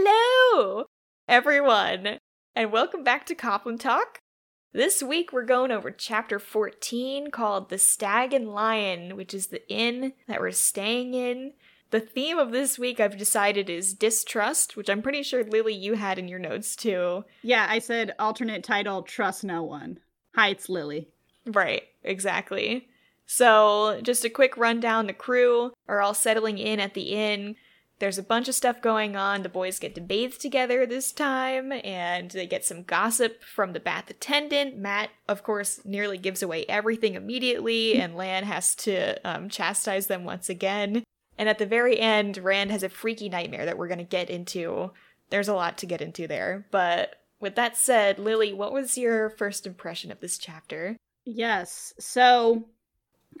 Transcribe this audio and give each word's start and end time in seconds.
Hello, 0.00 0.84
everyone, 1.26 2.18
and 2.54 2.70
welcome 2.70 3.02
back 3.02 3.26
to 3.26 3.34
Coplin 3.34 3.78
Talk. 3.78 4.20
This 4.72 5.02
week 5.02 5.32
we're 5.32 5.42
going 5.42 5.72
over 5.72 5.90
chapter 5.90 6.38
14 6.38 7.32
called 7.32 7.68
The 7.68 7.78
Stag 7.78 8.32
and 8.32 8.48
Lion, 8.48 9.16
which 9.16 9.34
is 9.34 9.48
the 9.48 9.68
inn 9.68 10.12
that 10.28 10.38
we're 10.38 10.52
staying 10.52 11.14
in. 11.14 11.54
The 11.90 11.98
theme 11.98 12.38
of 12.38 12.52
this 12.52 12.78
week 12.78 13.00
I've 13.00 13.16
decided 13.16 13.68
is 13.68 13.92
distrust, 13.92 14.76
which 14.76 14.88
I'm 14.88 15.02
pretty 15.02 15.24
sure 15.24 15.42
Lily 15.42 15.74
you 15.74 15.94
had 15.94 16.16
in 16.16 16.28
your 16.28 16.38
notes 16.38 16.76
too. 16.76 17.24
Yeah, 17.42 17.66
I 17.68 17.80
said 17.80 18.14
alternate 18.20 18.62
title 18.62 19.02
Trust 19.02 19.42
No 19.42 19.64
One. 19.64 19.98
Hi, 20.36 20.50
it's 20.50 20.68
Lily. 20.68 21.08
Right, 21.44 21.82
exactly. 22.04 22.86
So, 23.26 24.00
just 24.04 24.24
a 24.24 24.30
quick 24.30 24.56
rundown 24.56 25.08
the 25.08 25.12
crew 25.12 25.72
are 25.88 26.00
all 26.00 26.14
settling 26.14 26.58
in 26.58 26.78
at 26.78 26.94
the 26.94 27.14
inn. 27.14 27.56
There's 27.98 28.18
a 28.18 28.22
bunch 28.22 28.48
of 28.48 28.54
stuff 28.54 28.80
going 28.80 29.16
on. 29.16 29.42
The 29.42 29.48
boys 29.48 29.80
get 29.80 29.94
to 29.96 30.00
bathe 30.00 30.34
together 30.34 30.86
this 30.86 31.10
time, 31.10 31.72
and 31.72 32.30
they 32.30 32.46
get 32.46 32.64
some 32.64 32.84
gossip 32.84 33.42
from 33.42 33.72
the 33.72 33.80
bath 33.80 34.08
attendant. 34.08 34.76
Matt, 34.76 35.10
of 35.28 35.42
course, 35.42 35.80
nearly 35.84 36.16
gives 36.16 36.42
away 36.42 36.64
everything 36.68 37.14
immediately, 37.14 37.96
and 37.96 38.16
Lan 38.16 38.44
has 38.44 38.74
to 38.76 39.18
um, 39.28 39.48
chastise 39.48 40.06
them 40.06 40.24
once 40.24 40.48
again. 40.48 41.02
And 41.36 41.48
at 41.48 41.58
the 41.58 41.66
very 41.66 41.98
end, 41.98 42.38
Rand 42.38 42.70
has 42.70 42.82
a 42.82 42.88
freaky 42.88 43.28
nightmare 43.28 43.64
that 43.64 43.78
we're 43.78 43.88
going 43.88 43.98
to 43.98 44.04
get 44.04 44.30
into. 44.30 44.92
There's 45.30 45.48
a 45.48 45.54
lot 45.54 45.78
to 45.78 45.86
get 45.86 46.00
into 46.00 46.26
there. 46.26 46.66
But 46.70 47.16
with 47.40 47.56
that 47.56 47.76
said, 47.76 48.18
Lily, 48.18 48.52
what 48.52 48.72
was 48.72 48.98
your 48.98 49.30
first 49.30 49.66
impression 49.66 50.10
of 50.10 50.20
this 50.20 50.38
chapter? 50.38 50.96
Yes. 51.24 51.92
So 51.98 52.68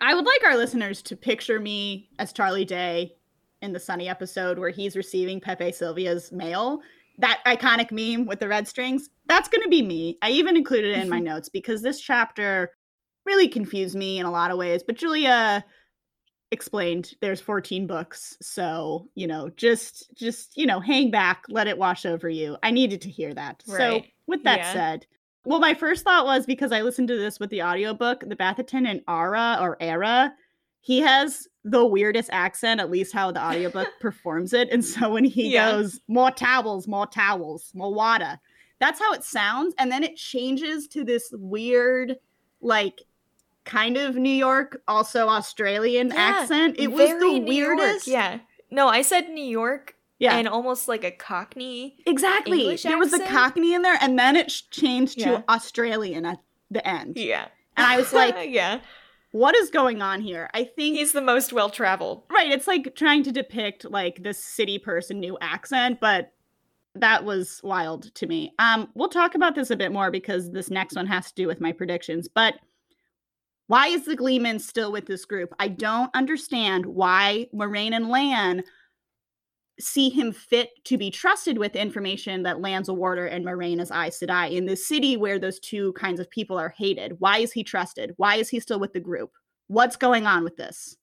I 0.00 0.14
would 0.14 0.26
like 0.26 0.44
our 0.44 0.56
listeners 0.56 1.02
to 1.02 1.16
picture 1.16 1.58
me 1.58 2.10
as 2.18 2.32
Charlie 2.32 2.64
Day 2.64 3.16
in 3.62 3.72
the 3.72 3.80
Sunny 3.80 4.08
episode 4.08 4.58
where 4.58 4.70
he's 4.70 4.96
receiving 4.96 5.40
Pepe 5.40 5.72
Sylvia's 5.72 6.32
mail. 6.32 6.80
That 7.18 7.40
iconic 7.46 7.90
meme 7.90 8.26
with 8.26 8.38
the 8.38 8.48
red 8.48 8.68
strings. 8.68 9.10
That's 9.26 9.48
going 9.48 9.62
to 9.62 9.68
be 9.68 9.82
me. 9.82 10.18
I 10.22 10.30
even 10.30 10.56
included 10.56 10.96
it 10.96 11.02
in 11.02 11.08
my 11.08 11.16
mm-hmm. 11.16 11.24
notes 11.26 11.48
because 11.48 11.82
this 11.82 12.00
chapter 12.00 12.70
really 13.26 13.48
confused 13.48 13.96
me 13.96 14.18
in 14.18 14.26
a 14.26 14.30
lot 14.30 14.50
of 14.50 14.58
ways. 14.58 14.82
But 14.86 14.96
Julia 14.96 15.64
explained 16.50 17.14
there's 17.20 17.40
14 17.40 17.86
books 17.86 18.36
so 18.40 19.06
you 19.14 19.26
know 19.26 19.50
just 19.56 20.08
just 20.14 20.56
you 20.56 20.64
know 20.64 20.80
hang 20.80 21.10
back 21.10 21.42
let 21.50 21.66
it 21.66 21.76
wash 21.76 22.06
over 22.06 22.28
you 22.28 22.56
i 22.62 22.70
needed 22.70 23.02
to 23.02 23.10
hear 23.10 23.34
that 23.34 23.62
right. 23.68 24.04
so 24.04 24.08
with 24.26 24.42
that 24.44 24.60
yeah. 24.60 24.72
said 24.72 25.06
well 25.44 25.60
my 25.60 25.74
first 25.74 26.04
thought 26.04 26.24
was 26.24 26.46
because 26.46 26.72
i 26.72 26.80
listened 26.80 27.08
to 27.08 27.18
this 27.18 27.38
with 27.38 27.50
the 27.50 27.62
audiobook 27.62 28.24
the 28.26 28.36
bath 28.36 28.58
attendant 28.58 29.02
ara 29.06 29.58
or 29.60 29.76
era 29.78 30.32
he 30.80 31.00
has 31.00 31.48
the 31.64 31.84
weirdest 31.84 32.30
accent, 32.32 32.80
at 32.80 32.90
least 32.90 33.12
how 33.12 33.30
the 33.30 33.42
audiobook 33.42 33.88
performs 34.00 34.52
it. 34.52 34.68
And 34.70 34.84
so 34.84 35.10
when 35.10 35.24
he 35.24 35.54
yeah. 35.54 35.72
goes, 35.72 36.00
more 36.08 36.30
towels, 36.30 36.88
more 36.88 37.06
towels, 37.06 37.70
more 37.74 37.92
water, 37.92 38.38
that's 38.78 39.00
how 39.00 39.12
it 39.12 39.24
sounds. 39.24 39.74
And 39.78 39.90
then 39.90 40.02
it 40.02 40.16
changes 40.16 40.86
to 40.88 41.04
this 41.04 41.30
weird, 41.32 42.16
like, 42.60 43.02
kind 43.64 43.96
of 43.96 44.16
New 44.16 44.30
York, 44.30 44.80
also 44.88 45.28
Australian 45.28 46.08
yeah, 46.08 46.14
accent. 46.16 46.76
It 46.78 46.90
was 46.90 47.10
the 47.10 47.40
weirdest. 47.40 48.06
Yeah. 48.06 48.38
No, 48.70 48.88
I 48.88 49.02
said 49.02 49.28
New 49.28 49.44
York. 49.44 49.94
Yeah. 50.18 50.36
And 50.36 50.48
almost 50.48 50.88
like 50.88 51.04
a 51.04 51.12
Cockney. 51.12 51.96
Exactly. 52.04 52.62
English 52.62 52.82
there 52.82 52.96
accent. 52.96 53.12
was 53.12 53.20
a 53.20 53.32
Cockney 53.32 53.74
in 53.74 53.82
there, 53.82 53.96
and 54.00 54.18
then 54.18 54.34
it 54.34 54.48
changed 54.72 55.20
yeah. 55.20 55.38
to 55.38 55.44
Australian 55.48 56.26
at 56.26 56.40
the 56.72 56.84
end. 56.86 57.16
Yeah. 57.16 57.46
And 57.76 57.86
I 57.86 57.98
was 57.98 58.12
like, 58.12 58.34
yeah 58.48 58.80
what 59.32 59.56
is 59.56 59.70
going 59.70 60.02
on 60.02 60.20
here? 60.20 60.48
I 60.54 60.64
think 60.64 60.96
he's 60.96 61.12
the 61.12 61.20
most 61.20 61.52
well 61.52 61.70
traveled. 61.70 62.24
Right. 62.30 62.50
It's 62.50 62.66
like 62.66 62.94
trying 62.94 63.22
to 63.24 63.32
depict 63.32 63.90
like 63.90 64.22
this 64.22 64.42
city 64.42 64.78
person 64.78 65.20
new 65.20 65.36
accent, 65.40 66.00
but 66.00 66.32
that 66.94 67.24
was 67.24 67.60
wild 67.62 68.14
to 68.14 68.26
me. 68.26 68.52
Um, 68.58 68.88
we'll 68.94 69.08
talk 69.08 69.34
about 69.34 69.54
this 69.54 69.70
a 69.70 69.76
bit 69.76 69.92
more 69.92 70.10
because 70.10 70.50
this 70.50 70.70
next 70.70 70.96
one 70.96 71.06
has 71.06 71.28
to 71.28 71.34
do 71.34 71.46
with 71.46 71.60
my 71.60 71.72
predictions. 71.72 72.28
But 72.28 72.54
why 73.66 73.88
is 73.88 74.06
the 74.06 74.16
Gleeman 74.16 74.58
still 74.58 74.90
with 74.90 75.06
this 75.06 75.26
group? 75.26 75.54
I 75.60 75.68
don't 75.68 76.10
understand 76.14 76.86
why 76.86 77.48
Moiraine 77.54 77.94
and 77.94 78.08
Lan 78.08 78.64
see 79.80 80.08
him 80.08 80.32
fit 80.32 80.70
to 80.84 80.98
be 80.98 81.10
trusted 81.10 81.58
with 81.58 81.76
information 81.76 82.42
that 82.42 82.60
Lan's 82.60 82.88
a 82.88 82.94
warder 82.94 83.26
and 83.26 83.44
Moiraine 83.44 83.80
is 83.80 83.90
Aes 83.90 84.18
Sedai 84.18 84.52
in 84.52 84.66
this 84.66 84.86
city 84.86 85.16
where 85.16 85.38
those 85.38 85.60
two 85.60 85.92
kinds 85.92 86.18
of 86.20 86.30
people 86.30 86.58
are 86.58 86.74
hated. 86.76 87.16
Why 87.18 87.38
is 87.38 87.52
he 87.52 87.62
trusted? 87.62 88.12
Why 88.16 88.36
is 88.36 88.48
he 88.48 88.60
still 88.60 88.80
with 88.80 88.92
the 88.92 89.00
group? 89.00 89.30
What's 89.68 89.96
going 89.96 90.26
on 90.26 90.44
with 90.44 90.56
this? 90.56 90.96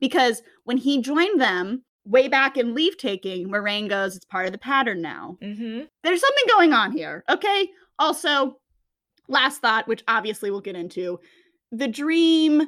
Because 0.00 0.42
when 0.64 0.76
he 0.76 1.00
joined 1.00 1.40
them 1.40 1.84
way 2.04 2.28
back 2.28 2.56
in 2.56 2.74
leave 2.74 2.98
taking, 2.98 3.48
Moiraine 3.48 3.88
goes, 3.88 4.16
it's 4.16 4.24
part 4.24 4.46
of 4.46 4.52
the 4.52 4.58
pattern 4.58 5.00
now. 5.00 5.38
Mm-hmm. 5.40 5.84
There's 6.02 6.20
something 6.20 6.44
going 6.48 6.72
on 6.72 6.92
here. 6.92 7.24
Okay. 7.30 7.68
Also, 7.98 8.58
last 9.28 9.60
thought, 9.60 9.88
which 9.88 10.02
obviously 10.08 10.50
we'll 10.50 10.60
get 10.60 10.76
into 10.76 11.20
the 11.70 11.88
dream 11.88 12.62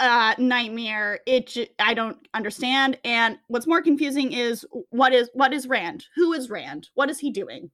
uh 0.00 0.34
nightmare 0.38 1.20
it 1.26 1.46
j- 1.48 1.70
i 1.78 1.94
don't 1.94 2.16
understand 2.34 2.98
and 3.04 3.38
what's 3.48 3.66
more 3.66 3.82
confusing 3.82 4.32
is 4.32 4.66
what 4.90 5.12
is 5.12 5.30
what 5.34 5.52
is 5.52 5.66
rand? 5.66 6.06
Who 6.16 6.32
is 6.32 6.50
rand? 6.50 6.88
What 6.94 7.10
is 7.10 7.18
he 7.18 7.30
doing? 7.30 7.70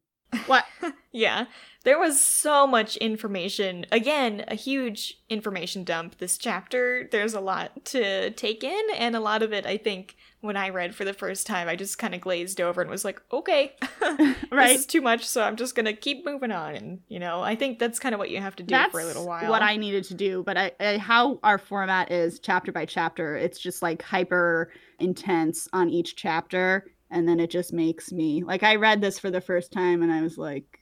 What 0.46 0.64
yeah 1.12 1.46
there 1.84 1.98
was 1.98 2.22
so 2.22 2.66
much 2.66 2.96
information 2.98 3.86
again 3.90 4.44
a 4.48 4.54
huge 4.54 5.20
information 5.30 5.84
dump 5.84 6.18
this 6.18 6.36
chapter 6.36 7.08
there's 7.10 7.34
a 7.34 7.40
lot 7.40 7.84
to 7.86 8.30
take 8.32 8.62
in 8.62 8.82
and 8.96 9.16
a 9.16 9.20
lot 9.20 9.42
of 9.42 9.52
it 9.54 9.64
i 9.64 9.78
think 9.78 10.16
when 10.40 10.56
I 10.56 10.68
read 10.68 10.94
for 10.94 11.04
the 11.04 11.12
first 11.12 11.46
time, 11.46 11.68
I 11.68 11.74
just 11.74 11.98
kind 11.98 12.14
of 12.14 12.20
glazed 12.20 12.60
over 12.60 12.80
and 12.80 12.88
was 12.88 13.04
like, 13.04 13.20
okay, 13.32 13.74
right. 14.02 14.48
this 14.50 14.80
is 14.80 14.86
too 14.86 15.00
much, 15.00 15.26
so 15.26 15.42
I'm 15.42 15.56
just 15.56 15.74
gonna 15.74 15.92
keep 15.92 16.24
moving 16.24 16.52
on. 16.52 16.76
And 16.76 17.00
you 17.08 17.18
know, 17.18 17.42
I 17.42 17.56
think 17.56 17.78
that's 17.78 17.98
kind 17.98 18.14
of 18.14 18.18
what 18.20 18.30
you 18.30 18.40
have 18.40 18.54
to 18.56 18.62
do 18.62 18.70
that's 18.70 18.92
for 18.92 19.00
a 19.00 19.04
little 19.04 19.26
while. 19.26 19.50
What 19.50 19.62
I 19.62 19.76
needed 19.76 20.04
to 20.04 20.14
do, 20.14 20.44
but 20.44 20.56
I, 20.56 20.72
I, 20.78 20.98
how 20.98 21.40
our 21.42 21.58
format 21.58 22.12
is 22.12 22.38
chapter 22.38 22.70
by 22.70 22.84
chapter, 22.84 23.36
it's 23.36 23.58
just 23.58 23.82
like 23.82 24.00
hyper 24.00 24.72
intense 25.00 25.68
on 25.72 25.90
each 25.90 26.14
chapter, 26.14 26.86
and 27.10 27.28
then 27.28 27.40
it 27.40 27.50
just 27.50 27.72
makes 27.72 28.12
me 28.12 28.44
like 28.44 28.62
I 28.62 28.76
read 28.76 29.00
this 29.00 29.18
for 29.18 29.30
the 29.30 29.40
first 29.40 29.72
time 29.72 30.02
and 30.02 30.12
I 30.12 30.22
was 30.22 30.38
like, 30.38 30.78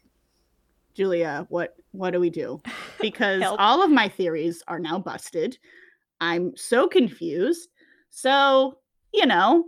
Julia, 0.95 1.47
what 1.49 1.77
what 1.93 2.11
do 2.11 2.21
we 2.21 2.31
do? 2.31 2.61
Because 2.99 3.43
all 3.59 3.83
of 3.83 3.91
my 3.91 4.09
theories 4.09 4.63
are 4.69 4.79
now 4.79 4.99
busted. 4.99 5.59
I'm 6.19 6.57
so 6.57 6.89
confused. 6.89 7.69
So 8.09 8.79
you 9.17 9.27
know, 9.27 9.67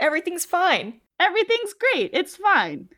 everything's 0.00 0.44
fine. 0.44 1.00
Everything's 1.18 1.72
great. 1.72 2.10
It's 2.12 2.36
fine. 2.36 2.88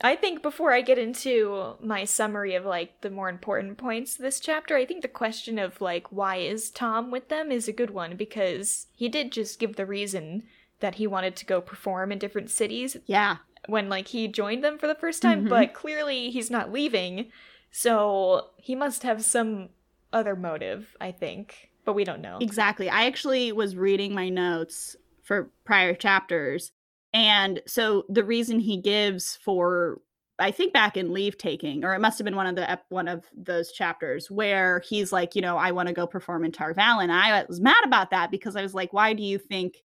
I 0.00 0.14
think 0.14 0.42
before 0.42 0.72
I 0.72 0.80
get 0.80 0.98
into 0.98 1.74
my 1.80 2.04
summary 2.04 2.54
of 2.54 2.64
like 2.64 3.00
the 3.00 3.10
more 3.10 3.28
important 3.28 3.78
points 3.78 4.14
of 4.14 4.22
this 4.22 4.38
chapter, 4.38 4.76
I 4.76 4.84
think 4.84 5.02
the 5.02 5.08
question 5.08 5.58
of 5.58 5.80
like 5.80 6.12
why 6.12 6.36
is 6.36 6.70
Tom 6.70 7.10
with 7.10 7.28
them 7.28 7.50
is 7.50 7.66
a 7.66 7.72
good 7.72 7.90
one 7.90 8.16
because 8.16 8.86
he 8.94 9.08
did 9.08 9.32
just 9.32 9.58
give 9.58 9.74
the 9.74 9.86
reason 9.86 10.44
that 10.80 10.96
he 10.96 11.06
wanted 11.08 11.34
to 11.36 11.46
go 11.46 11.60
perform 11.60 12.12
in 12.12 12.18
different 12.18 12.50
cities. 12.50 12.96
Yeah. 13.06 13.38
When 13.66 13.88
like 13.88 14.08
he 14.08 14.28
joined 14.28 14.62
them 14.62 14.78
for 14.78 14.86
the 14.86 14.94
first 14.94 15.20
time, 15.20 15.40
mm-hmm. 15.40 15.48
but 15.48 15.74
clearly 15.74 16.30
he's 16.30 16.50
not 16.50 16.72
leaving. 16.72 17.32
So 17.72 18.50
he 18.56 18.76
must 18.76 19.02
have 19.02 19.24
some 19.24 19.70
other 20.12 20.36
motive, 20.36 20.96
I 21.00 21.10
think, 21.10 21.70
but 21.84 21.94
we 21.94 22.04
don't 22.04 22.22
know. 22.22 22.38
Exactly. 22.40 22.88
I 22.88 23.06
actually 23.06 23.50
was 23.50 23.74
reading 23.74 24.14
my 24.14 24.28
notes 24.28 24.96
for 25.28 25.50
prior 25.66 25.94
chapters. 25.94 26.72
And 27.12 27.60
so 27.66 28.04
the 28.08 28.24
reason 28.24 28.58
he 28.58 28.78
gives 28.78 29.38
for 29.44 30.00
I 30.40 30.52
think 30.52 30.72
back 30.72 30.96
in 30.96 31.12
leave 31.12 31.36
taking, 31.36 31.84
or 31.84 31.94
it 31.94 32.00
must 32.00 32.16
have 32.18 32.24
been 32.24 32.36
one 32.36 32.46
of 32.46 32.54
the 32.54 32.80
one 32.90 33.08
of 33.08 33.24
those 33.36 33.72
chapters 33.72 34.30
where 34.30 34.82
he's 34.88 35.12
like, 35.12 35.34
you 35.34 35.42
know, 35.42 35.56
I 35.56 35.72
want 35.72 35.88
to 35.88 35.94
go 35.94 36.06
perform 36.06 36.44
in 36.44 36.52
Tar 36.52 36.74
Valon. 36.74 37.10
I 37.10 37.44
was 37.48 37.60
mad 37.60 37.84
about 37.84 38.10
that 38.10 38.30
because 38.30 38.56
I 38.56 38.62
was 38.62 38.72
like, 38.72 38.92
why 38.92 39.12
do 39.12 39.22
you 39.22 39.36
think 39.38 39.82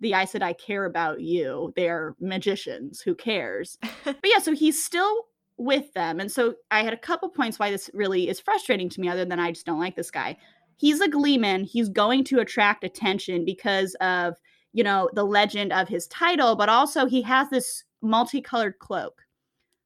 the 0.00 0.14
Aes 0.14 0.32
Sedai 0.32 0.58
care 0.58 0.86
about 0.86 1.20
you? 1.20 1.72
They're 1.76 2.16
magicians. 2.18 3.02
Who 3.02 3.14
cares? 3.14 3.76
but 4.04 4.16
yeah, 4.24 4.38
so 4.38 4.52
he's 4.52 4.82
still 4.82 5.26
with 5.58 5.92
them, 5.92 6.18
and 6.18 6.32
so 6.32 6.54
I 6.70 6.82
had 6.82 6.94
a 6.94 6.98
couple 6.98 7.28
points 7.28 7.58
why 7.58 7.70
this 7.70 7.90
really 7.92 8.28
is 8.28 8.40
frustrating 8.40 8.88
to 8.88 9.00
me, 9.00 9.08
other 9.08 9.26
than 9.26 9.38
I 9.38 9.52
just 9.52 9.66
don't 9.66 9.78
like 9.78 9.96
this 9.96 10.10
guy. 10.10 10.36
He's 10.78 11.00
a 11.00 11.08
Gleeman. 11.08 11.64
He's 11.64 11.88
going 11.88 12.24
to 12.24 12.40
attract 12.40 12.84
attention 12.84 13.44
because 13.44 13.94
of 14.00 14.36
you 14.74 14.84
know, 14.84 15.08
the 15.14 15.24
legend 15.24 15.72
of 15.72 15.88
his 15.88 16.06
title, 16.08 16.56
but 16.56 16.68
also 16.68 17.06
he 17.06 17.22
has 17.22 17.48
this 17.48 17.84
multicolored 18.02 18.78
cloak. 18.80 19.22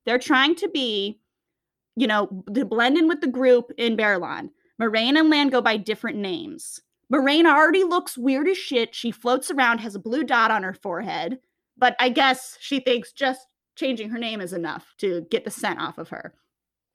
They're 0.04 0.18
trying 0.18 0.56
to 0.56 0.68
be, 0.68 1.20
you 1.94 2.06
know, 2.06 2.42
to 2.52 2.64
blend 2.64 2.96
in 2.96 3.06
with 3.06 3.20
the 3.20 3.28
group 3.28 3.70
in 3.76 3.96
Baerlon. 3.96 4.50
Moiraine 4.80 5.18
and 5.18 5.28
Lan 5.28 5.48
go 5.48 5.60
by 5.60 5.76
different 5.76 6.18
names. 6.18 6.80
Moiraine 7.12 7.46
already 7.46 7.84
looks 7.84 8.16
weird 8.16 8.48
as 8.48 8.56
shit. 8.56 8.94
She 8.94 9.10
floats 9.10 9.50
around, 9.50 9.78
has 9.78 9.94
a 9.94 10.00
blue 10.00 10.24
dot 10.24 10.50
on 10.50 10.62
her 10.62 10.74
forehead, 10.74 11.38
but 11.76 11.94
I 12.00 12.08
guess 12.08 12.56
she 12.60 12.80
thinks 12.80 13.12
just 13.12 13.46
changing 13.76 14.08
her 14.10 14.18
name 14.18 14.40
is 14.40 14.52
enough 14.52 14.94
to 14.98 15.26
get 15.30 15.44
the 15.44 15.50
scent 15.50 15.80
off 15.80 15.98
of 15.98 16.08
her. 16.08 16.34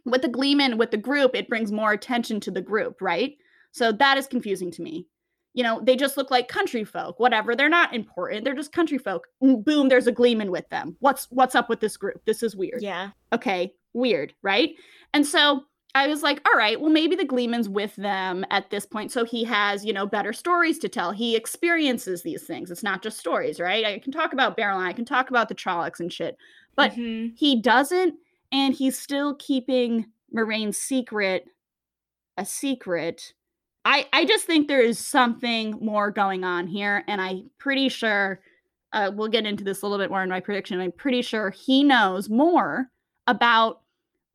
With 0.05 0.21
the 0.21 0.27
Gleeman, 0.27 0.77
with 0.77 0.91
the 0.91 0.97
group, 0.97 1.35
it 1.35 1.47
brings 1.47 1.71
more 1.71 1.93
attention 1.93 2.39
to 2.41 2.51
the 2.51 2.61
group, 2.61 3.01
right? 3.01 3.37
So 3.71 3.91
that 3.91 4.17
is 4.17 4.27
confusing 4.27 4.71
to 4.71 4.81
me. 4.81 5.07
You 5.53 5.63
know, 5.63 5.81
they 5.83 5.95
just 5.95 6.17
look 6.17 6.31
like 6.31 6.47
country 6.47 6.83
folk, 6.83 7.19
whatever. 7.19 7.55
They're 7.55 7.69
not 7.69 7.93
important. 7.93 8.43
They're 8.43 8.55
just 8.55 8.71
country 8.71 8.97
folk. 8.97 9.27
Boom, 9.41 9.87
there's 9.89 10.07
a 10.07 10.11
gleeman 10.11 10.49
with 10.51 10.67
them. 10.69 10.95
What's 10.99 11.27
what's 11.29 11.55
up 11.55 11.69
with 11.69 11.79
this 11.79 11.95
group? 11.97 12.25
This 12.25 12.41
is 12.43 12.55
weird. 12.55 12.81
Yeah. 12.81 13.11
Okay, 13.31 13.73
weird, 13.93 14.33
right? 14.41 14.71
And 15.13 15.25
so 15.25 15.63
I 15.95 16.07
was 16.07 16.23
like, 16.23 16.41
all 16.47 16.57
right, 16.57 16.81
well, 16.81 16.89
maybe 16.89 17.15
the 17.15 17.23
Gleeman's 17.25 17.69
with 17.69 17.95
them 17.97 18.43
at 18.49 18.71
this 18.71 18.83
point. 18.83 19.11
So 19.11 19.23
he 19.25 19.43
has, 19.43 19.85
you 19.85 19.93
know, 19.93 20.07
better 20.07 20.33
stories 20.33 20.79
to 20.79 20.89
tell. 20.89 21.11
He 21.11 21.35
experiences 21.35 22.23
these 22.23 22.43
things. 22.43 22.71
It's 22.71 22.81
not 22.81 23.03
just 23.03 23.19
stories, 23.19 23.59
right? 23.59 23.85
I 23.85 23.99
can 23.99 24.11
talk 24.11 24.33
about 24.33 24.57
Baerlon, 24.57 24.87
I 24.87 24.93
can 24.93 25.05
talk 25.05 25.29
about 25.29 25.49
the 25.49 25.55
Trollocs 25.55 25.99
and 25.99 26.11
shit. 26.11 26.35
But 26.75 26.93
Mhm. 26.93 27.33
he 27.37 27.61
doesn't, 27.61 28.15
and 28.51 28.73
he's 28.73 28.97
still 28.97 29.35
keeping 29.35 30.07
Moiraine's 30.35 30.79
secret 30.79 31.45
a 32.37 32.45
secret. 32.45 33.33
I 33.85 34.07
I 34.13 34.25
just 34.25 34.45
think 34.45 34.67
there 34.67 34.81
is 34.81 34.99
something 34.99 35.77
more 35.81 36.11
going 36.11 36.43
on 36.43 36.67
here, 36.67 37.03
and 37.07 37.21
I'm 37.21 37.49
pretty 37.57 37.89
sure 37.89 38.41
uh, 38.93 39.11
we'll 39.13 39.27
get 39.27 39.45
into 39.45 39.63
this 39.63 39.81
a 39.81 39.87
little 39.87 40.03
bit 40.03 40.11
more 40.11 40.23
in 40.23 40.29
my 40.29 40.39
prediction. 40.39 40.79
I'm 40.79 40.91
pretty 40.91 41.21
sure 41.21 41.49
he 41.49 41.83
knows 41.83 42.29
more 42.29 42.89
about 43.27 43.81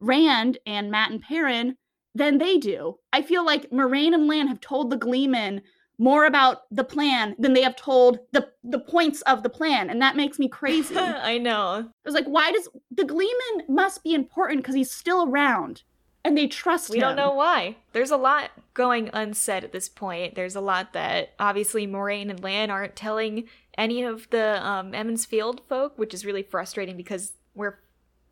Rand 0.01 0.59
and 0.67 0.91
Matt 0.91 1.11
and 1.11 1.23
Perrin 1.23 1.77
than 2.15 2.39
they 2.39 2.59
do. 2.59 2.99
I 3.13 3.23
feel 3.23 3.45
like 3.45 3.71
Moiraine 3.71 4.15
and 4.15 4.27
Lan 4.27 4.49
have 4.49 4.61
told 4.61 4.91
the 4.91 4.97
Gleeman 4.97 5.63
more 5.99 6.27
about 6.27 6.63
the 6.71 6.85
plan 6.85 7.35
than 7.39 7.55
they 7.55 7.63
have 7.63 7.77
told 7.77 8.19
the 8.33 8.49
the 8.63 8.79
points 8.79 9.23
of 9.23 9.43
the 9.43 9.51
plan, 9.51 9.91
and 9.91 10.01
that 10.03 10.17
makes 10.17 10.39
me 10.39 10.49
crazy. 10.49 10.97
I 10.99 11.39
know 11.39 11.89
I 11.89 12.09
was 12.09 12.15
like, 12.15 12.27
why 12.27 12.53
does 12.53 12.69
the 12.91 13.05
Gleeman 13.05 13.67
must 13.69 14.05
be 14.05 14.15
important 14.15 14.63
because 14.63 14.75
he's 14.75 14.91
still 14.91 15.29
around 15.29 15.83
and 16.29 16.39
they 16.39 16.47
trust 16.47 16.91
We 16.91 16.99
him. 16.99 17.01
don't 17.03 17.17
know 17.17 17.33
why. 17.33 17.77
There's 17.93 18.11
a 18.13 18.17
lot 18.17 18.51
going 18.75 19.11
unsaid 19.13 19.65
at 19.65 19.73
this 19.73 19.89
point. 19.89 20.35
There's 20.37 20.55
a 20.55 20.61
lot 20.61 20.93
that 20.93 21.33
obviously 21.41 21.87
Moiraine 21.87 22.31
and 22.31 22.43
Lan 22.43 22.71
aren't 22.71 22.95
telling 22.95 23.49
any 23.77 24.03
of 24.03 24.29
the 24.31 24.65
um, 24.65 24.95
Emond's 24.95 25.25
Field 25.25 25.63
folk, 25.69 25.99
which 25.99 26.15
is 26.15 26.25
really 26.25 26.43
frustrating 26.43 26.97
because 26.97 27.33
we're 27.55 27.79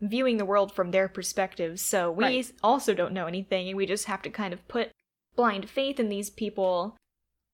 viewing 0.01 0.37
the 0.37 0.45
world 0.45 0.73
from 0.73 0.91
their 0.91 1.09
perspective. 1.09 1.81
So 1.81 2.11
we 2.13 2.25
Right. 2.25 2.53
also 2.63 2.95
don't 2.95 3.13
know 3.15 3.27
anything, 3.27 3.69
and 3.69 3.77
we 3.77 3.87
just 3.87 4.05
have 4.05 4.23
to 4.23 4.31
kind 4.31 4.53
of 4.53 4.67
put 4.69 4.91
blind 5.35 5.69
faith 5.71 5.99
in 5.99 6.09
these 6.09 6.31
people, 6.31 6.97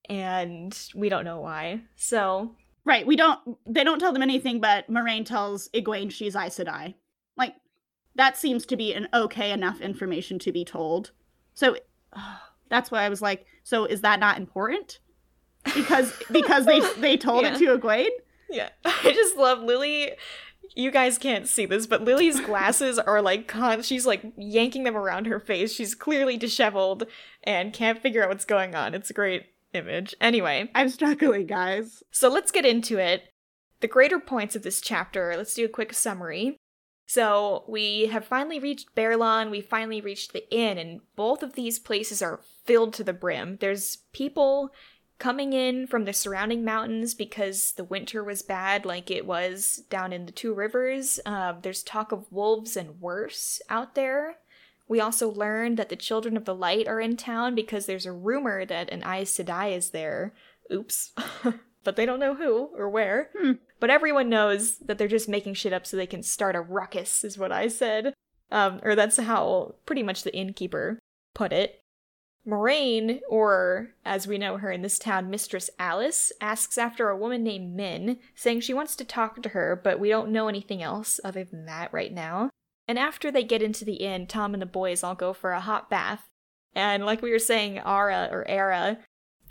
and 0.09 0.77
we 0.95 1.09
don't 1.09 1.25
know 1.25 1.41
why. 1.41 1.83
So 1.97 2.57
Right. 2.85 3.07
We 3.07 3.15
don't 3.15 3.39
they 3.65 3.85
don't 3.85 4.01
tell 4.01 4.13
them 4.13 4.23
anything, 4.23 4.61
but 4.61 4.91
Moiraine 4.91 5.25
tells 5.25 5.69
Egwene 5.69 6.11
she's 6.11 6.35
Aes 6.35 6.59
Sedai. 6.59 6.95
Like 7.37 7.55
that 8.15 8.37
seems 8.37 8.67
to 8.67 8.77
be 8.77 8.93
an 8.95 9.09
okay 9.15 9.51
enough 9.53 9.81
information 9.81 10.39
to 10.41 10.53
be 10.53 10.65
told. 10.65 11.11
So 11.55 11.77
that's 12.69 12.91
why 12.91 13.03
I 13.05 13.09
was 13.09 13.23
like, 13.23 13.47
so 13.65 13.85
is 13.85 14.01
that 14.03 14.21
not 14.21 14.37
important? 14.39 14.99
Because 15.75 16.13
because 16.31 16.67
they 16.67 16.81
they 16.99 17.17
told 17.17 17.43
Yeah. 17.45 17.55
it 17.55 17.59
to 17.59 17.79
Egwene? 17.79 18.09
Yeah. 18.51 18.69
I 18.85 19.13
just 19.15 19.37
love 19.37 19.63
Lily. 19.63 20.13
You 20.75 20.91
guys 20.91 21.19
can't 21.19 21.47
see 21.47 21.67
this, 21.67 21.87
but 21.87 22.03
Lily's 22.03 22.41
glasses 22.41 22.99
are 22.99 23.21
like 23.21 23.47
con- 23.47 23.83
she's 23.83 24.07
like 24.07 24.23
yanking 24.37 24.85
them 24.85 24.97
around 24.97 25.27
her 25.27 25.39
face. 25.39 25.73
She's 25.75 25.95
clearly 25.95 26.39
disheveled 26.39 27.05
and 27.45 27.75
can't 27.75 28.01
figure 28.01 28.23
out 28.23 28.31
what's 28.31 28.47
going 28.47 28.75
on. 28.75 28.95
It's 28.95 29.11
a 29.11 29.15
great 29.15 29.47
image. 29.75 30.15
Anyway, 30.21 30.71
I'm 30.75 30.89
struggling, 30.89 31.47
guys. 31.47 32.03
so 32.11 32.29
let's 32.31 32.51
get 32.53 32.65
into 32.65 32.97
it. 32.99 33.25
The 33.81 33.89
greater 33.89 34.19
points 34.21 34.57
of 34.57 34.63
this 34.63 34.81
chapter, 34.81 35.35
let's 35.37 35.55
do 35.55 35.65
a 35.67 35.69
quick 35.69 35.93
summary. 35.93 36.57
So, 37.13 37.65
we 37.69 38.07
have 38.07 38.25
finally 38.25 38.59
reached 38.59 38.95
Baerlon, 38.95 39.51
we 39.51 39.61
finally 39.61 40.01
reached 40.01 40.33
the 40.33 40.51
inn, 40.51 40.79
and 40.79 41.03
both 41.15 41.43
of 41.43 41.53
these 41.53 41.79
places 41.79 42.23
are 42.23 42.41
filled 42.65 42.95
to 42.95 43.05
the 43.05 43.13
brim. 43.13 43.59
There's 43.61 43.99
people 44.15 44.73
coming 45.19 45.53
in 45.53 45.87
from 45.87 46.07
the 46.07 46.15
surrounding 46.15 46.65
mountains 46.65 47.13
because 47.13 47.73
the 47.73 47.85
winter 47.85 48.25
was 48.25 48.41
bad, 48.41 48.87
like 48.87 49.11
it 49.11 49.27
was 49.27 49.83
down 49.91 50.15
in 50.15 50.25
the 50.25 50.33
Two 50.33 50.55
Rivers. 50.55 51.21
Uh, 51.27 51.53
there's 51.61 51.83
talk 51.83 52.13
of 52.13 52.33
wolves 52.33 52.79
and 52.79 52.99
worse 52.99 53.61
out 53.69 53.95
there. 53.95 54.37
We 54.89 54.99
also 54.99 55.31
learned 55.31 55.77
that 55.77 55.91
the 55.91 55.97
Children 55.97 56.35
of 56.39 56.47
the 56.47 56.55
Light 56.55 56.89
are 56.89 56.99
in 56.99 57.19
town 57.19 57.55
because 57.55 57.85
there's 57.85 58.07
a 58.07 58.13
rumor 58.13 58.65
that 58.65 58.91
an 58.91 59.03
Aes 59.05 59.37
Sedai 59.37 59.77
is 59.77 59.91
there. 59.91 60.33
Oops. 60.73 61.13
but 61.85 61.97
they 61.97 62.07
don't 62.07 62.21
know 62.21 62.37
who 62.37 62.71
or 62.75 62.89
where. 62.89 63.29
Hmm. 63.39 63.53
But 63.83 63.91
everyone 63.91 64.29
knows 64.29 64.79
that 64.79 64.97
they're 64.97 65.09
just 65.09 65.29
making 65.29 65.55
shit 65.55 65.73
up 65.73 65.89
so 65.89 65.97
they 65.97 66.07
can 66.07 66.23
start 66.23 66.55
a 66.55 66.61
ruckus, 66.61 67.25
is 67.25 67.37
what 67.37 67.51
I 67.51 67.67
said. 67.67 68.15
Um, 68.53 68.79
or 68.85 68.95
that's 68.95 69.17
how 69.17 69.75
pretty 69.87 70.05
much 70.05 70.23
the 70.23 70.33
innkeeper 70.33 71.01
put 71.35 71.53
it. 71.53 71.81
Moiraine, 72.47 73.23
or 73.29 73.89
as 74.05 74.29
we 74.29 74.39
know 74.39 74.59
her 74.59 74.71
in 74.71 74.83
this 74.83 75.01
town, 75.01 75.31
Mistress 75.31 75.69
Alys, 75.81 76.31
asks 76.41 76.79
after 76.79 77.09
a 77.09 77.17
woman 77.17 77.43
named 77.43 77.75
Min, 77.75 78.19
saying 78.37 78.61
she 78.61 78.73
wants 78.73 78.95
to 78.95 79.05
talk 79.05 79.43
to 79.43 79.49
her, 79.49 79.81
but 79.83 79.99
we 79.99 80.09
don't 80.09 80.31
know 80.31 80.47
anything 80.47 80.81
else 80.81 81.19
other 81.25 81.43
than 81.43 81.67
that 81.67 81.93
right 81.93 82.13
now. 82.13 82.51
And 82.87 83.01
after 83.01 83.33
they 83.33 83.43
get 83.43 83.63
into 83.63 83.85
the 83.85 83.95
inn, 83.95 84.29
Tom 84.29 84.55
and 84.55 84.63
the 84.63 84.67
boys 84.67 85.03
all 85.03 85.17
go 85.17 85.33
for 85.33 85.51
a 85.51 85.61
hot 85.61 85.91
bath. 85.91 86.29
And 86.73 87.05
like 87.05 87.21
we 87.21 87.33
were 87.33 87.41
saying, 87.41 87.81
Ara 87.81 88.29
or 88.31 88.47
Era, 88.47 88.99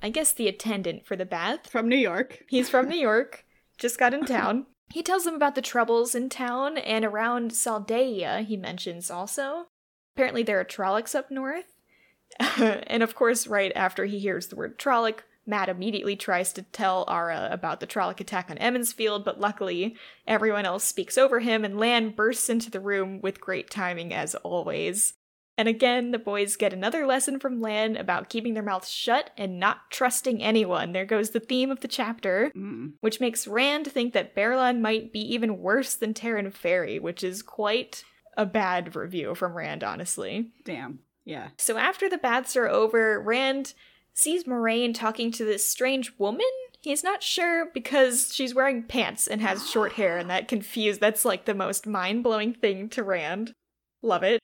I 0.01 0.09
guess 0.09 0.31
the 0.31 0.47
attendant 0.47 1.05
for 1.05 1.17
the 1.17 1.25
bath, 1.25 1.69
From 1.69 1.89
New 1.89 1.97
York. 1.97 2.45
He's 2.47 2.69
from 2.69 2.87
New 2.87 2.97
York, 2.97 3.43
just 3.81 3.99
got 3.99 4.13
in 4.13 4.25
town. 4.25 4.67
He 4.93 5.03
tells 5.03 5.23
them 5.23 5.35
about 5.35 5.55
the 5.55 5.61
troubles 5.61 6.15
in 6.15 6.29
town 6.29 6.77
and 6.77 7.03
around 7.03 7.51
Saldaea, 7.51 8.45
he 8.45 8.55
mentions 8.55 9.09
also. 9.09 9.67
Apparently, 10.15 10.43
there 10.43 10.59
are 10.59 10.65
Trollocs 10.65 11.15
up 11.15 11.31
north. 11.31 11.65
and 12.59 13.03
of 13.03 13.15
course, 13.15 13.47
right 13.47 13.71
after 13.75 14.05
he 14.05 14.19
hears 14.19 14.47
the 14.47 14.55
word 14.55 14.77
Trolloc, 14.77 15.19
Matt 15.45 15.69
immediately 15.69 16.15
tries 16.15 16.53
to 16.53 16.61
tell 16.61 17.05
Ara 17.07 17.49
about 17.51 17.79
the 17.79 17.87
Trolloc 17.87 18.19
attack 18.19 18.49
on 18.49 18.57
Emond's 18.59 18.93
Field, 18.93 19.25
but 19.25 19.39
luckily, 19.39 19.95
everyone 20.27 20.65
else 20.65 20.83
speaks 20.83 21.17
over 21.17 21.39
him, 21.39 21.65
and 21.65 21.79
Lan 21.79 22.11
bursts 22.11 22.49
into 22.49 22.69
the 22.69 22.79
room 22.79 23.21
with 23.21 23.41
great 23.41 23.69
timing 23.69 24.13
as 24.13 24.35
always. 24.35 25.13
And 25.57 25.67
again, 25.67 26.11
the 26.11 26.17
boys 26.19 26.55
get 26.55 26.73
another 26.73 27.05
lesson 27.05 27.39
from 27.39 27.61
Lan 27.61 27.95
about 27.97 28.29
keeping 28.29 28.53
their 28.53 28.63
mouths 28.63 28.89
shut 28.89 29.29
and 29.37 29.59
not 29.59 29.91
trusting 29.91 30.41
anyone. 30.41 30.91
There 30.93 31.05
goes 31.05 31.31
the 31.31 31.39
theme 31.39 31.69
of 31.69 31.81
the 31.81 31.87
chapter, 31.87 32.51
Mm. 32.55 32.93
which 33.01 33.19
makes 33.19 33.47
Rand 33.47 33.87
think 33.91 34.13
that 34.13 34.33
Baerlon 34.35 34.81
might 34.81 35.11
be 35.11 35.19
even 35.33 35.59
worse 35.59 35.93
than 35.95 36.13
Taren 36.13 36.51
Ferry, 36.53 36.99
which 36.99 37.23
is 37.23 37.43
quite 37.43 38.03
a 38.37 38.45
bad 38.45 38.95
review 38.95 39.35
from 39.35 39.53
Rand, 39.53 39.83
honestly. 39.83 40.51
Damn. 40.63 40.99
Yeah. 41.25 41.49
So 41.57 41.77
after 41.77 42.09
the 42.09 42.17
baths 42.17 42.55
are 42.55 42.67
over, 42.69 43.19
Rand 43.21 43.73
sees 44.13 44.45
Moiraine 44.45 44.93
talking 44.95 45.31
to 45.33 45.45
this 45.45 45.69
strange 45.69 46.17
woman. 46.17 46.47
He's 46.79 47.03
not 47.03 47.21
sure 47.21 47.69
because 47.73 48.33
she's 48.33 48.55
wearing 48.55 48.83
pants 48.83 49.27
and 49.27 49.41
has 49.41 49.69
short 49.69 49.93
hair, 49.93 50.17
and 50.17 50.29
that 50.31 50.47
confused. 50.47 50.99
That's 50.99 51.25
like 51.25 51.45
the 51.45 51.53
most 51.53 51.85
mind 51.85 52.23
blowing 52.23 52.53
thing 52.53 52.89
to 52.89 53.03
Rand. 53.03 53.53
Love 54.01 54.23
it. 54.23 54.39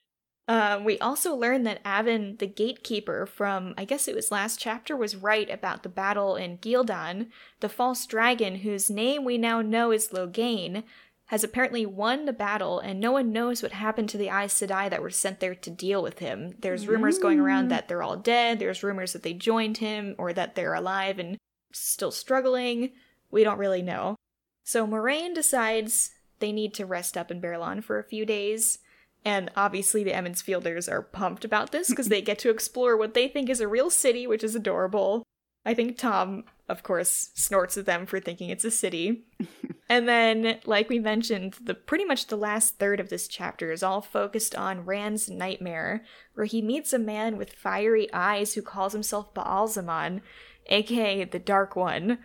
Um, 0.49 0.85
we 0.85 0.97
also 0.99 1.35
learn 1.35 1.63
that 1.63 1.81
Avon, 1.85 2.37
the 2.37 2.47
gatekeeper 2.47 3.25
from, 3.25 3.73
I 3.77 3.83
guess 3.83 4.07
it 4.07 4.15
was 4.15 4.31
last 4.31 4.59
chapter, 4.59 4.95
was 4.95 5.15
right 5.15 5.49
about 5.49 5.83
the 5.83 5.89
battle 5.89 6.37
in 6.37 6.57
Ghealdan. 6.59 7.27
The 7.59 7.67
false 7.67 8.05
dragon, 8.05 8.57
whose 8.57 8.89
name 8.89 9.25
we 9.25 9.37
now 9.37 9.61
know 9.61 9.91
is 9.91 10.09
Logain, 10.09 10.83
has 11.25 11.43
apparently 11.43 11.85
won 11.85 12.23
the 12.23 12.31
battle, 12.31 12.79
and 12.79 13.01
no 13.01 13.11
one 13.11 13.33
knows 13.33 13.61
what 13.61 13.73
happened 13.73 14.07
to 14.07 14.17
the 14.17 14.29
Aes 14.29 14.53
Sedai 14.53 14.89
that 14.89 15.01
were 15.01 15.09
sent 15.09 15.41
there 15.41 15.55
to 15.55 15.69
deal 15.69 16.01
with 16.01 16.19
him. 16.19 16.55
There's 16.61 16.87
rumors 16.87 17.19
going 17.19 17.41
around 17.41 17.65
Mm. 17.65 17.69
that 17.69 17.89
they're 17.89 18.01
all 18.01 18.15
dead, 18.15 18.59
there's 18.59 18.81
rumors 18.81 19.11
that 19.11 19.23
they 19.23 19.33
joined 19.33 19.79
him, 19.79 20.15
or 20.17 20.31
that 20.31 20.55
they're 20.55 20.73
alive 20.73 21.19
and 21.19 21.35
still 21.73 22.11
struggling. 22.11 22.93
We 23.29 23.43
don't 23.43 23.57
really 23.57 23.81
know. 23.81 24.15
So 24.63 24.87
Moiraine 24.87 25.35
decides 25.35 26.11
they 26.39 26.53
need 26.53 26.73
to 26.75 26.85
rest 26.85 27.17
up 27.17 27.29
in 27.29 27.41
Baerlon 27.41 27.83
for 27.83 27.99
a 27.99 28.03
few 28.05 28.25
days. 28.25 28.79
And 29.25 29.51
obviously, 29.55 30.03
the 30.03 30.15
Emond's 30.15 30.41
Fielders 30.41 30.87
are 30.87 31.01
pumped 31.01 31.43
about 31.43 31.71
this 31.71 31.89
because 31.89 32.07
they 32.07 32.21
get 32.21 32.39
to 32.39 32.49
explore 32.49 32.95
what 32.95 33.13
they 33.13 33.27
think 33.27 33.49
is 33.49 33.59
a 33.59 33.67
real 33.67 33.89
city, 33.89 34.25
which 34.25 34.43
is 34.43 34.55
adorable. 34.55 35.23
I 35.65 35.73
think 35.73 35.97
Tom, 35.97 36.45
of 36.69 36.81
course, 36.81 37.31
snorts 37.35 37.77
at 37.77 37.85
them 37.85 38.05
for 38.05 38.21
thinking 38.21 38.49
it's 38.49 38.63
a 38.63 38.71
city. 38.71 39.25
and 39.89 40.07
then, 40.07 40.59
like 40.65 40.87
we 40.87 40.97
mentioned, 40.97 41.55
the 41.61 41.73
pretty 41.73 42.05
much 42.05 42.27
the 42.27 42.37
last 42.37 42.79
third 42.79 43.01
of 43.01 43.09
this 43.09 43.27
chapter 43.27 43.73
is 43.73 43.83
all 43.83 44.01
focused 44.01 44.55
on 44.55 44.85
Rand's 44.85 45.29
nightmare, 45.29 46.05
where 46.35 46.45
he 46.45 46.61
meets 46.61 46.93
a 46.93 46.99
man 46.99 47.35
with 47.35 47.51
fiery 47.51 48.07
eyes 48.13 48.53
who 48.53 48.61
calls 48.61 48.93
himself 48.93 49.33
Baalzamon, 49.33 50.21
aka 50.67 51.25
the 51.25 51.39
Dark 51.39 51.75
One. 51.75 52.19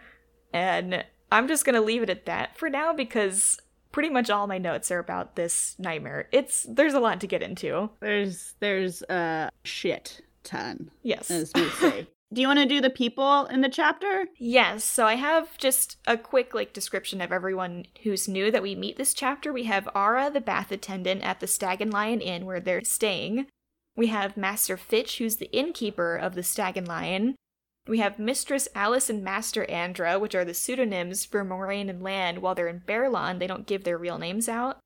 And 0.53 1.05
I'm 1.33 1.49
just 1.49 1.65
gonna 1.65 1.81
leave 1.81 2.05
it 2.05 2.11
at 2.11 2.27
that 2.27 2.57
for 2.57 2.71
now 2.71 2.93
because 2.93 3.59
pretty 3.93 4.09
much 4.11 4.31
all 4.31 4.47
my 4.47 4.59
notes 4.59 4.91
are 4.91 4.99
about 4.99 5.37
this 5.37 5.77
nightmare. 5.79 6.29
It's 6.33 6.67
there's 6.69 6.95
a 6.95 7.01
lot 7.01 7.21
to 7.21 7.27
get 7.27 7.43
into. 7.43 7.91
There's 8.01 8.55
there's 8.61 9.03
a 9.03 9.51
shit 9.65 10.21
ton, 10.45 10.91
Yes. 11.03 11.31
as 11.31 11.53
we 11.55 11.69
say. 11.71 12.09
do 12.33 12.41
you 12.41 12.47
want 12.49 12.59
to 12.59 12.67
do 12.67 12.81
the 12.81 12.91
people 12.91 13.45
in 13.47 13.61
the 13.61 13.69
chapter? 13.69 14.27
Yes, 14.39 14.83
so 14.85 15.07
I 15.07 15.15
have 15.17 15.57
just 15.59 15.99
a 16.07 16.17
quick 16.17 16.55
like 16.55 16.73
description 16.73 17.21
of 17.21 17.31
everyone 17.31 17.85
who's 18.03 18.27
new 18.27 18.51
that 18.51 18.63
we 18.63 18.75
meet 18.75 18.97
this 18.97 19.15
chapter. 19.15 19.53
We 19.53 19.65
have 19.65 19.89
Ara, 19.95 20.31
the 20.31 20.41
bath 20.41 20.73
attendant 20.73 21.23
at 21.23 21.41
the 21.41 21.47
Stag 21.47 21.81
and 21.81 21.93
Lion 21.93 22.21
Inn 22.21 22.47
where 22.47 22.61
they're 22.61 22.83
staying. 22.83 23.47
We 23.95 24.07
have 24.07 24.39
Master 24.39 24.79
Fitch, 24.79 25.19
who's 25.19 25.37
the 25.37 25.53
innkeeper 25.53 26.17
of 26.17 26.35
the 26.35 26.43
Stag 26.43 26.79
and 26.79 26.89
Lion. 26.89 27.37
We 27.87 27.99
have 27.99 28.19
Mistress 28.19 28.69
Alys 28.75 29.11
and 29.11 29.25
Master 29.25 29.69
Andra, 29.69 30.19
which 30.19 30.35
are 30.35 30.45
the 30.45 30.55
pseudonyms 30.55 31.25
for 31.25 31.45
Moiraine 31.45 31.91
and 31.91 32.03
Lan. 32.03 32.41
While 32.41 32.55
they're 32.55 32.69
in 32.69 32.83
Baerlon, 32.87 33.39
they 33.39 33.47
don't 33.47 33.67
give 33.67 33.85
their 33.85 33.99
real 33.99 34.19
names 34.19 34.49
out. 34.49 34.79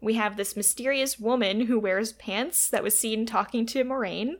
We 0.00 0.14
have 0.14 0.36
this 0.36 0.56
mysterious 0.56 1.18
woman 1.18 1.62
who 1.62 1.78
wears 1.78 2.12
pants 2.12 2.68
that 2.68 2.82
was 2.82 2.98
seen 2.98 3.24
talking 3.24 3.64
to 3.66 3.84
Moiraine. 3.84 4.36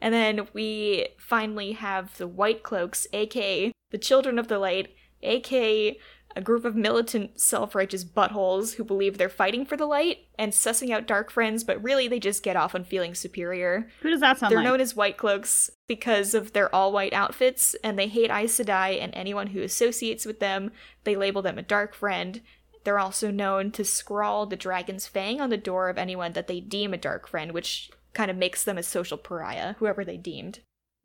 And 0.00 0.14
then 0.14 0.46
we 0.52 1.08
finally 1.18 1.72
have 1.72 2.16
the 2.16 2.28
White 2.28 2.62
Cloaks, 2.62 3.06
aka 3.12 3.72
the 3.90 3.98
Children 3.98 4.38
of 4.38 4.46
the 4.46 4.58
Light, 4.58 4.94
aka 5.22 5.98
a 6.36 6.40
group 6.40 6.64
of 6.64 6.76
militant, 6.76 7.40
self 7.40 7.74
righteous 7.74 8.04
buttholes 8.04 8.74
who 8.74 8.84
believe 8.84 9.18
they're 9.18 9.28
fighting 9.28 9.66
for 9.66 9.76
the 9.76 9.86
light 9.86 10.18
and 10.38 10.52
sussing 10.52 10.90
out 10.90 11.06
dark 11.06 11.30
friends, 11.30 11.64
but 11.64 11.82
really 11.82 12.06
they 12.06 12.20
just 12.20 12.42
get 12.42 12.56
off 12.56 12.74
on 12.74 12.84
feeling 12.84 13.14
superior. 13.14 13.88
Who 14.00 14.10
does 14.10 14.20
that 14.20 14.38
sound 14.38 14.42
like? 14.42 14.50
They're 14.50 14.58
like? 14.58 14.64
known 14.72 14.80
as 14.80 14.94
White 14.94 15.16
Cloaks 15.16 15.70
because 15.90 16.34
of 16.34 16.52
their 16.52 16.72
all 16.72 16.92
white 16.92 17.12
outfits, 17.12 17.74
and 17.82 17.98
they 17.98 18.06
hate 18.06 18.30
Aes 18.30 18.56
Sedai 18.56 19.02
and 19.02 19.12
anyone 19.12 19.48
who 19.48 19.60
associates 19.60 20.24
with 20.24 20.38
them. 20.38 20.70
They 21.02 21.16
label 21.16 21.42
them 21.42 21.58
a 21.58 21.62
dark 21.62 21.94
friend. 21.96 22.40
They're 22.84 23.00
also 23.00 23.32
known 23.32 23.72
to 23.72 23.84
scrawl 23.84 24.46
the 24.46 24.54
dragon's 24.56 25.08
fang 25.08 25.40
on 25.40 25.50
the 25.50 25.56
door 25.56 25.88
of 25.88 25.98
anyone 25.98 26.32
that 26.34 26.46
they 26.46 26.60
deem 26.60 26.94
a 26.94 26.96
dark 26.96 27.26
friend, 27.26 27.50
which 27.50 27.90
kind 28.12 28.30
of 28.30 28.36
makes 28.36 28.62
them 28.62 28.78
a 28.78 28.84
social 28.84 29.18
pariah, 29.18 29.74
whoever 29.78 30.04
they 30.04 30.16
deemed. 30.16 30.60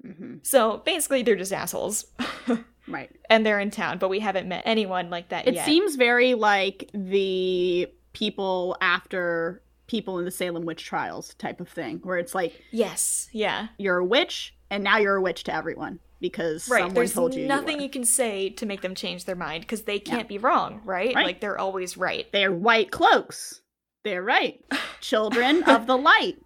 hmm 0.05 0.35
So 0.43 0.83
basically, 0.85 1.23
they're 1.23 1.35
just 1.35 1.51
assholes. 1.51 2.05
Right. 2.87 3.09
and 3.31 3.43
they're 3.43 3.59
in 3.59 3.71
town, 3.71 3.97
but 3.97 4.09
we 4.09 4.19
haven't 4.19 4.47
met 4.47 4.61
anyone 4.63 5.09
like 5.09 5.29
that 5.29 5.47
It 5.47 5.55
yet. 5.55 5.63
It 5.63 5.65
seems 5.65 5.95
very 5.95 6.35
like 6.35 6.91
the 6.93 7.87
people 8.13 8.77
after 8.79 9.63
people 9.87 10.19
in 10.19 10.25
the 10.25 10.29
Salem 10.31 10.65
witch 10.65 10.85
trials 10.85 11.33
type 11.33 11.59
of 11.59 11.67
thing, 11.67 11.99
where 12.03 12.19
it's 12.19 12.35
like 12.35 12.61
yes, 12.71 13.29
yeah. 13.31 13.69
you're 13.79 13.97
a 13.97 14.05
witch 14.05 14.54
and 14.69 14.83
now 14.83 14.97
you're 14.97 15.15
a 15.15 15.21
witch 15.21 15.43
to 15.45 15.53
everyone 15.53 15.99
because 16.21 16.67
Right. 16.69 16.79
someone 16.79 16.93
There's 16.95 17.13
told 17.13 17.35
you 17.35 17.45
nothing 17.47 17.77
you, 17.77 17.83
you, 17.83 17.89
can 17.89 18.05
say 18.05 18.49
to 18.51 18.65
make 18.65 18.81
them 18.81 18.95
change 18.95 19.25
their 19.25 19.35
mind 19.35 19.61
because 19.61 19.83
they 19.83 19.99
can't 19.99 20.27
be 20.27 20.37
wrong, 20.37 20.81
right? 20.85 21.13
Right. 21.13 21.25
Like 21.25 21.41
they're 21.41 21.59
always 21.59 21.97
right. 21.97 22.31
They're 22.31 22.51
white 22.53 22.91
cloaks. 22.91 23.61
They're 24.03 24.23
right. 24.23 24.59
Children 25.01 25.63
of 25.63 25.87
the 25.87 25.97
light. 25.97 26.37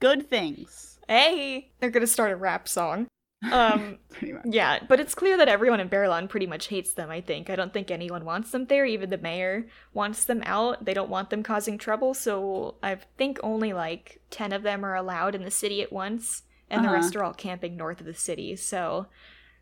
Good 0.00 0.28
things. 0.28 0.98
Hey, 1.08 1.70
they're 1.80 1.90
gonna 1.90 2.06
start 2.06 2.32
a 2.32 2.36
rap 2.36 2.68
song. 2.68 3.06
Um, 3.50 3.98
Pretty 4.10 4.32
much. 4.34 4.44
yeah, 4.48 4.78
but 4.88 5.00
it's 5.00 5.14
clear 5.14 5.36
that 5.36 5.48
everyone 5.48 5.80
in 5.80 5.88
Baerlon 5.88 6.28
pretty 6.28 6.46
much 6.46 6.68
hates 6.68 6.92
them. 6.92 7.10
I 7.10 7.20
think. 7.20 7.50
I 7.50 7.56
don't 7.56 7.72
think 7.72 7.90
anyone 7.90 8.24
wants 8.24 8.50
them 8.50 8.66
there. 8.66 8.84
Even 8.84 9.10
the 9.10 9.18
mayor 9.18 9.66
wants 9.92 10.24
them 10.24 10.42
out. 10.46 10.84
They 10.84 10.94
don't 10.94 11.10
want 11.10 11.30
them 11.30 11.42
causing 11.42 11.76
trouble. 11.76 12.14
So 12.14 12.76
I 12.82 12.96
think 13.18 13.38
only 13.42 13.72
like 13.72 14.20
ten 14.30 14.52
of 14.52 14.62
them 14.62 14.84
are 14.84 14.94
allowed 14.94 15.34
in 15.34 15.42
the 15.44 15.50
city 15.50 15.82
at 15.82 15.92
once, 15.92 16.42
and 16.72 16.82
the 16.84 16.88
Uh-huh. 16.88 16.96
rest 16.96 17.14
are 17.14 17.22
all 17.22 17.34
camping 17.34 17.76
north 17.76 18.00
of 18.00 18.06
the 18.06 18.14
city. 18.14 18.56
So 18.56 19.06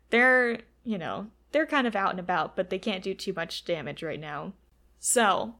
they're, 0.09 0.61
you 0.83 0.97
know, 0.97 1.27
they're 1.51 1.67
kind 1.67 1.85
of 1.85 1.95
out 1.95 2.11
and 2.11 2.19
about, 2.19 2.55
but 2.55 2.69
they 2.71 2.79
can't 2.79 3.03
do 3.03 3.13
too 3.13 3.33
much 3.33 3.65
damage 3.65 4.01
right 4.01 4.19
now. 4.19 4.53
So 4.99 5.55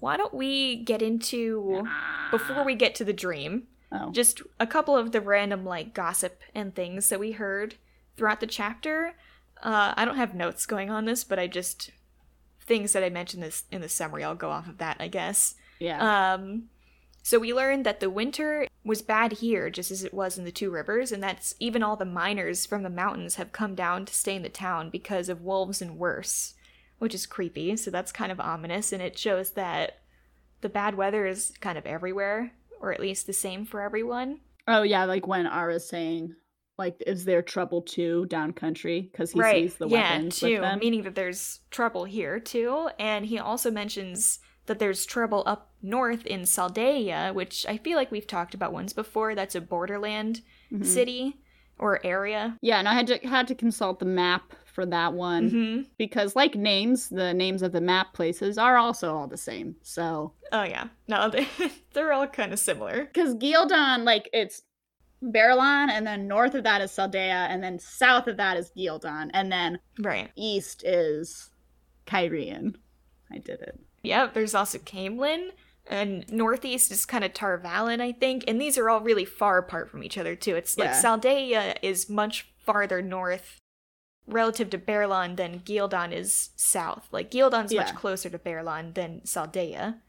why 0.00 0.16
don't 0.16 0.34
we 0.34 0.76
get 0.76 1.02
into 1.02 1.86
before 2.30 2.64
we 2.64 2.74
get 2.74 2.94
to 2.96 3.04
the 3.04 3.12
dream? 3.12 3.68
Oh. 3.92 4.10
just 4.10 4.42
a 4.58 4.66
couple 4.66 4.96
of 4.96 5.12
the 5.12 5.20
random 5.20 5.64
like 5.64 5.94
gossip 5.94 6.40
and 6.52 6.74
things 6.74 7.10
that 7.10 7.20
we 7.20 7.30
heard 7.32 7.76
throughout 8.16 8.40
the 8.40 8.46
chapter. 8.48 9.12
Uh, 9.62 9.94
I 9.96 10.04
don't 10.04 10.16
have 10.16 10.34
notes 10.34 10.66
going 10.66 10.90
on 10.90 11.04
this, 11.04 11.22
but 11.22 11.38
I 11.38 11.46
just 11.46 11.92
things 12.60 12.92
that 12.92 13.04
I 13.04 13.10
mentioned 13.10 13.44
this 13.44 13.62
in 13.70 13.82
the 13.82 13.88
summary. 13.88 14.24
I'll 14.24 14.34
go 14.34 14.50
off 14.50 14.66
of 14.68 14.78
that, 14.78 14.96
I 14.98 15.06
guess. 15.06 15.54
yeah. 15.78 16.32
Um, 16.34 16.70
so 17.24 17.38
we 17.38 17.54
learned 17.54 17.86
that 17.86 18.00
the 18.00 18.10
winter 18.10 18.66
was 18.84 19.00
bad 19.00 19.32
here, 19.32 19.70
just 19.70 19.90
as 19.90 20.04
it 20.04 20.12
was 20.12 20.36
in 20.36 20.44
the 20.44 20.52
Two 20.52 20.70
Rivers, 20.70 21.10
and 21.10 21.22
that's 21.22 21.54
even 21.58 21.82
all 21.82 21.96
the 21.96 22.04
miners 22.04 22.66
from 22.66 22.82
the 22.82 22.90
mountains 22.90 23.36
have 23.36 23.50
come 23.50 23.74
down 23.74 24.04
to 24.04 24.12
stay 24.12 24.36
in 24.36 24.42
the 24.42 24.50
town 24.50 24.90
because 24.90 25.30
of 25.30 25.40
wolves 25.40 25.80
and 25.80 25.96
worse, 25.96 26.52
which 26.98 27.14
is 27.14 27.24
creepy. 27.24 27.74
So 27.76 27.90
that's 27.90 28.12
kind 28.12 28.30
of 28.30 28.40
ominous, 28.40 28.92
and 28.92 29.00
it 29.00 29.18
shows 29.18 29.52
that 29.52 30.00
the 30.60 30.68
bad 30.68 30.96
weather 30.96 31.26
is 31.26 31.54
kind 31.62 31.78
of 31.78 31.86
everywhere, 31.86 32.52
or 32.78 32.92
at 32.92 33.00
least 33.00 33.26
the 33.26 33.32
same 33.32 33.64
for 33.64 33.80
everyone. 33.80 34.40
oh 34.68 34.82
yeah, 34.82 35.06
like 35.06 35.26
when 35.26 35.46
Ara's 35.46 35.88
saying 35.88 36.34
like 36.76 37.02
is 37.06 37.24
there 37.24 37.40
trouble 37.40 37.80
too 37.80 38.26
down 38.26 38.52
country 38.52 39.08
because 39.12 39.32
he 39.32 39.40
right. 39.40 39.70
sees 39.70 39.76
the 39.76 39.88
yeah, 39.88 40.12
weapons 40.12 40.40
too. 40.40 40.52
with 40.52 40.60
them. 40.60 40.78
Meaning 40.78 41.04
that 41.04 41.14
there's 41.14 41.60
trouble 41.70 42.04
here 42.04 42.38
too, 42.38 42.90
and 42.98 43.24
he 43.24 43.38
also 43.38 43.70
mentions 43.70 44.40
that 44.66 44.78
there's 44.78 45.04
trouble 45.06 45.42
up 45.46 45.70
north 45.82 46.24
in 46.26 46.42
Saldaea, 46.42 47.34
which 47.34 47.66
I 47.66 47.76
feel 47.78 47.96
like 47.96 48.10
we've 48.10 48.26
talked 48.26 48.54
about 48.54 48.72
once 48.72 48.92
before. 48.92 49.34
That's 49.34 49.54
a 49.54 49.60
borderland 49.60 50.40
Mhm. 50.72 50.84
city 50.86 51.36
or 51.78 52.04
area. 52.06 52.56
Yeah, 52.62 52.78
and 52.78 52.88
I 52.88 52.94
had 52.94 53.06
to 53.08 53.18
had 53.18 53.48
to 53.48 53.54
consult 53.54 53.98
the 53.98 54.06
map 54.06 54.52
for 54.64 54.86
that 54.86 55.12
one 55.12 55.50
hmm 55.50 55.80
because 55.98 56.34
like 56.34 56.54
names, 56.54 57.08
the 57.08 57.32
names 57.34 57.62
of 57.62 57.72
the 57.72 57.80
map 57.80 58.12
places 58.14 58.58
are 58.58 58.76
also 58.76 59.14
all 59.14 59.26
the 59.28 59.36
same. 59.36 59.76
So 59.82 60.32
Oh 60.52 60.62
yeah, 60.62 60.88
no, 61.08 61.28
they 61.30 61.46
they're 61.92 62.12
all 62.12 62.26
kind 62.26 62.52
of 62.52 62.58
similar. 62.58 63.04
because 63.04 63.34
Ghealdan, 63.34 64.04
like 64.04 64.28
it's 64.32 64.62
Baerlon, 65.22 65.88
and 65.90 66.06
then 66.06 66.28
north 66.28 66.54
of 66.54 66.64
that 66.64 66.80
is 66.82 66.90
Saldaea, 66.90 67.48
and 67.48 67.62
then 67.62 67.78
south 67.78 68.26
of 68.28 68.36
that 68.36 68.56
is 68.56 68.70
Ghealdan, 68.76 69.30
and 69.34 69.50
then 69.50 69.78
Right. 69.98 70.30
east 70.36 70.84
is 70.84 71.50
Cairhien. 72.06 72.74
I 73.32 73.38
did 73.38 73.60
it. 73.62 73.80
Yeah, 74.04 74.28
there's 74.32 74.54
also 74.54 74.78
Caemlyn, 74.78 75.50
and 75.86 76.24
northeast 76.30 76.90
is 76.90 77.04
kind 77.04 77.24
of 77.24 77.34
Tar 77.34 77.58
Valon, 77.58 78.00
I 78.00 78.12
think, 78.12 78.44
and 78.46 78.60
these 78.60 78.78
are 78.78 78.88
all 78.88 79.00
really 79.00 79.24
far 79.24 79.58
apart 79.58 79.90
from 79.90 80.02
each 80.02 80.16
other 80.18 80.34
too. 80.36 80.54
It's 80.56 80.78
like 80.78 80.90
Yeah. 81.02 81.74
Is 81.82 82.08
much 82.08 82.46
farther 82.64 83.02
north 83.02 83.58
relative 84.26 84.70
to 84.70 84.78
Baerlon 84.78 85.36
than 85.36 85.60
Ghealdan 85.60 86.12
is 86.12 86.50
south. 86.56 87.08
Like 87.12 87.30
Ghealdan's 87.30 87.72
Yeah. 87.72 87.82
much 87.82 87.94
closer 87.94 88.30
to 88.30 88.38
Baerlon 88.38 88.94
than 88.94 89.20
Saldaea. 89.24 90.00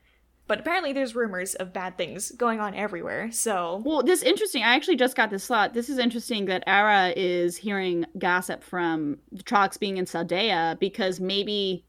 But 0.48 0.60
apparently 0.60 0.94
there's 0.94 1.16
rumors 1.16 1.56
of 1.56 1.74
bad 1.74 1.98
things 1.98 2.32
going 2.32 2.60
on 2.60 2.76
everywhere. 2.76 3.32
So, 3.32 3.82
Well, 3.84 4.04
this 4.04 4.22
interesting. 4.22 4.64
I 4.64 4.76
actually 4.76 4.96
just 4.96 5.18
got 5.18 5.32
this 5.32 5.48
thought. 5.48 5.74
This 5.74 5.90
is 5.90 5.98
interesting 5.98 6.46
that 6.46 6.64
Ara 6.68 7.14
is 7.16 7.58
hearing 7.58 8.06
gossip 8.18 8.64
from 8.64 9.18
the 9.32 9.44
Trollocs 9.44 9.80
being 9.80 9.98
in 9.98 10.06
Saldaea 10.06 10.80
because 10.80 11.20
maybe 11.20 11.84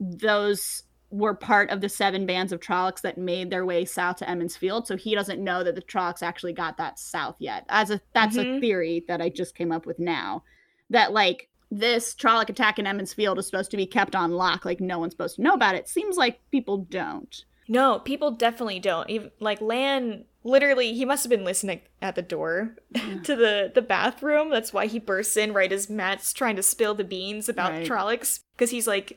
those 0.00 0.82
were 1.14 1.34
part 1.34 1.70
of 1.70 1.80
the 1.80 1.88
seven 1.88 2.26
bands 2.26 2.52
of 2.52 2.58
Trollocs 2.58 3.00
that 3.02 3.16
made 3.16 3.48
their 3.48 3.64
way 3.64 3.84
south 3.84 4.16
to 4.16 4.28
Emond's 4.28 4.56
Field. 4.56 4.86
So 4.88 4.96
he 4.96 5.14
doesn't 5.14 5.42
know 5.42 5.62
that 5.62 5.76
the 5.76 5.82
Trollocs 5.82 6.22
actually 6.24 6.52
got 6.54 6.76
that 6.78 6.98
south 6.98 7.36
yet. 7.38 7.64
As 7.68 7.90
a 7.90 8.00
that's 8.14 8.36
a 8.36 8.44
Mhm. 8.44 8.60
theory 8.60 9.04
that 9.06 9.20
I 9.22 9.28
just 9.28 9.54
came 9.54 9.70
up 9.70 9.86
with 9.86 10.00
now. 10.00 10.42
That 10.90 11.12
like 11.12 11.48
this 11.70 12.14
Trolloc 12.14 12.48
attack 12.48 12.78
in 12.80 12.86
Emond's 12.86 13.12
Field 13.14 13.38
is 13.38 13.46
supposed 13.46 13.70
to 13.70 13.76
be 13.76 13.86
kept 13.86 14.16
on 14.16 14.32
lock, 14.32 14.64
like 14.64 14.80
no 14.80 14.98
one's 14.98 15.12
supposed 15.12 15.36
to 15.36 15.42
know 15.42 15.54
about 15.54 15.76
it. 15.76 15.88
Seems 15.88 16.16
like 16.16 16.40
people 16.50 16.78
don't. 16.78 17.44
no, 17.68 17.98
people 18.00 18.30
definitely 18.32 18.78
don't. 18.80 19.08
Even, 19.08 19.30
like 19.40 19.60
Lan 19.60 20.24
literally 20.42 20.92
he 20.94 21.04
must 21.06 21.24
have 21.24 21.30
been 21.30 21.44
listening 21.44 21.80
at 22.02 22.14
the 22.16 22.20
door 22.22 22.76
to 23.22 23.36
the 23.36 23.70
the 23.74 23.80
bathroom. 23.82 24.50
That's 24.50 24.72
why 24.72 24.86
he 24.86 24.98
bursts 24.98 25.36
in 25.36 25.52
right 25.54 25.72
as 25.72 25.88
Matt's 25.88 26.32
trying 26.32 26.56
to 26.56 26.62
spill 26.62 26.94
the 26.94 27.04
beans 27.04 27.48
about 27.48 27.72
Right. 27.72 27.86
Trollocs 27.86 28.40
because 28.56 28.70
he's 28.70 28.86
like 28.88 29.16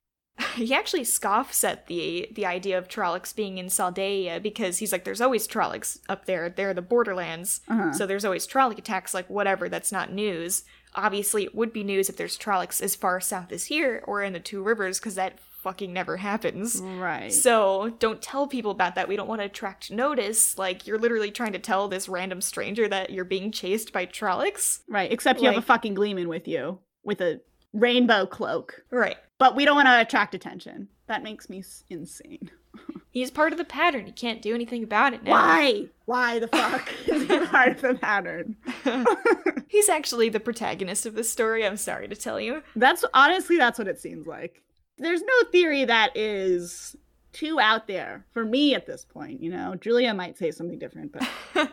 he 0.57 0.73
actually 0.73 1.03
scoffs 1.03 1.63
at 1.63 1.87
the 1.87 2.29
the 2.33 2.45
idea 2.45 2.77
of 2.77 2.87
Trollocs 2.87 3.35
being 3.35 3.57
in 3.57 3.67
Saldaea 3.67 4.41
because 4.41 4.77
he's 4.79 4.91
like 4.91 5.03
there's 5.03 5.21
always 5.21 5.47
Trollocs 5.47 5.99
up 6.09 6.25
there. 6.25 6.49
They're 6.49 6.73
the 6.73 6.81
borderlands. 6.81 7.61
Uh-huh. 7.67 7.93
So 7.93 8.05
there's 8.05 8.25
always 8.25 8.47
Trolloc 8.47 8.77
attacks 8.77 9.13
like 9.13 9.29
whatever, 9.29 9.69
that's 9.69 9.91
not 9.91 10.11
news. 10.11 10.63
Obviously 10.95 11.43
it 11.43 11.55
would 11.55 11.73
be 11.73 11.83
news 11.83 12.09
if 12.09 12.17
there's 12.17 12.37
Trollocs 12.37 12.81
as 12.81 12.95
far 12.95 13.19
south 13.19 13.51
as 13.51 13.65
here 13.65 14.03
or 14.05 14.21
in 14.21 14.33
the 14.33 14.39
Two 14.39 14.63
Rivers 14.63 14.99
cuz 14.99 15.15
that 15.15 15.39
fucking 15.39 15.91
never 15.91 16.17
happens. 16.17 16.81
Right. 16.81 17.33
So 17.33 17.95
don't 17.99 18.21
tell 18.21 18.47
people 18.47 18.71
about 18.71 18.95
that. 18.95 19.07
We 19.07 19.15
don't 19.15 19.27
want 19.27 19.41
to 19.41 19.45
attract 19.45 19.91
notice. 19.91 20.57
Like 20.57 20.87
you're 20.87 20.99
literally 20.99 21.31
trying 21.31 21.53
to 21.53 21.59
tell 21.59 21.87
this 21.87 22.07
random 22.07 22.41
stranger 22.41 22.87
that 22.87 23.09
you're 23.09 23.25
being 23.25 23.51
chased 23.51 23.91
by 23.91 24.05
Trollocs. 24.05 24.81
Right, 24.87 25.11
except 25.11 25.41
you 25.41 25.47
have 25.47 25.57
a 25.57 25.61
fucking 25.61 25.93
Gleeman 25.95 26.29
with 26.29 26.47
you 26.47 26.79
with 27.03 27.21
a 27.21 27.41
rainbow 27.73 28.25
cloak. 28.25 28.83
Right. 28.91 29.17
But 29.39 29.55
we 29.55 29.65
don't 29.65 29.75
want 29.75 29.87
to 29.87 30.01
attract 30.01 30.33
attention. 30.33 30.89
That 31.07 31.23
makes 31.23 31.49
me 31.49 31.63
insane. 31.89 32.51
He's 33.11 33.31
part 33.31 33.51
of 33.51 33.57
the 33.57 33.65
pattern. 33.65 34.05
He 34.05 34.11
can't 34.11 34.41
do 34.41 34.53
anything 34.53 34.83
about 34.83 35.13
it 35.13 35.23
now. 35.23 35.31
Why? 35.31 35.85
Why 36.05 36.39
the 36.39 36.47
fuck 36.47 36.91
is 37.07 37.23
he 37.23 37.39
part 37.47 37.71
of 37.71 37.81
the 37.81 37.95
pattern? 37.95 38.55
He's 39.67 39.89
actually 39.89 40.29
the 40.29 40.39
protagonist 40.39 41.05
of 41.05 41.15
this 41.15 41.29
story. 41.29 41.65
I'm 41.65 41.77
sorry 41.77 42.07
to 42.07 42.15
tell 42.15 42.39
you. 42.39 42.61
That's 42.75 43.03
honestly 43.13 43.57
that's 43.57 43.79
what 43.79 43.87
it 43.87 43.99
seems 43.99 44.27
like. 44.27 44.61
There's 44.97 45.21
no 45.21 45.49
theory 45.51 45.85
that 45.85 46.15
is 46.15 46.95
too 47.33 47.59
out 47.59 47.87
there 47.87 48.25
for 48.33 48.43
me 48.43 48.73
at 48.73 48.87
this 48.87 49.05
point, 49.05 49.41
you 49.41 49.51
know. 49.51 49.75
Julia 49.75 50.13
might 50.13 50.37
say 50.37 50.51
something 50.51 50.79
different, 50.79 51.11
but 51.11 51.71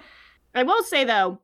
I 0.54 0.62
will 0.62 0.82
say 0.82 1.04
though, 1.04 1.40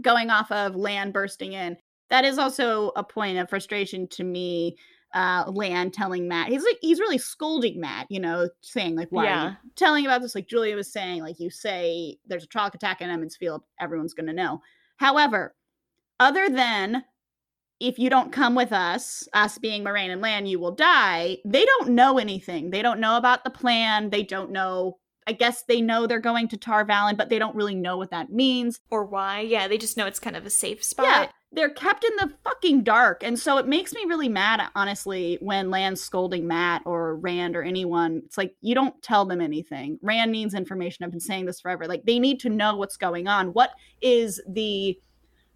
going 0.00 0.30
off 0.30 0.50
of 0.50 0.74
lan 0.74 1.12
bursting 1.12 1.52
in, 1.52 1.76
that 2.10 2.24
is 2.24 2.38
also 2.38 2.92
a 2.96 3.02
point 3.02 3.38
of 3.38 3.48
frustration 3.48 4.06
to 4.08 4.24
me. 4.24 4.76
Uh, 5.14 5.44
Lan 5.48 5.90
telling 5.90 6.26
Matt, 6.26 6.48
he's 6.48 6.64
like 6.64 6.78
he's 6.80 6.98
really 6.98 7.18
scolding 7.18 7.78
Matt, 7.80 8.06
you 8.08 8.18
know, 8.18 8.48
saying 8.62 8.96
like, 8.96 9.08
"Why 9.10 9.24
are 9.24 9.26
Yeah. 9.28 9.50
you 9.62 9.70
telling 9.76 10.06
about 10.06 10.22
this?" 10.22 10.34
Like 10.34 10.48
Julia 10.48 10.74
was 10.74 10.90
saying, 10.90 11.20
like 11.22 11.38
you 11.38 11.50
say 11.50 12.16
there's 12.26 12.44
a 12.44 12.48
Trolloc 12.48 12.74
attack 12.74 13.02
in 13.02 13.10
Emond's 13.10 13.36
Field, 13.36 13.62
everyone's 13.78 14.14
gonna 14.14 14.32
know. 14.32 14.62
However, 14.96 15.54
other 16.18 16.48
than 16.48 17.04
if 17.80 17.98
you 17.98 18.08
don't 18.08 18.32
come 18.32 18.54
with 18.54 18.72
us, 18.72 19.28
us 19.32 19.58
being 19.58 19.82
Moiraine 19.84 20.12
and 20.12 20.20
Lan, 20.22 20.46
you 20.46 20.60
will 20.60 20.70
die. 20.74 21.38
They 21.44 21.64
don't 21.64 21.90
know 21.90 22.16
anything. 22.16 22.70
They 22.70 22.80
don't 22.80 23.00
know 23.00 23.16
about 23.16 23.42
the 23.44 23.50
plan. 23.50 24.10
They 24.10 24.22
don't 24.22 24.52
know. 24.52 24.98
I 25.26 25.32
guess 25.32 25.64
they 25.64 25.80
know 25.80 26.06
they're 26.06 26.20
going 26.20 26.46
to 26.48 26.56
Tar 26.56 26.86
Valon, 26.86 27.16
but 27.16 27.28
they 27.28 27.38
don't 27.40 27.56
really 27.56 27.74
know 27.74 27.96
what 27.96 28.10
that 28.12 28.30
means. 28.30 28.78
Or 28.90 29.04
why. 29.04 29.40
Yeah, 29.40 29.66
they 29.68 29.78
just 29.78 29.96
know 29.96 30.06
it's 30.06 30.20
kind 30.20 30.36
of 30.36 30.46
a 30.46 30.50
safe 30.50 30.82
spot. 30.84 31.06
Yeah, 31.06 31.28
they're 31.54 31.70
kept 31.70 32.04
in 32.04 32.16
the 32.16 32.32
fucking 32.44 32.82
dark. 32.82 33.22
And 33.22 33.38
so 33.38 33.58
it 33.58 33.68
makes 33.68 33.92
me 33.92 34.04
really 34.06 34.28
mad, 34.28 34.62
honestly, 34.74 35.38
when 35.40 35.70
Lan's 35.70 36.00
scolding 36.00 36.46
Matt 36.46 36.82
or 36.86 37.16
Rand 37.16 37.56
or 37.56 37.62
anyone. 37.62 38.22
It's 38.24 38.38
like, 38.38 38.54
you 38.62 38.74
don't 38.74 39.00
tell 39.02 39.26
them 39.26 39.40
anything. 39.40 39.98
Rand 40.00 40.32
needs 40.32 40.54
information. 40.54 41.04
I've 41.04 41.10
been 41.10 41.20
saying 41.20 41.44
this 41.44 41.60
forever. 41.60 41.86
Like, 41.86 42.04
they 42.04 42.18
need 42.18 42.40
to 42.40 42.48
know 42.48 42.76
what's 42.76 42.96
going 42.96 43.28
on. 43.28 43.52
What 43.52 43.72
is 44.00 44.40
the 44.48 44.98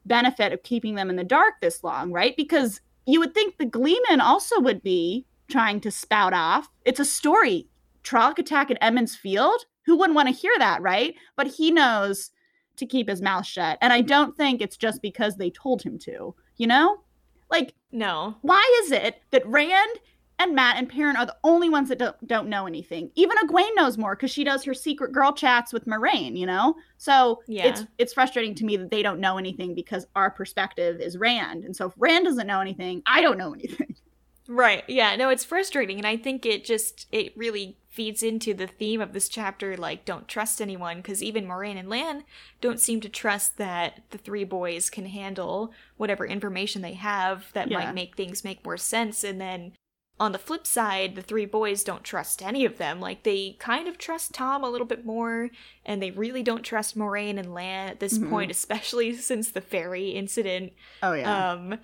benefit 0.05 0.53
of 0.53 0.63
keeping 0.63 0.95
them 0.95 1.09
in 1.11 1.17
the 1.17 1.25
dark 1.25 1.55
this 1.61 1.83
long, 1.83 2.13
right? 2.13 2.37
Because 2.37 2.81
you 3.07 3.19
would 3.21 3.35
think 3.35 3.57
the 3.57 3.65
Gleeman 3.65 4.21
also 4.21 4.61
would 4.61 4.83
be 4.83 5.25
trying 5.49 5.81
to 5.81 5.91
spout 5.91 6.35
off. 6.35 6.69
It's 6.85 7.01
a 7.01 7.05
story. 7.05 7.69
Trolloc 8.05 8.39
attack 8.39 8.71
at 8.71 8.79
Emond's 8.81 9.17
Field. 9.17 9.65
Who 9.87 9.97
wouldn't 9.97 10.17
want 10.17 10.29
to 10.29 10.35
hear 10.35 10.53
that, 10.59 10.83
right? 10.83 11.15
But 11.37 11.47
he 11.47 11.71
knows 11.71 12.31
to 12.77 12.87
keep 12.87 13.09
his 13.09 13.23
mouth 13.23 13.47
shut. 13.47 13.79
And 13.81 13.93
I 13.93 14.01
don't 14.01 14.37
think 14.37 14.61
it's 14.61 14.77
just 14.77 15.03
because 15.03 15.37
they 15.37 15.51
told 15.51 15.83
him 15.83 15.99
to, 16.01 16.35
you 16.57 16.67
know? 16.67 16.99
Like, 17.51 17.75
no. 17.93 18.37
Why 18.43 18.83
is 18.85 18.93
it 18.93 19.23
that 19.31 19.47
Rand 19.47 19.99
and 20.39 20.55
Matt 20.55 20.77
and 20.77 20.89
Perrin 20.89 21.17
are 21.17 21.27
the 21.27 21.37
only 21.45 21.69
ones 21.69 21.89
that 21.89 21.99
don't, 21.99 22.27
don't 22.27 22.49
know 22.49 22.67
anything? 22.67 23.11
Even 23.15 23.37
Egwene 23.39 23.75
knows 23.77 23.97
more 23.97 24.17
because 24.17 24.31
she 24.31 24.45
does 24.45 24.65
her 24.65 24.75
secret 24.75 25.13
girl 25.13 25.33
chats 25.33 25.73
with 25.73 25.87
Moiraine, 25.87 26.37
you 26.37 26.47
know? 26.47 26.75
So 26.97 27.43
yeah. 27.47 27.67
it's 27.67 27.85
it's 27.99 28.13
frustrating 28.13 28.55
to 28.57 28.65
me 28.65 28.77
that 28.77 28.91
they 28.91 29.03
don't 29.03 29.21
know 29.21 29.39
anything 29.39 29.75
because 29.75 30.07
our 30.15 30.31
perspective 30.31 31.01
is 31.01 31.17
Rand. 31.17 31.65
And 31.65 31.75
so 31.75 31.87
if 31.87 31.93
Rand 31.97 32.25
doesn't 32.27 32.47
know 32.47 32.61
anything, 32.61 33.03
I 33.07 33.23
don't 33.23 33.39
know 33.39 33.55
anything. 33.55 33.97
Right. 34.49 34.85
Yeah. 34.89 35.17
No, 35.17 35.29
it's 35.29 35.45
frustrating. 35.45 35.99
And 35.99 36.07
I 36.07 36.17
think 36.17 36.47
it 36.47 36.65
just, 36.65 37.07
it 37.13 37.37
really 37.37 37.79
feeds 37.89 38.23
into 38.23 38.53
the 38.53 38.67
theme 38.67 39.01
of 39.01 39.13
this 39.13 39.29
chapter 39.29 39.77
like, 39.77 40.05
don't 40.05 40.29
trust 40.29 40.61
anyone. 40.61 40.99
Because 40.99 41.23
even 41.23 41.47
Moiraine 41.47 41.79
and 41.79 41.89
Lan 41.89 42.25
don't 42.61 42.81
seem 42.81 43.01
to 43.01 43.09
trust 43.09 43.57
that 43.59 44.03
the 44.11 44.19
three 44.19 44.45
boys 44.45 44.91
can 44.91 45.07
handle 45.07 45.73
whatever 45.97 46.27
information 46.27 46.83
they 46.83 46.95
have 46.95 47.53
that 47.55 47.71
yeah. 47.71 47.79
might 47.79 47.95
make 47.95 48.17
things 48.17 48.45
make 48.45 48.65
more 48.65 48.77
sense. 48.77 49.25
And 49.25 49.41
then 49.41 49.73
on 50.19 50.33
the 50.33 50.39
flip 50.39 50.67
side, 50.67 51.15
the 51.15 51.23
three 51.23 51.45
boys 51.45 51.85
don't 51.85 52.03
trust 52.03 52.43
any 52.43 52.65
of 52.65 52.79
them. 52.79 53.01
Like, 53.01 53.23
they 53.23 53.57
kind 53.59 53.87
of 53.87 53.99
trust 53.99 54.33
Tom 54.33 54.65
a 54.65 54.71
little 54.71 54.87
bit 54.87 55.05
more, 55.05 55.51
and 55.85 56.03
they 56.03 56.11
really 56.11 56.43
don't 56.43 56.63
trust 56.63 56.97
Moiraine 56.97 57.39
and 57.39 57.53
Lan 57.53 57.91
at 57.91 58.01
this 58.01 58.17
mm-hmm. 58.17 58.31
point, 58.31 58.51
especially 58.51 59.15
since 59.17 59.51
the 59.51 59.61
ferry 59.61 60.11
incident. 60.11 60.73
Oh, 61.03 61.13
yeah. 61.13 61.53
Um, 61.53 61.79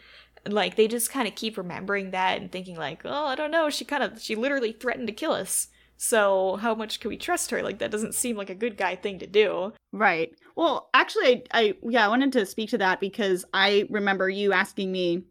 like 0.48 0.76
they 0.76 0.88
just 0.88 1.10
kind 1.10 1.28
of 1.28 1.34
keep 1.34 1.56
remembering 1.56 2.10
that 2.10 2.40
and 2.40 2.50
thinking 2.50 2.76
like 2.76 3.02
oh 3.04 3.26
i 3.26 3.34
don't 3.34 3.52
know 3.52 3.70
she 3.70 3.84
kind 3.84 4.02
of 4.02 4.20
she 4.20 4.34
literally 4.34 4.72
threatened 4.72 5.06
to 5.06 5.12
kill 5.12 5.32
us. 5.32 5.68
So 5.98 6.56
how 6.56 6.74
much 6.74 6.98
can 6.98 7.10
we 7.10 7.16
trust 7.16 7.52
her? 7.52 7.62
Like 7.62 7.78
that 7.78 7.92
doesn't 7.92 8.16
seem 8.16 8.36
like 8.36 8.50
a 8.50 8.56
good 8.56 8.76
guy 8.76 8.96
thing 8.96 9.20
to 9.20 9.26
do. 9.26 9.72
Right. 9.92 10.34
Well 10.56 10.90
actually 10.94 11.26
i, 11.26 11.42
I 11.52 11.74
yeah 11.88 12.04
i 12.04 12.08
wanted 12.08 12.32
to 12.32 12.46
speak 12.46 12.70
to 12.70 12.78
that 12.78 13.00
because 13.00 13.44
i 13.54 13.86
remember 13.88 14.28
you 14.28 14.52
asking 14.52 14.90
me 14.92 15.22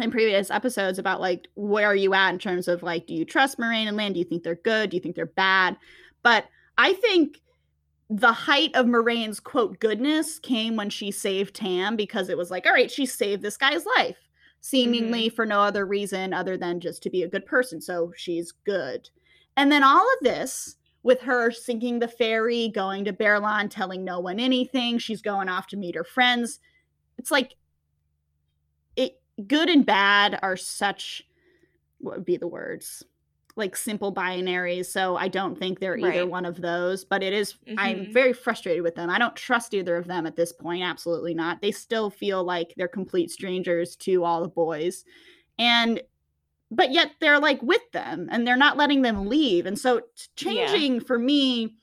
in 0.00 0.10
previous 0.10 0.50
episodes 0.50 0.98
about 0.98 1.20
like 1.20 1.48
where 1.54 1.86
are 1.86 1.94
you 1.94 2.14
at 2.14 2.30
in 2.30 2.38
terms 2.38 2.66
of 2.66 2.82
like 2.82 3.06
do 3.06 3.14
you 3.14 3.24
trust 3.24 3.58
moiraine 3.58 3.86
and 3.86 3.96
lan 3.96 4.12
do 4.12 4.18
you 4.18 4.24
think 4.24 4.42
they're 4.42 4.56
good? 4.56 4.90
Do 4.90 4.96
you 4.96 5.00
think 5.00 5.14
they're 5.14 5.26
bad? 5.26 5.76
But 6.22 6.46
i 6.76 6.94
think 6.94 7.40
the 8.10 8.32
height 8.32 8.74
of 8.74 8.86
moiraine's 8.86 9.40
quote 9.40 9.78
goodness 9.78 10.38
came 10.38 10.76
when 10.76 10.90
she 10.90 11.10
saved 11.10 11.54
Tam 11.54 11.96
because 11.96 12.28
it 12.28 12.36
was 12.36 12.50
like, 12.50 12.66
all 12.66 12.72
right, 12.72 12.90
she 12.90 13.06
saved 13.06 13.40
this 13.40 13.56
guy's 13.56 13.86
life 13.96 14.18
seemingly 14.62 15.26
mm-hmm. 15.26 15.34
for 15.34 15.44
no 15.44 15.60
other 15.60 15.84
reason 15.84 16.32
other 16.32 16.56
than 16.56 16.80
just 16.80 17.02
to 17.02 17.10
be 17.10 17.24
a 17.24 17.28
good 17.28 17.44
person. 17.44 17.80
So 17.80 18.12
she's 18.16 18.52
good. 18.64 19.10
And 19.56 19.70
then 19.70 19.82
all 19.82 20.00
of 20.00 20.18
this 20.22 20.76
with 21.02 21.20
her 21.20 21.50
sinking 21.50 21.98
the 21.98 22.08
ferry, 22.08 22.68
going 22.68 23.04
to 23.04 23.12
Baerlon, 23.12 23.68
telling 23.68 24.04
no 24.04 24.20
one 24.20 24.38
anything, 24.38 24.98
she's 24.98 25.20
going 25.20 25.48
off 25.48 25.66
to 25.68 25.76
meet 25.76 25.96
her 25.96 26.04
friends. 26.04 26.60
It's 27.18 27.30
like 27.30 27.56
it 28.96 29.20
good 29.46 29.68
and 29.68 29.84
bad 29.84 30.38
are 30.42 30.56
such 30.56 31.24
what 31.98 32.16
would 32.16 32.24
be 32.24 32.36
the 32.36 32.48
words? 32.48 33.04
Like 33.56 33.76
simple 33.76 34.12
binaries 34.14 34.86
so 34.86 35.16
i 35.16 35.28
don't 35.28 35.58
think 35.58 35.78
they're 35.78 35.92
right. 35.92 36.14
either 36.14 36.26
one 36.26 36.44
of 36.44 36.60
those 36.60 37.04
but 37.04 37.22
it 37.22 37.32
is, 37.32 37.54
mm-hmm. 37.66 37.78
i'm 37.78 38.12
very 38.12 38.32
frustrated 38.32 38.82
with 38.82 38.94
them 38.94 39.10
i 39.10 39.18
don't 39.18 39.36
trust 39.36 39.74
either 39.74 39.96
of 39.96 40.06
them 40.06 40.26
at 40.26 40.36
this 40.36 40.52
point 40.52 40.82
absolutely 40.82 41.34
not 41.34 41.60
they 41.60 41.72
still 41.72 42.10
feel 42.10 42.42
like 42.44 42.72
they're 42.76 42.88
complete 42.88 43.30
strangers 43.30 43.96
to 43.96 44.24
all 44.24 44.42
the 44.42 44.48
boys 44.48 45.04
and 45.58 46.00
but 46.70 46.90
yet 46.92 47.10
they're 47.20 47.40
like 47.40 47.62
with 47.62 47.90
them 47.92 48.28
and 48.30 48.46
they're 48.46 48.56
not 48.56 48.76
letting 48.76 49.02
them 49.02 49.26
leave 49.26 49.66
and 49.66 49.78
so 49.78 50.00
changing 50.36 50.94
yeah. 50.94 51.00
for 51.00 51.18
me 51.18 51.74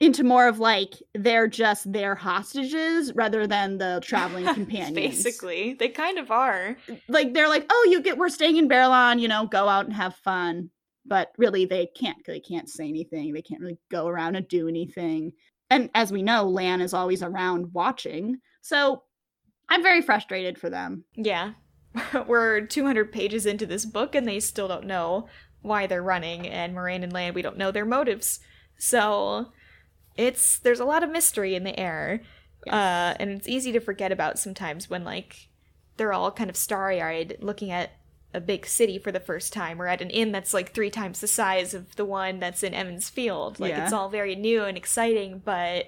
into 0.00 0.24
more 0.24 0.48
of 0.48 0.58
like 0.58 0.94
they're 1.14 1.46
just 1.46 1.92
their 1.92 2.14
hostages 2.14 3.12
rather 3.14 3.46
than 3.46 3.76
the 3.76 4.00
traveling 4.02 4.46
companions. 4.54 4.94
Basically, 4.94 5.74
they 5.74 5.90
kind 5.90 6.18
of 6.18 6.30
are. 6.30 6.76
Like 7.08 7.34
they're 7.34 7.50
like, 7.50 7.66
oh, 7.70 7.88
you 7.90 8.00
get 8.00 8.16
we're 8.16 8.30
staying 8.30 8.56
in 8.56 8.66
Baerlon, 8.66 9.20
you 9.20 9.28
know, 9.28 9.46
go 9.46 9.68
out 9.68 9.84
and 9.84 9.94
have 9.94 10.16
fun 10.16 10.70
but 11.06 11.32
really 11.38 11.64
they 11.64 11.86
can't 11.86 12.18
they 12.26 12.40
can't 12.40 12.68
say 12.68 12.88
anything 12.88 13.32
they 13.32 13.42
can't 13.42 13.60
really 13.60 13.78
go 13.90 14.06
around 14.06 14.36
and 14.36 14.48
do 14.48 14.68
anything. 14.68 15.32
And 15.70 15.90
as 15.94 16.12
we 16.12 16.22
know 16.22 16.48
lan 16.48 16.80
is 16.80 16.94
always 16.94 17.22
around 17.22 17.72
watching 17.72 18.38
so 18.62 19.02
i'm 19.68 19.82
very 19.82 20.02
frustrated 20.02 20.58
for 20.58 20.70
them. 20.70 21.04
Yeah. 21.16 21.52
We're 22.26 22.60
200 22.62 23.12
pages 23.12 23.46
into 23.46 23.66
this 23.66 23.84
book 23.84 24.14
and 24.14 24.26
they 24.26 24.40
still 24.40 24.68
don't 24.68 24.86
know 24.86 25.28
why 25.62 25.86
they're 25.86 26.02
running 26.02 26.46
and 26.46 26.74
moiraine 26.74 27.02
and 27.02 27.12
lan 27.12 27.34
we 27.34 27.42
don't 27.42 27.58
know 27.58 27.70
their 27.70 27.84
motives. 27.86 28.40
So 28.78 29.52
it's 30.16 30.58
there's 30.58 30.80
a 30.80 30.84
lot 30.84 31.02
of 31.02 31.10
mystery 31.10 31.54
in 31.54 31.64
the 31.64 31.78
air 31.78 32.22
yes. 32.66 32.74
uh, 32.74 33.16
and 33.18 33.30
it's 33.30 33.48
easy 33.48 33.72
to 33.72 33.80
forget 33.80 34.12
about 34.12 34.38
sometimes 34.38 34.90
when 34.90 35.04
like 35.04 35.48
they're 35.96 36.12
all 36.12 36.30
kind 36.32 36.50
of 36.50 36.56
starry-eyed 36.56 37.36
looking 37.40 37.70
at 37.70 37.90
a 38.32 38.40
big 38.40 38.66
city 38.66 38.98
for 38.98 39.10
the 39.10 39.20
first 39.20 39.52
time 39.52 39.80
or 39.80 39.88
at 39.88 40.00
an 40.00 40.10
inn 40.10 40.32
that's 40.32 40.54
like 40.54 40.72
three 40.72 40.90
times 40.90 41.20
the 41.20 41.26
size 41.26 41.74
of 41.74 41.96
the 41.96 42.04
one 42.04 42.38
that's 42.38 42.62
in 42.62 42.74
Emond's 42.74 43.08
Field. 43.08 43.58
Like 43.58 43.70
yeah. 43.70 43.84
it's 43.84 43.92
all 43.92 44.08
very 44.08 44.36
new 44.36 44.64
and 44.64 44.76
exciting, 44.76 45.42
but 45.44 45.86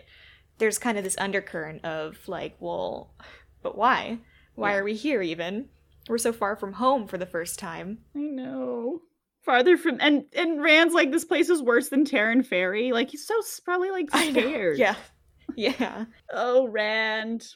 there's 0.58 0.78
kind 0.78 0.98
of 0.98 1.04
this 1.04 1.18
undercurrent 1.18 1.84
of 1.84 2.18
like, 2.28 2.56
well, 2.58 3.14
but 3.62 3.76
why? 3.76 4.18
Why 4.54 4.72
yeah. 4.72 4.78
are 4.78 4.84
we 4.84 4.94
here 4.94 5.22
even? 5.22 5.68
We're 6.08 6.18
so 6.18 6.32
far 6.32 6.56
from 6.56 6.74
home 6.74 7.06
for 7.06 7.16
the 7.16 7.26
first 7.26 7.58
time. 7.58 7.98
I 8.14 8.20
know. 8.20 9.02
Farther 9.42 9.76
from 9.76 9.98
and 10.00 10.24
and 10.34 10.62
Rand's 10.62 10.94
like 10.94 11.10
this 11.10 11.24
place 11.24 11.48
is 11.48 11.62
worse 11.62 11.88
than 11.88 12.04
Taren 12.04 12.44
Ferry. 12.44 12.92
Like 12.92 13.10
he's 13.10 13.26
so 13.26 13.34
probably 13.64 13.90
like 13.90 14.10
scared. 14.14 14.78
Yeah. 14.78 14.96
Yeah. 15.54 16.06
oh, 16.32 16.66
Rand. 16.68 17.46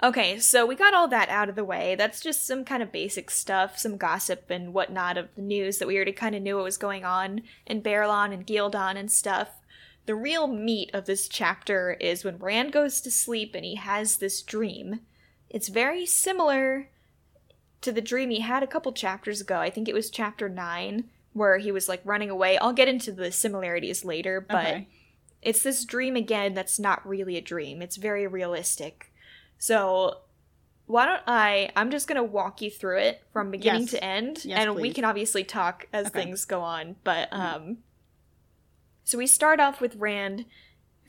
Okay, 0.00 0.38
so 0.38 0.64
we 0.64 0.76
got 0.76 0.94
all 0.94 1.08
that 1.08 1.28
out 1.28 1.48
of 1.48 1.56
the 1.56 1.64
way. 1.64 1.96
That's 1.96 2.20
just 2.20 2.46
some 2.46 2.64
kind 2.64 2.84
of 2.84 2.92
basic 2.92 3.30
stuff, 3.30 3.78
some 3.78 3.96
gossip 3.96 4.48
and 4.48 4.72
whatnot 4.72 5.18
of 5.18 5.28
the 5.34 5.42
news 5.42 5.78
that 5.78 5.88
we 5.88 5.96
already 5.96 6.12
kind 6.12 6.36
of 6.36 6.42
knew 6.42 6.54
what 6.54 6.64
was 6.64 6.76
going 6.76 7.04
on 7.04 7.42
in 7.66 7.82
Baerlon 7.82 8.32
and 8.32 8.46
Ghealdan 8.46 8.96
and 8.96 9.10
stuff. 9.10 9.48
The 10.06 10.14
real 10.14 10.46
meat 10.46 10.90
of 10.94 11.06
this 11.06 11.28
chapter 11.28 11.96
is 12.00 12.24
when 12.24 12.38
Rand 12.38 12.72
goes 12.72 13.00
to 13.00 13.10
sleep 13.10 13.56
and 13.56 13.64
he 13.64 13.74
has 13.74 14.16
this 14.18 14.40
dream. 14.40 15.00
It's 15.50 15.68
very 15.68 16.06
similar 16.06 16.90
to 17.80 17.90
the 17.90 18.00
dream 18.00 18.30
he 18.30 18.40
had 18.40 18.62
a 18.62 18.68
couple 18.68 18.92
chapters 18.92 19.40
ago. 19.40 19.58
I 19.58 19.68
think 19.68 19.88
it 19.88 19.94
was 19.94 20.10
chapter 20.10 20.48
9, 20.48 21.10
where 21.32 21.58
he 21.58 21.72
was 21.72 21.88
like 21.88 22.02
running 22.04 22.30
away. 22.30 22.56
I'll 22.58 22.72
get 22.72 22.88
into 22.88 23.10
the 23.10 23.32
similarities 23.32 24.04
later, 24.04 24.40
but 24.40 24.66
okay. 24.66 24.88
it's 25.42 25.64
this 25.64 25.84
dream 25.84 26.14
again 26.14 26.54
that's 26.54 26.78
not 26.78 27.06
really 27.06 27.36
a 27.36 27.42
dream. 27.42 27.82
It's 27.82 27.96
very 27.96 28.26
realistic 28.28 29.07
so 29.58 30.18
why 30.88 31.04
don't 31.04 31.22
I? 31.26 31.70
I'm 31.76 31.90
just 31.90 32.08
gonna 32.08 32.24
walk 32.24 32.62
you 32.62 32.70
through 32.70 32.98
it 32.98 33.22
from 33.32 33.50
beginning 33.50 33.82
yes. 33.82 33.90
to 33.90 34.04
end, 34.04 34.44
yes, 34.44 34.58
and 34.58 34.72
please. 34.72 34.82
we 34.82 34.92
can 34.92 35.04
obviously 35.04 35.44
talk 35.44 35.86
as 35.92 36.06
okay. 36.06 36.24
things 36.24 36.44
go 36.46 36.62
on. 36.62 36.96
But 37.04 37.30
mm-hmm. 37.30 37.42
um, 37.42 37.78
so 39.04 39.18
we 39.18 39.26
start 39.26 39.60
off 39.60 39.80
with 39.80 39.96
Rand 39.96 40.46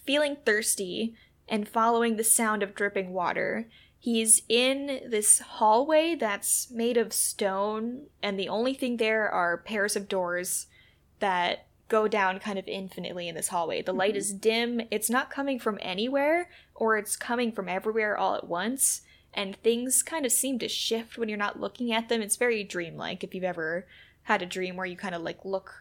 feeling 0.06 0.38
thirsty 0.46 1.16
and 1.48 1.68
following 1.68 2.18
the 2.18 2.24
sound 2.24 2.62
of 2.62 2.76
dripping 2.76 3.14
water. 3.14 3.70
He's 3.98 4.42
in 4.50 5.02
this 5.10 5.40
hallway 5.40 6.16
that's 6.16 6.70
made 6.72 6.98
of 6.98 7.14
stone, 7.14 8.08
and 8.22 8.38
the 8.38 8.50
only 8.50 8.74
thing 8.74 8.98
there 8.98 9.30
are 9.30 9.58
pairs 9.58 9.96
of 9.96 10.10
doors 10.10 10.68
that 11.20 11.68
go 11.90 12.08
down 12.08 12.40
kind 12.40 12.58
of 12.58 12.68
infinitely 12.68 13.28
in 13.28 13.36
this 13.36 13.50
hallway. 13.50 13.82
The 13.82 13.94
light 13.94 14.12
mm-hmm. 14.12 14.18
is 14.20 14.32
dim, 14.34 14.82
it's 14.90 15.10
not 15.10 15.30
coming 15.30 15.60
from 15.60 15.78
anywhere, 15.82 16.50
or 16.74 16.98
it's 16.98 17.18
coming 17.18 17.52
from 17.52 17.68
everywhere 17.68 18.18
all 18.18 18.36
at 18.36 18.48
once, 18.48 19.02
and 19.34 19.56
things 19.58 20.02
kind 20.02 20.26
of 20.26 20.32
seem 20.32 20.60
to 20.60 20.68
shift 20.68 21.18
when 21.18 21.28
you're 21.28 21.38
not 21.38 21.60
looking 21.60 21.92
at 21.92 22.08
them. 22.08 22.22
It's 22.22 22.38
very 22.38 22.64
dreamlike 22.64 23.24
if 23.24 23.36
you've 23.36 23.44
ever 23.44 23.86
had 24.24 24.42
a 24.42 24.46
dream 24.46 24.78
where 24.78 24.86
you 24.86 24.96
kind 24.96 25.16
of 25.16 25.22
like 25.22 25.44
look 25.44 25.74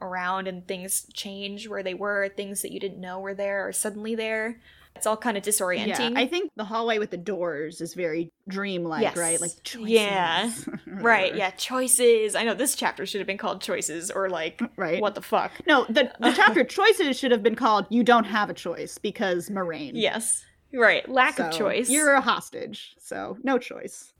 around 0.00 0.46
and 0.46 0.66
things 0.66 1.06
change 1.12 1.68
where 1.68 1.82
they 1.82 1.94
were, 1.94 2.28
things 2.28 2.62
that 2.62 2.72
you 2.72 2.80
didn't 2.80 3.00
know 3.00 3.18
were 3.18 3.34
there 3.34 3.66
are 3.66 3.72
suddenly 3.72 4.14
there. 4.14 4.60
It's 4.98 5.06
all 5.06 5.16
kind 5.16 5.36
of 5.36 5.42
disorienting. 5.42 5.86
Yeah, 6.12 6.20
I 6.20 6.26
think 6.26 6.50
the 6.56 6.64
hallway 6.64 6.98
with 6.98 7.10
the 7.10 7.16
doors 7.16 7.80
is 7.80 7.94
very 7.94 8.30
dream-like, 8.48 9.02
Yes. 9.02 9.16
right? 9.16 9.40
Like 9.40 9.52
choices. 9.64 9.90
Yeah. 9.90 10.50
Right, 10.86 11.34
yeah, 11.36 11.50
choices. 11.50 12.34
I 12.34 12.42
know 12.44 12.54
this 12.54 12.74
chapter 12.74 13.06
should 13.06 13.20
have 13.20 13.26
been 13.26 13.38
called 13.38 13.60
choices 13.60 14.10
or 14.10 14.28
like 14.28 14.60
Right. 14.76 15.00
what 15.00 15.14
the 15.14 15.22
fuck. 15.22 15.52
No, 15.66 15.84
the, 15.88 16.12
the 16.20 16.32
chapter 16.36 16.64
choices 16.64 17.16
should 17.18 17.30
have 17.30 17.42
been 17.42 17.54
called 17.54 17.86
"You 17.88 18.02
Don't 18.02 18.24
Have 18.24 18.50
a 18.50 18.54
Choice" 18.54 18.98
because 18.98 19.48
Moiraine. 19.48 19.92
Yes. 19.94 20.44
Right, 20.72 21.08
lack 21.08 21.38
of 21.38 21.52
choice. 21.52 21.88
You're 21.88 22.12
a 22.14 22.20
hostage, 22.20 22.94
so 22.98 23.38
no 23.42 23.56
choice. 23.58 24.12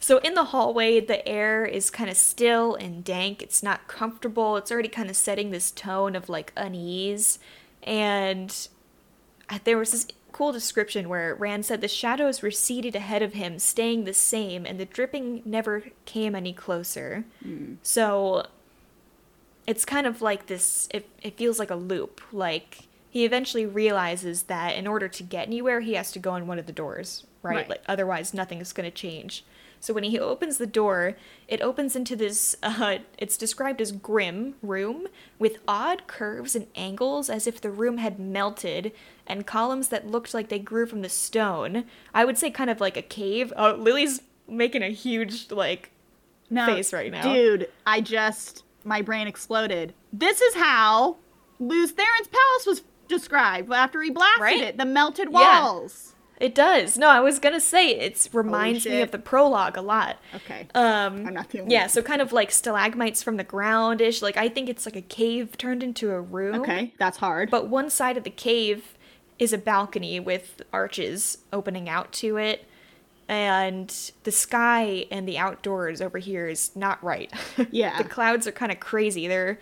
So 0.00 0.18
in 0.18 0.34
the 0.34 0.44
hallway, 0.46 0.98
the 0.98 1.26
air 1.28 1.64
is 1.64 1.90
kind 1.90 2.10
of 2.10 2.16
still 2.16 2.74
and 2.74 3.04
dank. 3.04 3.40
It's 3.42 3.62
not 3.62 3.86
comfortable. 3.86 4.56
It's 4.56 4.72
already 4.72 4.88
kind 4.88 5.08
of 5.08 5.14
setting 5.16 5.50
this 5.52 5.70
tone 5.70 6.16
of 6.16 6.28
like 6.28 6.52
unease. 6.56 7.38
And 7.84 8.68
Uh, 9.52 9.58
there 9.64 9.76
was 9.78 9.92
this 9.92 10.06
cool 10.32 10.50
description 10.50 11.08
where 11.10 11.34
Rand 11.34 11.66
said 11.66 11.80
the 11.82 11.88
shadows 11.88 12.42
receded 12.42 12.96
ahead 12.96 13.20
of 13.22 13.34
him, 13.34 13.58
staying 13.58 14.04
the 14.04 14.14
same, 14.14 14.64
and 14.64 14.80
the 14.80 14.86
dripping 14.86 15.42
never 15.44 15.84
came 16.06 16.34
any 16.34 16.54
closer. 16.54 17.24
Hmm. 17.42 17.74
So 17.82 18.46
it's 19.66 19.84
kind 19.84 20.06
of 20.06 20.20
like 20.22 20.46
this 20.46 20.88
it, 20.92 21.08
it 21.22 21.36
feels 21.36 21.58
like 21.60 21.70
a 21.70 21.76
loop 21.76 22.20
like 22.32 22.88
he 23.10 23.24
eventually 23.24 23.64
realizes 23.66 24.44
that 24.44 24.74
in 24.74 24.86
order 24.88 25.06
to 25.06 25.22
get 25.22 25.46
anywhere 25.46 25.80
he 25.80 25.92
has 25.94 26.10
to 26.12 26.18
go 26.18 26.34
in 26.34 26.48
one 26.48 26.58
of 26.58 26.66
the 26.66 26.72
doors 26.72 27.24
right, 27.42 27.54
Right. 27.56 27.68
like 27.68 27.82
otherwise 27.86 28.34
nothing 28.34 28.58
is 28.60 28.72
going 28.72 28.90
to 28.90 28.96
change 28.96 29.44
so 29.82 29.92
when 29.92 30.04
he 30.04 30.18
opens 30.18 30.58
the 30.58 30.66
door 30.66 31.16
it 31.48 31.60
opens 31.60 31.96
into 31.96 32.14
this 32.16 32.54
uh, 32.62 32.98
it's 33.18 33.36
described 33.36 33.80
as 33.80 33.90
grim 33.92 34.54
room 34.62 35.08
with 35.38 35.58
odd 35.66 36.06
curves 36.06 36.54
and 36.54 36.66
angles 36.76 37.28
as 37.28 37.46
if 37.48 37.60
the 37.60 37.70
room 37.70 37.98
had 37.98 38.18
melted 38.18 38.92
and 39.26 39.46
columns 39.46 39.88
that 39.88 40.06
looked 40.06 40.32
like 40.32 40.48
they 40.48 40.58
grew 40.58 40.86
from 40.86 41.02
the 41.02 41.08
stone 41.08 41.84
i 42.14 42.24
would 42.24 42.38
say 42.38 42.50
kind 42.50 42.70
of 42.70 42.80
like 42.80 42.96
a 42.96 43.02
cave 43.02 43.52
oh 43.56 43.72
lily's 43.74 44.20
making 44.48 44.82
a 44.82 44.90
huge 44.90 45.50
like 45.50 45.90
No, 46.50 46.66
face 46.66 46.92
right 46.92 47.10
now. 47.10 47.22
dude. 47.22 47.68
I 47.86 48.00
just 48.02 48.64
my 48.84 49.00
brain 49.00 49.26
exploded. 49.28 49.94
This 50.12 50.40
is 50.42 50.54
how 50.56 51.16
Lews 51.60 51.92
Therin's 51.92 52.26
palace 52.28 52.66
was 52.66 52.82
described 53.08 53.72
after 53.72 54.02
he 54.02 54.10
blasted 54.10 54.42
Right? 54.42 54.60
it. 54.60 54.76
The 54.76 54.84
melted 54.84 55.28
Yeah. 55.32 55.38
It 56.42 56.56
does. 56.56 56.98
No, 56.98 57.08
I 57.08 57.20
was 57.20 57.38
gonna 57.38 57.60
say 57.60 57.90
it 57.90 58.28
reminds 58.32 58.84
me 58.84 59.00
of 59.00 59.12
the 59.12 59.18
prologue 59.20 59.76
a 59.76 59.80
lot. 59.80 60.18
Okay. 60.34 60.66
Um, 60.74 61.24
I'm 61.24 61.34
not 61.34 61.50
the 61.50 61.60
only 61.60 61.72
yeah, 61.72 61.86
so 61.86 62.02
kind 62.02 62.20
of 62.20 62.32
like 62.32 62.50
stalagmites 62.50 63.22
from 63.22 63.36
the 63.36 63.44
groundish. 63.44 64.20
Like 64.20 64.36
I 64.36 64.48
think 64.48 64.68
it's 64.68 64.84
like 64.84 64.96
a 64.96 65.02
cave 65.02 65.56
turned 65.56 65.84
into 65.84 66.10
a 66.10 66.20
room. 66.20 66.56
Okay, 66.62 66.94
that's 66.98 67.18
hard. 67.18 67.48
But 67.48 67.68
one 67.68 67.88
side 67.90 68.16
of 68.16 68.24
the 68.24 68.30
cave 68.30 68.94
is 69.38 69.52
a 69.52 69.58
balcony 69.58 70.18
with 70.18 70.62
arches 70.72 71.38
opening 71.52 71.88
out 71.88 72.10
to 72.14 72.38
it, 72.38 72.66
and 73.28 74.10
the 74.24 74.32
sky 74.32 75.06
and 75.12 75.28
the 75.28 75.38
outdoors 75.38 76.00
over 76.00 76.18
here 76.18 76.48
is 76.48 76.74
not 76.74 77.02
right. 77.04 77.32
Yeah. 77.70 77.98
the 78.02 78.08
clouds 78.08 78.48
are 78.48 78.52
kind 78.52 78.72
of 78.72 78.80
crazy. 78.80 79.28
They're 79.28 79.60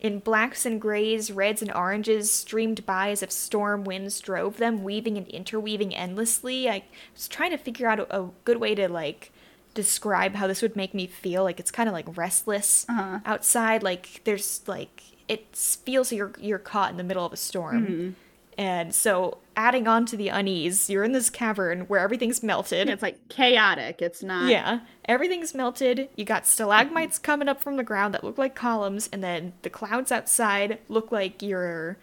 in 0.00 0.18
blacks 0.18 0.64
and 0.64 0.80
grays, 0.80 1.30
reds 1.30 1.60
and 1.62 1.72
oranges 1.72 2.30
streamed 2.30 2.84
by 2.86 3.10
as 3.10 3.22
if 3.22 3.30
storm 3.30 3.84
winds 3.84 4.18
drove 4.20 4.56
them, 4.56 4.82
weaving 4.82 5.16
and 5.18 5.28
interweaving 5.28 5.94
endlessly. 5.94 6.68
I 6.68 6.84
was 7.14 7.28
trying 7.28 7.50
to 7.50 7.58
figure 7.58 7.86
out 7.86 8.00
a, 8.00 8.20
a 8.22 8.30
good 8.44 8.56
way 8.58 8.74
to 8.74 8.88
like 8.88 9.30
describe 9.74 10.34
how 10.34 10.46
this 10.46 10.62
would 10.62 10.74
make 10.74 10.94
me 10.94 11.06
feel. 11.06 11.44
Like 11.44 11.60
it's 11.60 11.70
kind 11.70 11.88
of 11.88 11.92
like 11.92 12.16
restless 12.16 12.86
Uh-huh. 12.88 13.20
outside. 13.26 13.82
Like 13.82 14.22
there's 14.24 14.62
like 14.66 15.02
it 15.28 15.54
feels 15.54 16.12
you're 16.12 16.32
you're 16.40 16.58
caught 16.58 16.90
in 16.90 16.96
the 16.96 17.04
middle 17.04 17.24
of 17.26 17.32
a 17.32 17.36
storm. 17.36 17.86
Mm-hmm. 17.86 18.10
And 18.58 18.94
so 18.94 19.38
adding 19.60 19.86
on 19.86 20.06
to 20.06 20.16
the 20.16 20.28
unease, 20.28 20.88
you're 20.88 21.04
in 21.04 21.12
this 21.12 21.28
cavern 21.28 21.80
where 21.82 22.00
everything's 22.00 22.42
melted. 22.42 22.88
it's 22.88 23.02
like 23.02 23.28
chaotic. 23.28 24.00
It's 24.00 24.22
not. 24.22 24.48
Yeah, 24.48 24.80
everything's 25.04 25.54
melted. 25.54 26.08
You 26.16 26.24
got 26.24 26.46
stalagmites 26.46 27.18
coming 27.18 27.46
up 27.46 27.60
from 27.60 27.76
the 27.76 27.84
ground 27.84 28.14
that 28.14 28.24
look 28.24 28.38
like 28.38 28.54
columns, 28.54 29.10
and 29.12 29.22
then 29.22 29.52
the 29.60 29.68
clouds 29.68 30.10
outside 30.10 30.78
look 30.88 31.12
like 31.12 31.42
you're 31.42 31.98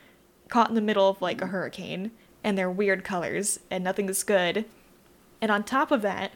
caught 0.50 0.70
in 0.70 0.76
the 0.76 0.82
middle 0.82 1.10
of 1.10 1.20
like 1.20 1.41
a 1.41 1.48
hurricane, 1.48 2.12
and 2.43 2.56
they're 2.56 2.70
weird 2.70 3.04
colors, 3.04 3.60
and 3.72 3.84
nothing's 3.84 4.22
good. 4.22 4.65
And 5.41 5.50
on 5.50 5.63
top 5.63 5.89
of 5.89 6.04
that, 6.04 6.34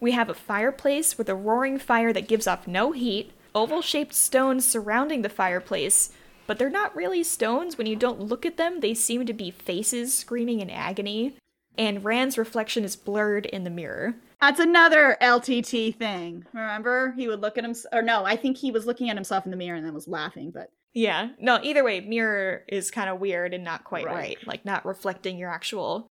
we 0.00 0.12
have 0.12 0.30
a 0.30 0.34
fireplace 0.34 1.18
with 1.18 1.28
a 1.28 1.34
roaring 1.34 1.78
fire 1.78 2.14
that 2.14 2.28
gives 2.28 2.46
off 2.46 2.66
no 2.66 2.92
heat, 2.92 3.32
oval 3.54 3.82
shaped 3.82 4.14
stones 4.14 4.66
surrounding 4.66 5.20
the 5.20 5.28
fireplace, 5.28 6.12
but 6.52 6.58
they're 6.58 6.68
not 6.68 6.94
really 6.94 7.22
stones. 7.22 7.78
When 7.78 7.86
you 7.86 7.96
don't 7.96 8.20
look 8.20 8.44
at 8.44 8.58
them, 8.58 8.80
they 8.80 8.92
seem 8.92 9.24
to 9.24 9.32
be 9.32 9.50
faces 9.50 10.12
screaming 10.14 10.60
in 10.60 10.68
agony. 10.68 11.34
And 11.78 12.04
Rand's 12.04 12.36
reflection 12.36 12.84
is 12.84 12.94
blurred 12.94 13.46
in 13.46 13.64
the 13.64 13.70
mirror. 13.70 14.16
That's 14.38 14.60
another 14.60 15.16
LTT 15.22 15.96
thing. 15.96 16.44
Remember, 16.52 17.14
he 17.16 17.26
would 17.26 17.40
look 17.40 17.56
at 17.56 17.64
him, 17.64 17.74
or 17.90 18.02
no, 18.02 18.26
I 18.26 18.36
think 18.36 18.58
he 18.58 18.70
was 18.70 18.84
looking 18.84 19.08
at 19.08 19.16
himself 19.16 19.46
in 19.46 19.50
the 19.50 19.56
mirror 19.56 19.76
and 19.78 19.86
then 19.86 19.94
was 19.94 20.06
laughing. 20.06 20.50
But 20.50 20.68
Yeah. 20.92 21.30
No, 21.40 21.58
either 21.62 21.82
way, 21.82 22.00
mirror 22.00 22.64
is 22.68 22.90
kind 22.90 23.08
of 23.08 23.18
weird 23.18 23.54
and 23.54 23.64
not 23.64 23.84
quite 23.84 24.04
Right. 24.04 24.14
right. 24.14 24.46
Like 24.46 24.66
not 24.66 24.84
reflecting 24.84 25.38
your 25.38 25.48
actual 25.48 26.06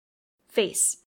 face. 0.47 1.03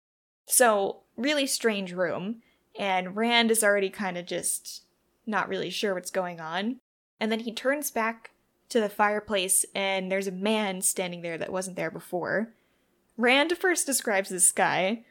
So, 0.47 1.05
really 1.17 1.47
strange 1.47 1.95
room. 1.95 2.43
And 2.79 3.17
Rand 3.17 3.51
is 3.51 3.65
already 3.65 3.89
kind 3.89 4.19
of 4.19 4.27
just 4.27 4.83
not 5.25 5.49
really 5.49 5.71
sure 5.71 5.95
what's 5.95 6.11
going 6.11 6.39
on. 6.39 6.81
And 7.19 7.33
then 7.33 7.41
he 7.41 7.55
turns 7.55 7.91
back 7.91 8.32
to 8.73 8.81
the 8.81 8.89
fireplace 8.89 9.65
and 9.75 10.11
there's 10.11 10.27
a 10.27 10.33
man 10.33 10.83
standing 10.83 11.23
there 11.23 11.39
that 11.39 11.53
wasn't 11.53 11.77
there 11.77 11.91
before. 11.91 12.53
Rand 13.17 13.57
first 13.59 13.87
describes 13.87 14.31
this 14.31 14.51
guy. 14.53 15.05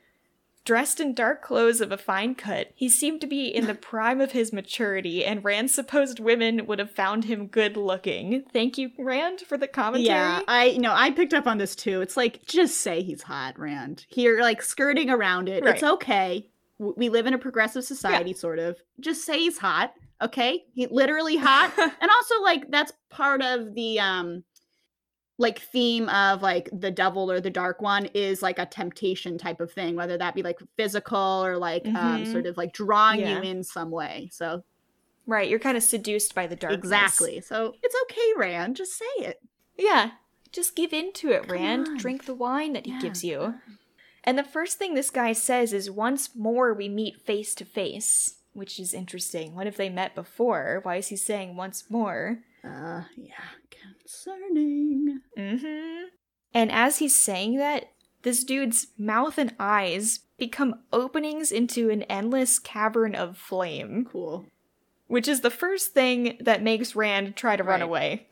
Dressed 0.63 0.99
in 0.99 1.15
dark 1.15 1.41
clothes 1.41 1.81
of 1.81 1.91
a 1.91 1.97
fine 1.97 2.35
cut, 2.35 2.67
he 2.75 2.87
seemed 2.87 3.19
to 3.21 3.27
be 3.27 3.47
in 3.47 3.65
the 3.65 3.73
prime 3.89 4.21
of 4.21 4.31
his 4.31 4.53
maturity, 4.53 5.25
and 5.25 5.43
Rand 5.43 5.71
supposed 5.71 6.19
women 6.19 6.67
would 6.67 6.77
have 6.77 6.91
found 6.91 7.25
him 7.25 7.47
good 7.47 7.75
looking. 7.75 8.43
Thank 8.53 8.77
you, 8.77 8.91
Rand, 8.99 9.39
for 9.39 9.57
the 9.57 9.67
commentary. 9.67 10.05
yeah, 10.05 10.41
I 10.47 10.77
know. 10.77 10.93
I 10.93 11.09
picked 11.09 11.33
up 11.33 11.47
on 11.47 11.57
this 11.57 11.75
too. 11.75 12.01
It's 12.01 12.15
like 12.15 12.45
just 12.45 12.77
say 12.77 13.01
he's 13.01 13.23
hot, 13.23 13.57
Rand. 13.57 14.05
Here, 14.07 14.39
like 14.39 14.61
skirting 14.61 15.09
around 15.09 15.49
it. 15.49 15.65
It's 15.65 15.81
okay. 15.81 16.47
We 16.77 17.09
live 17.09 17.25
in 17.25 17.33
a 17.33 17.39
progressive 17.39 17.83
society, 17.83 18.33
sort 18.33 18.59
of. 18.59 18.77
Just 18.99 19.25
say 19.25 19.39
he's 19.39 19.57
hot. 19.57 19.93
Okay, 20.21 20.63
he 20.73 20.87
literally 20.87 21.35
hot. 21.37 21.73
and 21.77 22.11
also 22.11 22.41
like 22.43 22.69
that's 22.69 22.93
part 23.09 23.41
of 23.41 23.73
the 23.73 23.99
um 23.99 24.43
like 25.37 25.59
theme 25.59 26.07
of 26.09 26.41
like 26.43 26.69
the 26.71 26.91
devil 26.91 27.31
or 27.31 27.41
the 27.41 27.49
dark 27.49 27.81
one 27.81 28.05
is 28.13 28.41
like 28.43 28.59
a 28.59 28.65
temptation 28.65 29.37
type 29.39 29.59
of 29.59 29.71
thing 29.71 29.95
whether 29.95 30.15
that 30.17 30.35
be 30.35 30.43
like 30.43 30.59
physical 30.77 31.43
or 31.43 31.57
like 31.57 31.83
um 31.87 32.21
Mhm. 32.23 32.27
sort 32.31 32.45
of 32.45 32.57
like 32.57 32.73
drawing 32.73 33.21
Yeah. 33.21 33.37
you 33.37 33.49
in 33.49 33.63
some 33.63 33.89
way 33.89 34.29
so 34.31 34.63
right, 35.25 35.49
you're 35.49 35.57
kind 35.59 35.77
of 35.77 35.83
seduced 35.83 36.35
by 36.35 36.45
the 36.45 36.55
dark 36.55 36.73
exactly 36.73 37.41
so 37.41 37.73
it's 37.81 37.95
okay 38.03 38.33
rand 38.37 38.75
just 38.75 38.95
say 38.97 39.05
it 39.19 39.39
Yeah. 39.77 40.11
Just 40.51 40.75
give 40.75 40.91
in 40.93 41.13
to 41.13 41.31
it, 41.31 41.43
Come 41.47 41.51
Rand. 41.53 41.87
on. 41.87 41.97
Drink 41.97 42.25
the 42.25 42.35
wine 42.35 42.73
that 42.73 42.85
he 42.85 42.91
Yeah. 42.91 42.99
gives 42.99 43.23
you. 43.23 43.55
And 44.23 44.37
the 44.37 44.43
first 44.43 44.77
thing 44.77 44.93
this 44.93 45.09
guy 45.09 45.31
says 45.31 45.71
is 45.71 45.89
once 45.89 46.35
more 46.35 46.73
we 46.73 46.89
meet 46.89 47.15
face 47.25 47.55
to 47.55 47.63
face, 47.65 48.40
which 48.53 48.79
is 48.79 48.93
interesting. 48.93 49.55
What 49.55 49.67
if 49.67 49.77
they 49.77 49.89
met 49.89 50.15
before? 50.15 50.79
Why 50.83 50.97
is 50.97 51.07
he 51.07 51.15
saying 51.15 51.55
once 51.55 51.85
more? 51.89 52.39
uh 52.63 53.03
yeah 53.17 53.33
concerning 53.69 55.21
Mm-hmm. 55.37 56.05
And 56.53 56.71
as 56.71 56.97
he's 56.97 57.15
saying 57.15 57.57
that, 57.57 57.91
this 58.23 58.43
dude's 58.43 58.87
mouth 58.97 59.37
and 59.37 59.55
eyes 59.59 60.19
become 60.37 60.81
openings 60.91 61.51
into 61.51 61.89
an 61.89 62.03
endless 62.03 62.59
cavern 62.59 63.15
of 63.15 63.37
flame, 63.37 64.05
cool 64.11 64.45
which 65.11 65.27
is 65.27 65.41
the 65.41 65.49
first 65.49 65.93
thing 65.93 66.37
that 66.39 66.63
makes 66.63 66.95
Rand 66.95 67.35
try 67.35 67.57
to 67.57 67.63
run 67.65 67.81
away. 67.81 68.27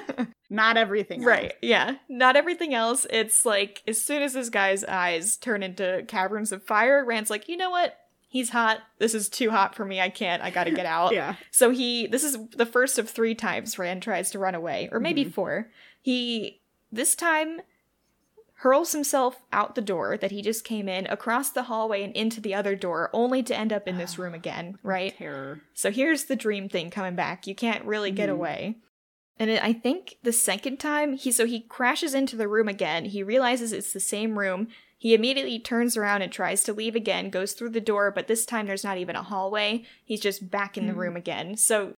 not 0.50 0.78
everything 0.78 1.22
Right, 1.22 1.52
yeah. 1.60 1.96
Not 2.08 2.36
everything 2.36 2.72
else. 2.72 3.06
It's 3.10 3.44
like 3.44 3.82
as 3.86 4.00
soon 4.00 4.22
as 4.22 4.32
this 4.32 4.48
guy's 4.48 4.82
eyes 4.82 5.36
turn 5.36 5.62
into 5.62 6.04
caverns 6.08 6.50
of 6.50 6.64
fire, 6.64 7.04
Rand's 7.04 7.28
like, 7.28 7.50
you 7.50 7.58
know 7.58 7.68
what? 7.68 7.98
He's 8.32 8.48
hot. 8.48 8.78
This 8.98 9.14
is 9.14 9.28
too 9.28 9.50
hot 9.50 9.74
for 9.74 9.84
me. 9.84 10.00
I 10.00 10.08
can't. 10.08 10.42
I 10.42 10.48
gotta 10.48 10.70
get 10.70 10.86
out. 10.98 11.12
yeah 11.12 11.34
So 11.50 11.68
he, 11.68 12.06
this 12.06 12.24
is 12.24 12.38
the 12.56 12.64
first 12.64 12.98
of 12.98 13.10
three 13.10 13.34
times 13.34 13.78
Rand 13.78 14.02
tries 14.02 14.30
to 14.30 14.38
run 14.38 14.54
away, 14.54 14.88
or 14.90 14.98
maybe 15.00 15.24
Mhm. 15.26 15.32
four. 15.34 15.70
He, 16.00 16.62
this 16.90 17.14
time, 17.14 17.60
hurls 18.56 18.92
himself 18.92 19.42
out 19.52 19.74
the 19.74 19.80
door 19.82 20.16
that 20.16 20.30
he 20.30 20.40
just 20.40 20.64
came 20.64 20.88
in, 20.88 21.06
across 21.08 21.50
the 21.50 21.64
hallway 21.64 22.02
and 22.04 22.14
into 22.14 22.40
the 22.40 22.54
other 22.54 22.74
door, 22.74 23.10
only 23.12 23.42
to 23.42 23.54
end 23.58 23.72
up 23.72 23.86
in 23.86 23.98
this 23.98 24.18
room 24.18 24.32
again, 24.40 24.78
right? 24.82 25.14
terror 25.18 25.60
So 25.74 25.90
here's 25.90 26.24
the 26.24 26.36
dream 26.36 26.68
thing 26.70 26.90
coming 26.90 27.14
back. 27.16 27.46
You 27.46 27.54
can't 27.54 27.84
really 27.84 28.12
get 28.12 28.28
Mhm. 28.30 28.32
away. 28.32 28.76
And 29.38 29.50
it, 29.50 29.62
I 29.62 29.72
think 29.72 30.16
the 30.22 30.32
second 30.32 30.78
time 30.78 31.14
he 31.14 31.32
so 31.32 31.44
he 31.44 31.60
crashes 31.60 32.14
into 32.14 32.36
the 32.36 32.46
room 32.48 32.68
again. 32.68 33.06
He 33.06 33.22
realizes 33.22 33.72
it's 33.72 33.92
the 33.92 34.00
same 34.00 34.38
room. 34.38 34.68
He 35.02 35.14
immediately 35.14 35.58
turns 35.58 35.96
around 35.96 36.22
and 36.22 36.30
tries 36.30 36.62
to 36.62 36.72
leave 36.72 36.94
again, 36.94 37.28
goes 37.28 37.54
through 37.54 37.70
the 37.70 37.80
door, 37.80 38.12
but 38.12 38.28
this 38.28 38.46
time 38.46 38.68
there's 38.68 38.84
not 38.84 38.98
even 38.98 39.16
a 39.16 39.22
hallway. 39.24 39.82
He's 40.04 40.20
just 40.20 40.48
back 40.48 40.78
in 40.78 40.86
the 40.86 40.92
Mhm. 40.92 40.96
room 40.98 41.16
again. 41.16 41.56
So 41.56 41.94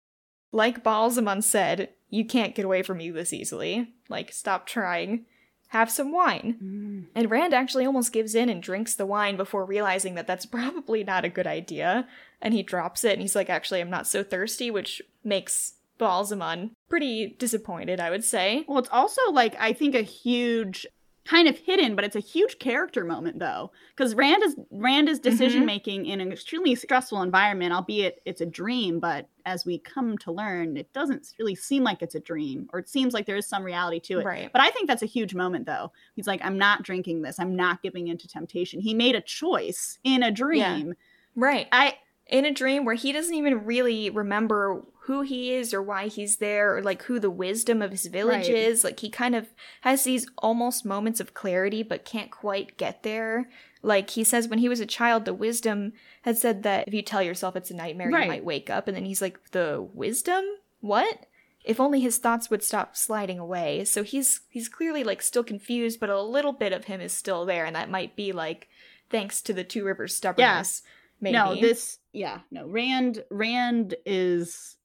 like 0.54 0.86
Baalzamon 0.86 1.44
said, 1.44 1.90
you 2.10 2.24
can't 2.24 2.56
get 2.56 2.64
away 2.64 2.82
from 2.82 3.00
me 3.00 3.12
this 3.12 3.34
easily. 3.34 3.92
Like 4.08 4.32
stop 4.32 4.66
trying. 4.66 5.26
have 5.68 5.90
some 5.90 6.12
wine. 6.14 6.56
Mm. 6.64 7.06
And 7.16 7.32
Rand 7.32 7.52
actually 7.54 7.86
almost 7.86 8.14
gives 8.14 8.36
in 8.36 8.48
and 8.48 8.62
drinks 8.62 8.94
the 8.94 9.08
wine 9.08 9.36
before 9.36 9.66
realizing 9.66 10.14
that 10.14 10.28
that's 10.28 10.46
probably 10.58 11.04
not 11.04 11.26
a 11.26 11.30
good 11.30 11.48
idea. 11.48 12.08
And 12.42 12.54
he 12.54 12.62
drops 12.64 13.04
it 13.04 13.14
and 13.14 13.22
he's 13.22 13.36
like, 13.36 13.50
actually, 13.50 13.82
I'm 13.82 13.90
not 13.90 14.06
so 14.08 14.24
thirsty, 14.24 14.70
which 14.72 15.02
makes 15.24 15.74
Baalzamon 16.00 16.70
pretty 16.90 17.36
disappointed, 17.40 18.00
I 18.00 18.12
would 18.12 18.24
say. 18.24 18.64
Well, 18.68 18.78
it's 18.78 18.90
also 18.92 19.22
like 19.32 19.56
I 19.60 19.74
think 19.74 19.96
a 19.96 20.04
huge 20.04 20.86
kind 21.26 21.48
of 21.48 21.58
hidden, 21.58 21.96
but 21.96 22.04
it's 22.04 22.16
a 22.16 22.20
huge 22.20 22.60
character 22.60 23.06
moment 23.06 23.40
though, 23.40 23.72
because 23.96 24.14
Rand 24.14 24.44
is 24.44 24.56
Rand 24.72 25.08
is 25.08 25.20
decision 25.20 25.60
mm-hmm. 25.60 25.68
making 25.68 26.06
in 26.06 26.20
an 26.20 26.32
extremely 26.32 26.76
stressful 26.76 27.22
environment, 27.22 27.74
albeit 27.74 28.22
it's 28.26 28.42
a 28.42 28.46
dream. 28.46 29.00
But 29.00 29.30
as 29.46 29.66
we 29.66 29.80
come 29.80 30.18
to 30.20 30.32
learn, 30.32 30.76
it 30.76 30.92
doesn't 30.94 31.34
really 31.40 31.56
seem 31.56 31.84
like 31.84 32.02
it's 32.02 32.16
a 32.16 32.20
dream, 32.20 32.68
or 32.74 32.80
it 32.80 32.90
seems 32.90 33.14
like 33.14 33.26
there 33.26 33.38
is 33.38 33.48
some 33.48 33.64
reality 33.64 34.00
to 34.02 34.20
it. 34.20 34.26
Right. 34.26 34.52
But 34.52 34.62
I 34.62 34.70
think 34.72 34.88
that's 34.88 35.04
a 35.04 35.06
huge 35.08 35.34
moment 35.34 35.66
though. 35.66 35.92
He's 36.16 36.28
like, 36.28 36.42
I'm 36.44 36.58
not 36.58 36.84
drinking 36.84 37.22
this. 37.22 37.40
I'm 37.40 37.56
not 37.56 37.82
giving 37.82 38.10
into 38.10 38.28
temptation. 38.28 38.82
He 38.82 38.94
made 38.94 39.16
a 39.16 39.22
choice 39.22 40.00
in 40.04 40.24
a 40.24 40.32
dream. 40.32 40.94
Right. 41.36 41.68
I 41.72 41.98
In 42.28 42.46
a 42.46 42.54
dream 42.54 42.86
where 42.86 42.96
he 42.96 43.12
doesn't 43.12 43.34
even 43.34 43.66
really 43.66 44.10
remember 44.10 44.84
who 45.06 45.22
he 45.22 45.54
is 45.54 45.74
or 45.74 45.82
why 45.82 46.08
he's 46.08 46.38
there 46.38 46.76
or 46.78 46.82
like 46.82 47.04
who 47.04 47.20
the 47.20 47.30
wisdom 47.30 47.82
of 47.82 47.92
his 47.92 48.06
village 48.06 48.48
Right. 48.48 48.56
is. 48.56 48.84
Like 48.84 49.00
he 49.02 49.10
kind 49.10 49.36
of 49.36 49.48
has 49.82 50.04
these 50.06 50.26
almost 50.38 50.86
moments 50.86 51.20
of 51.20 51.34
clarity 51.34 51.84
but 51.84 52.06
can't 52.06 52.32
quite 52.32 52.78
get 52.78 53.04
there. 53.04 53.50
Like 53.82 54.12
he 54.12 54.24
says 54.24 54.48
when 54.48 54.60
he 54.60 54.70
was 54.70 54.80
a 54.80 54.86
child, 54.86 55.26
the 55.26 55.34
wisdom 55.34 55.92
had 56.22 56.38
said 56.38 56.64
that 56.64 56.88
if 56.88 56.94
you 56.94 57.02
tell 57.02 57.22
yourself 57.22 57.56
it's 57.58 57.70
a 57.70 57.76
nightmare, 57.76 58.10
Right. 58.10 58.24
you 58.24 58.30
might 58.30 58.46
wake 58.46 58.70
up. 58.70 58.88
And 58.88 58.96
then 58.96 59.04
he's 59.04 59.22
like, 59.22 59.52
the 59.52 59.86
wisdom? 59.94 60.46
What? 60.80 61.26
If 61.66 61.80
only 61.80 62.00
his 62.02 62.18
thoughts 62.18 62.50
would 62.50 62.64
stop 62.64 62.96
sliding 62.96 63.40
away. 63.40 63.84
So 63.86 64.04
he's 64.04 64.42
he's 64.50 64.68
clearly 64.70 65.04
like 65.04 65.22
still 65.22 65.44
confused, 65.44 66.00
but 66.00 66.10
a 66.10 66.22
little 66.22 66.52
bit 66.54 66.72
of 66.74 66.86
him 66.86 67.00
is 67.02 67.14
still 67.14 67.46
there, 67.46 67.64
and 67.66 67.76
that 67.76 67.90
might 67.90 68.16
be 68.18 68.32
like 68.34 68.68
thanks 69.10 69.42
to 69.44 69.54
the 69.54 69.64
Two 69.64 69.84
Rivers 69.86 70.16
stubbornness. 70.16 70.82
Maybe. 71.22 71.34
No, 71.38 71.56
this 71.56 72.00
yeah, 72.12 72.40
no. 72.52 72.68
Rand 72.68 73.24
Rand 73.30 73.96
is 74.06 74.76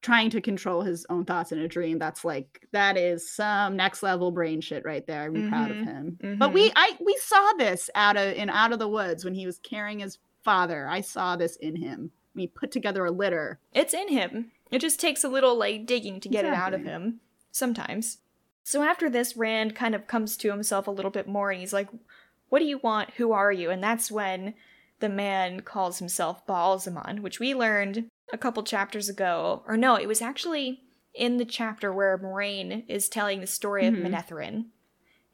trying 0.00 0.30
to 0.30 0.40
control 0.40 0.82
his 0.82 1.04
own 1.10 1.24
thoughts 1.24 1.50
in 1.52 1.58
a 1.58 1.66
dream. 1.68 1.98
That's 1.98 2.24
like 2.24 2.66
that 2.72 2.96
is 2.96 3.28
some 3.30 3.76
next 3.76 4.02
level 4.02 4.30
brain 4.30 4.60
shit 4.60 4.84
right 4.84 5.06
there. 5.06 5.24
I'm 5.24 5.48
proud 5.48 5.70
of 5.70 5.76
Mhm. 5.78 5.84
him. 6.22 6.36
But 6.38 6.52
we 6.52 6.68
Mhm. 6.68 6.72
I 6.76 6.96
we 7.04 7.16
saw 7.20 7.52
this 7.58 7.90
out 7.94 8.16
of 8.16 8.34
in 8.34 8.48
Out 8.50 8.72
of 8.72 8.78
the 8.78 8.88
Woods 8.88 9.24
when 9.24 9.34
he 9.34 9.44
was 9.46 9.58
carrying 9.58 9.98
his 9.98 10.18
father. 10.42 10.86
I 10.88 11.00
saw 11.00 11.34
this 11.36 11.56
in 11.56 11.76
him. 11.76 12.12
We 12.34 12.46
put 12.46 12.70
together 12.70 13.04
a 13.04 13.10
litter. 13.10 13.58
It's 13.74 13.92
in 13.92 14.08
him. 14.08 14.52
It 14.70 14.78
just 14.80 15.00
takes 15.00 15.24
a 15.24 15.28
little 15.28 15.56
like 15.56 15.86
digging 15.86 16.20
to 16.20 16.28
get 16.28 16.44
it 16.44 16.54
out 16.54 16.74
of 16.74 16.84
him 16.84 17.20
sometimes. 17.50 18.18
So 18.62 18.82
after 18.82 19.08
this, 19.10 19.36
Rand 19.36 19.74
kind 19.74 19.94
of 19.94 20.06
comes 20.06 20.36
to 20.36 20.50
himself 20.50 20.86
a 20.86 20.90
little 20.92 21.10
bit 21.10 21.26
more 21.26 21.50
and 21.50 21.58
he's 21.60 21.72
like, 21.72 21.88
What 22.50 22.60
do 22.60 22.66
you 22.66 22.78
want? 22.78 23.10
Who 23.14 23.32
are 23.32 23.50
you? 23.52 23.70
And 23.70 23.82
that's 23.82 24.10
when 24.12 24.54
the 25.00 25.08
man 25.08 25.60
calls 25.60 25.98
himself 25.98 26.46
Baalzamon, 26.46 27.20
which 27.20 27.40
we 27.40 27.54
learned 27.54 28.06
a 28.32 28.38
couple 28.38 28.62
chapters 28.62 29.08
ago. 29.08 29.62
Or 29.66 29.76
no, 29.76 29.96
it 29.96 30.06
was 30.06 30.22
actually 30.22 30.82
in 31.14 31.36
the 31.36 31.44
chapter 31.44 31.92
where 31.92 32.18
Moiraine 32.18 32.84
is 32.88 33.08
telling 33.08 33.40
the 33.40 33.46
story 33.46 33.86
of 33.86 33.94
mm-hmm. 33.94 34.14
Manetheren. 34.14 34.66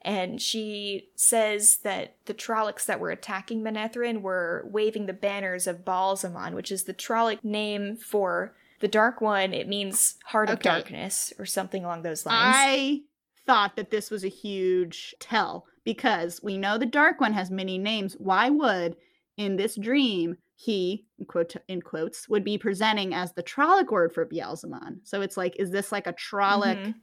And 0.02 0.40
she 0.40 1.08
says 1.16 1.78
that 1.78 2.16
the 2.26 2.34
Trollocs 2.34 2.84
that 2.86 3.00
were 3.00 3.10
attacking 3.10 3.62
Manetheren 3.62 4.20
were 4.20 4.66
waving 4.70 5.06
the 5.06 5.14
banners 5.14 5.66
of 5.66 5.84
Baalzamon, 5.84 6.52
which 6.52 6.70
is 6.70 6.84
the 6.84 6.92
Trolloc 6.92 7.42
name 7.42 7.96
for 7.96 8.54
the 8.80 8.88
Dark 8.88 9.22
One. 9.22 9.54
It 9.54 9.66
means 9.66 10.16
Heart 10.26 10.50
of 10.50 10.60
Darkness 10.60 11.32
or 11.38 11.46
something 11.46 11.84
along 11.84 12.02
those 12.02 12.26
lines. 12.26 12.56
I 12.58 13.00
thought 13.46 13.76
that 13.76 13.90
this 13.90 14.10
was 14.10 14.24
a 14.24 14.28
huge 14.28 15.14
tell 15.20 15.66
because 15.84 16.42
we 16.42 16.58
know 16.58 16.76
the 16.76 16.86
Dark 16.86 17.18
One 17.18 17.32
has 17.32 17.50
many 17.50 17.78
names. 17.78 18.14
Why 18.18 18.50
would 18.50 18.96
in 19.38 19.56
this 19.56 19.74
dream 19.74 20.36
he 20.56 21.06
in, 21.18 21.26
quote, 21.26 21.54
in 21.68 21.82
quotes 21.82 22.28
would 22.28 22.44
be 22.44 22.58
presenting 22.58 23.12
as 23.14 23.32
the 23.32 23.42
Trolloc 23.42 23.90
word 23.90 24.12
for 24.12 24.24
Baalzamon? 24.26 24.98
So 25.04 25.20
it's 25.20 25.36
like, 25.36 25.56
is 25.58 25.70
this 25.70 25.90
like 25.92 26.06
a 26.06 26.12
Trolloc? 26.12 26.76
Mhm. 26.76 26.94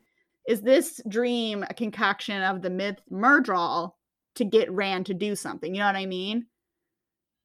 Is 0.47 0.61
this 0.61 0.99
dream 1.07 1.63
a 1.69 1.73
concoction 1.73 2.41
of 2.41 2.61
the 2.61 2.69
myth 2.69 3.01
Myrddraal 3.11 3.93
to 4.35 4.45
get 4.45 4.71
Rand 4.71 5.05
to 5.07 5.13
do 5.13 5.35
something? 5.35 5.73
You 5.73 5.81
know 5.81 5.87
what 5.87 5.95
I 5.95 6.05
mean? 6.05 6.47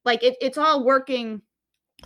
Like 0.05 0.23
it, 0.23 0.35
it's 0.41 0.57
all 0.57 0.83
working 0.83 1.41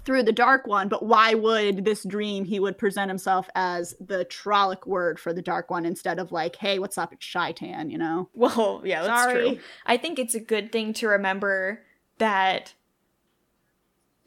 through 0.06 0.24
the 0.24 0.32
dark 0.32 0.68
one, 0.68 0.88
but 0.88 1.06
why 1.06 1.34
would 1.34 1.84
this 1.84 2.04
dream 2.06 2.46
he 2.46 2.60
would 2.60 2.78
present 2.78 3.10
himself 3.10 3.50
as 3.56 3.94
the 4.00 4.26
Trolloc 4.26 4.88
word 4.88 5.20
for 5.20 5.34
the 5.34 5.42
dark 5.42 5.70
one 5.70 5.86
instead 5.86 6.18
of 6.18 6.32
like, 6.32 6.56
hey, 6.56 6.80
what's 6.80 6.98
up? 6.98 7.12
It's 7.14 7.26
Shaitan, 7.26 7.90
you 7.90 7.98
know? 7.98 8.30
Well, 8.34 8.82
yeah, 8.86 9.04
that's 9.04 9.24
Sorry. 9.24 9.50
true. 9.52 9.60
I 9.86 9.98
think 9.98 10.18
it's 10.18 10.34
a 10.34 10.40
good 10.40 10.72
thing 10.72 10.94
to 10.94 11.08
remember 11.10 11.84
that 12.20 12.74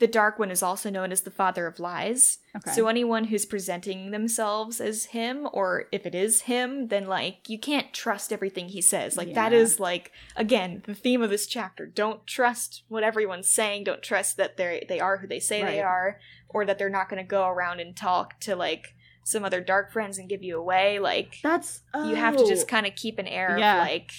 the 0.05 0.09
Dark 0.13 0.39
One 0.39 0.51
is 0.51 0.63
also 0.63 0.91
known 0.91 1.13
as 1.13 1.23
the 1.23 1.31
Father 1.31 1.67
of 1.67 1.81
Lies. 1.81 2.37
Okay. 2.55 2.73
So 2.73 2.89
anyone 2.89 3.25
who's 3.25 3.47
presenting 3.47 4.11
themselves 4.11 4.79
as 4.79 5.07
him, 5.07 5.49
or 5.51 5.85
if 5.93 6.05
it 6.05 6.15
is 6.15 6.43
him, 6.43 6.89
then 6.89 7.07
like 7.07 7.49
you 7.49 7.59
can't 7.59 7.91
trust 7.95 8.31
everything 8.31 8.69
he 8.69 8.83
says. 8.83 9.17
Like 9.17 9.33
that 9.33 9.53
Yeah. 9.53 9.61
is 9.61 9.81
like 9.81 10.13
again 10.37 10.83
the 10.85 10.95
theme 10.95 11.23
of 11.23 11.31
this 11.31 11.47
chapter. 11.47 11.87
Don't 11.87 12.27
trust 12.27 12.83
what 12.89 13.03
everyone's 13.03 13.49
saying. 13.49 13.85
Don't 13.85 14.03
trust 14.03 14.37
that 14.37 14.59
they 14.59 14.85
they 14.87 15.01
are 15.01 15.17
who 15.17 15.27
they 15.27 15.41
say 15.41 15.65
they 15.65 15.81
are, 15.81 16.21
or 16.51 16.67
that 16.67 16.77
they're 16.79 16.91
not 16.91 17.09
going 17.09 17.23
to 17.25 17.27
go 17.27 17.47
around 17.49 17.81
and 17.81 17.97
talk 17.97 18.39
to 18.41 18.55
like 18.55 18.89
some 19.25 19.43
other 19.43 19.63
dark 19.63 19.91
friends 19.91 20.19
and 20.19 20.29
give 20.29 20.43
you 20.43 20.59
away. 20.59 20.99
Like 20.99 21.39
That's 21.43 21.81
you 21.95 22.15
have 22.15 22.37
to 22.37 22.47
just 22.47 22.65
oh. 22.65 22.67
kind 22.67 22.87
of 22.87 22.95
keep 22.95 23.19
an 23.19 23.27
air 23.27 23.57
Yeah. 23.59 23.81
of 23.81 23.89
like 23.89 24.11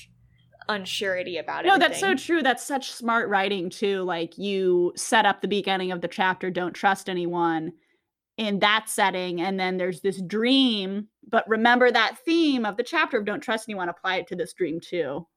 unsurety 0.69 1.39
about 1.39 1.65
it. 1.65 1.67
No, 1.67 1.78
that's 1.78 1.99
so 1.99 2.15
true. 2.15 2.41
That's 2.41 2.65
such 2.65 2.91
smart 2.91 3.30
writing 3.30 3.69
too. 3.69 4.04
Like 4.04 4.38
you 4.38 4.93
set 4.95 5.25
up 5.25 5.41
the 5.41 5.47
beginning 5.47 5.91
of 5.91 6.01
the 6.01 6.08
chapter, 6.08 6.49
don't 6.49 6.73
trust 6.73 7.10
anyone 7.10 7.73
in 8.38 8.60
that 8.60 8.89
setting, 8.89 9.39
and 9.41 9.60
then 9.60 9.78
there's 9.78 10.01
this 10.01 10.21
dream. 10.21 11.08
But 11.28 11.47
remember 11.47 11.91
that 11.91 12.17
theme 12.25 12.65
of 12.65 12.78
the 12.78 12.84
chapter 12.84 13.17
of 13.17 13.25
don't 13.25 13.41
trust 13.41 13.69
anyone, 13.69 13.89
apply 13.89 14.17
it 14.17 14.28
to 14.28 14.36
this 14.36 14.54
dream 14.54 14.80
too. 14.80 15.28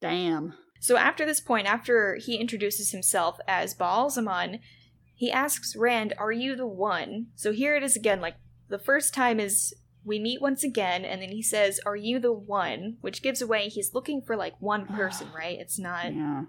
Damn. 0.00 0.54
So 0.80 0.96
after 0.96 1.26
this 1.26 1.40
point, 1.40 1.66
after 1.66 2.16
he 2.16 2.36
introduces 2.36 2.92
himself 2.92 3.38
as 3.48 3.74
Baalzamon, 3.74 4.60
he 5.14 5.30
asks 5.30 5.74
Rand, 5.76 6.14
"Are 6.18 6.32
you 6.32 6.56
the 6.56 6.66
one?" 6.66 7.26
So 7.34 7.52
here 7.52 7.76
it 7.76 7.82
is 7.82 7.96
again. 7.96 8.20
Like 8.20 8.36
the 8.68 8.78
first 8.78 9.12
time 9.12 9.40
is 9.40 9.74
we 10.08 10.18
meet 10.18 10.40
once 10.42 10.64
again, 10.64 11.04
and 11.04 11.22
then 11.22 11.28
he 11.30 11.42
says, 11.42 11.78
"Are 11.86 11.94
you 11.96 12.18
the 12.18 12.32
one?" 12.32 12.96
Which 13.00 13.22
gives 13.22 13.40
away 13.42 13.68
he's 13.68 13.94
looking 13.94 14.22
for 14.22 14.36
like 14.36 14.60
one 14.60 14.86
person, 14.96 15.28
right? 15.34 15.58
It's 15.58 15.78
not 15.78 16.12
Yeah. 16.14 16.44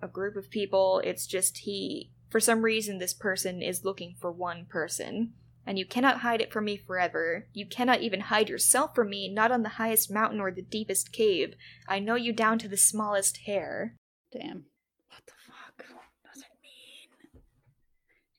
a 0.00 0.08
group 0.08 0.36
of 0.36 0.48
people. 0.50 1.00
It's 1.04 1.26
just 1.26 1.58
he. 1.58 2.12
For 2.30 2.40
some 2.40 2.62
reason, 2.62 2.98
this 2.98 3.12
person 3.12 3.60
is 3.60 3.84
looking 3.84 4.14
for 4.20 4.30
one 4.32 4.64
person. 4.66 5.34
And 5.66 5.78
you 5.78 5.84
cannot 5.84 6.20
hide 6.20 6.40
it 6.40 6.52
from 6.52 6.64
me 6.64 6.76
forever. 6.78 7.46
You 7.52 7.66
cannot 7.66 8.00
even 8.00 8.20
hide 8.20 8.48
yourself 8.48 8.94
from 8.94 9.10
me, 9.10 9.28
not 9.28 9.52
on 9.52 9.62
the 9.62 9.68
highest 9.70 10.10
mountain 10.10 10.40
or 10.40 10.50
the 10.50 10.62
deepest 10.62 11.12
cave. 11.12 11.54
I 11.86 11.98
know 11.98 12.14
you 12.14 12.32
down 12.32 12.58
to 12.60 12.68
the 12.68 12.78
smallest 12.78 13.38
hair. 13.46 13.94
Damn. 14.32 14.64
What 15.08 15.22
the 15.26 15.32
fuck 15.46 15.86
does 16.24 16.42
it 16.42 16.48
mean? 16.62 17.42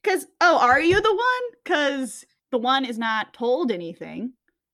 Cause 0.04 0.26
oh, 0.42 0.58
are 0.60 0.82
you 0.82 1.00
the 1.02 1.14
one? 1.14 1.62
Cause 1.64 2.26
the 2.52 2.58
one 2.58 2.86
is 2.86 2.98
not 2.98 3.34
told 3.34 3.72
anything. 3.72 4.34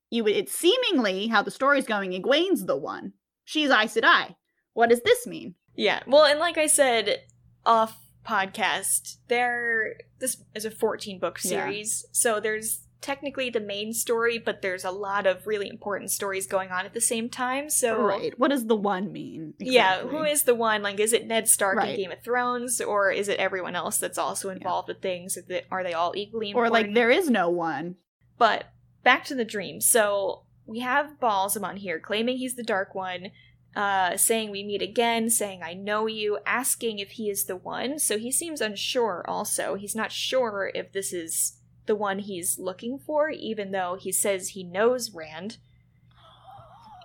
You 0.10 0.24
would 0.24 0.36
it's 0.36 0.54
seemingly 0.56 1.28
how 1.28 1.42
the 1.42 1.52
story's 1.52 1.86
going, 1.86 2.12
Egwene's 2.12 2.66
the 2.66 2.78
one. 2.78 3.14
She's 3.46 3.70
Aes 3.70 3.96
Sedai. 3.96 4.36
What 4.74 4.90
does 4.90 5.02
this 5.02 5.26
mean? 5.28 5.56
Yeah, 5.76 6.02
well, 6.08 6.26
and 6.26 6.40
like 6.40 6.58
I 6.58 6.68
said 6.68 7.22
off 7.66 7.98
podcast, 8.26 9.18
there 9.28 9.96
this 10.20 10.44
is 10.56 10.66
a 10.66 10.72
14 10.72 11.20
book 11.20 11.40
Yeah. 11.44 11.50
series, 11.50 12.06
so 12.12 12.40
there's 12.40 12.82
technically 13.02 13.50
the 13.50 13.60
main 13.60 13.94
story, 13.94 14.38
but 14.38 14.62
there's 14.62 14.84
a 14.84 14.92
lot 14.92 15.26
of 15.28 15.46
really 15.46 15.70
important 15.70 16.10
stories 16.12 16.48
going 16.48 16.70
on 16.72 16.86
at 16.86 16.94
the 16.94 17.02
same 17.02 17.30
time. 17.30 17.70
So 17.70 18.02
Right. 18.02 18.38
What 18.40 18.50
does 18.50 18.66
the 18.66 18.76
one 18.76 19.12
mean? 19.12 19.54
Yeah, 19.60 20.02
who 20.02 20.24
is 20.24 20.44
the 20.44 20.56
one? 20.56 20.82
Like, 20.82 21.00
is 21.00 21.14
it 21.14 21.28
Ned 21.28 21.48
Stark 21.48 21.76
in 21.76 21.84
Right. 21.84 21.96
Game 21.98 22.12
of 22.12 22.24
Thrones, 22.24 22.82
or 22.82 23.12
is 23.12 23.28
it 23.28 23.40
everyone 23.40 23.76
else 23.76 23.98
that's 23.98 24.18
also 24.18 24.50
involved 24.50 24.88
with 24.88 25.02
things? 25.02 25.38
Is 25.38 25.50
it- 25.50 25.68
Are 25.72 25.84
they 25.84 25.94
all 25.94 26.14
equally 26.16 26.48
or 26.54 26.66
important? 26.66 26.74
like 26.74 26.94
there 26.96 27.12
is 27.12 27.30
no 27.30 27.50
one. 27.50 27.96
But 28.38 28.66
back 29.04 29.24
to 29.26 29.36
the 29.36 29.46
dream. 29.46 29.80
So 29.82 30.44
we 30.66 30.80
have 30.80 31.20
Baalzamon 31.22 31.78
here 31.78 32.00
claiming 32.00 32.38
he's 32.38 32.56
the 32.56 32.64
Dark 32.64 32.94
One, 32.96 33.32
uh, 33.76 34.18
saying 34.18 34.50
we 34.52 34.64
meet 34.64 34.82
again, 34.82 35.30
saying 35.30 35.62
I 35.64 35.74
know 35.76 36.08
you, 36.08 36.40
asking 36.46 37.00
if 37.00 37.12
he 37.12 37.30
is 37.30 37.46
the 37.46 37.56
one. 37.56 38.00
So 38.00 38.18
he 38.18 38.32
seems 38.32 38.60
unsure 38.60 39.24
also. 39.28 39.76
He's 39.76 39.96
not 39.96 40.12
sure 40.12 40.72
if 40.74 40.92
this 40.94 41.14
is 41.14 41.54
the 41.88 41.96
one 41.96 42.20
he's 42.20 42.60
looking 42.60 43.00
for, 43.00 43.30
even 43.30 43.72
though 43.72 43.98
he 44.00 44.12
says 44.12 44.50
he 44.50 44.64
knows 44.64 45.12
Rand. 45.12 45.58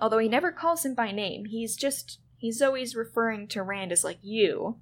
Although 0.01 0.19
he 0.19 0.29
never 0.29 0.53
calls 0.53 0.85
him 0.85 0.95
by 0.95 1.13
name. 1.13 1.45
He's 1.47 1.77
just, 1.77 2.19
he's 2.37 2.61
always 2.61 2.97
referring 2.97 3.49
to 3.49 3.63
Rand 3.63 3.93
as 3.93 4.05
like 4.05 4.19
you. 4.21 4.79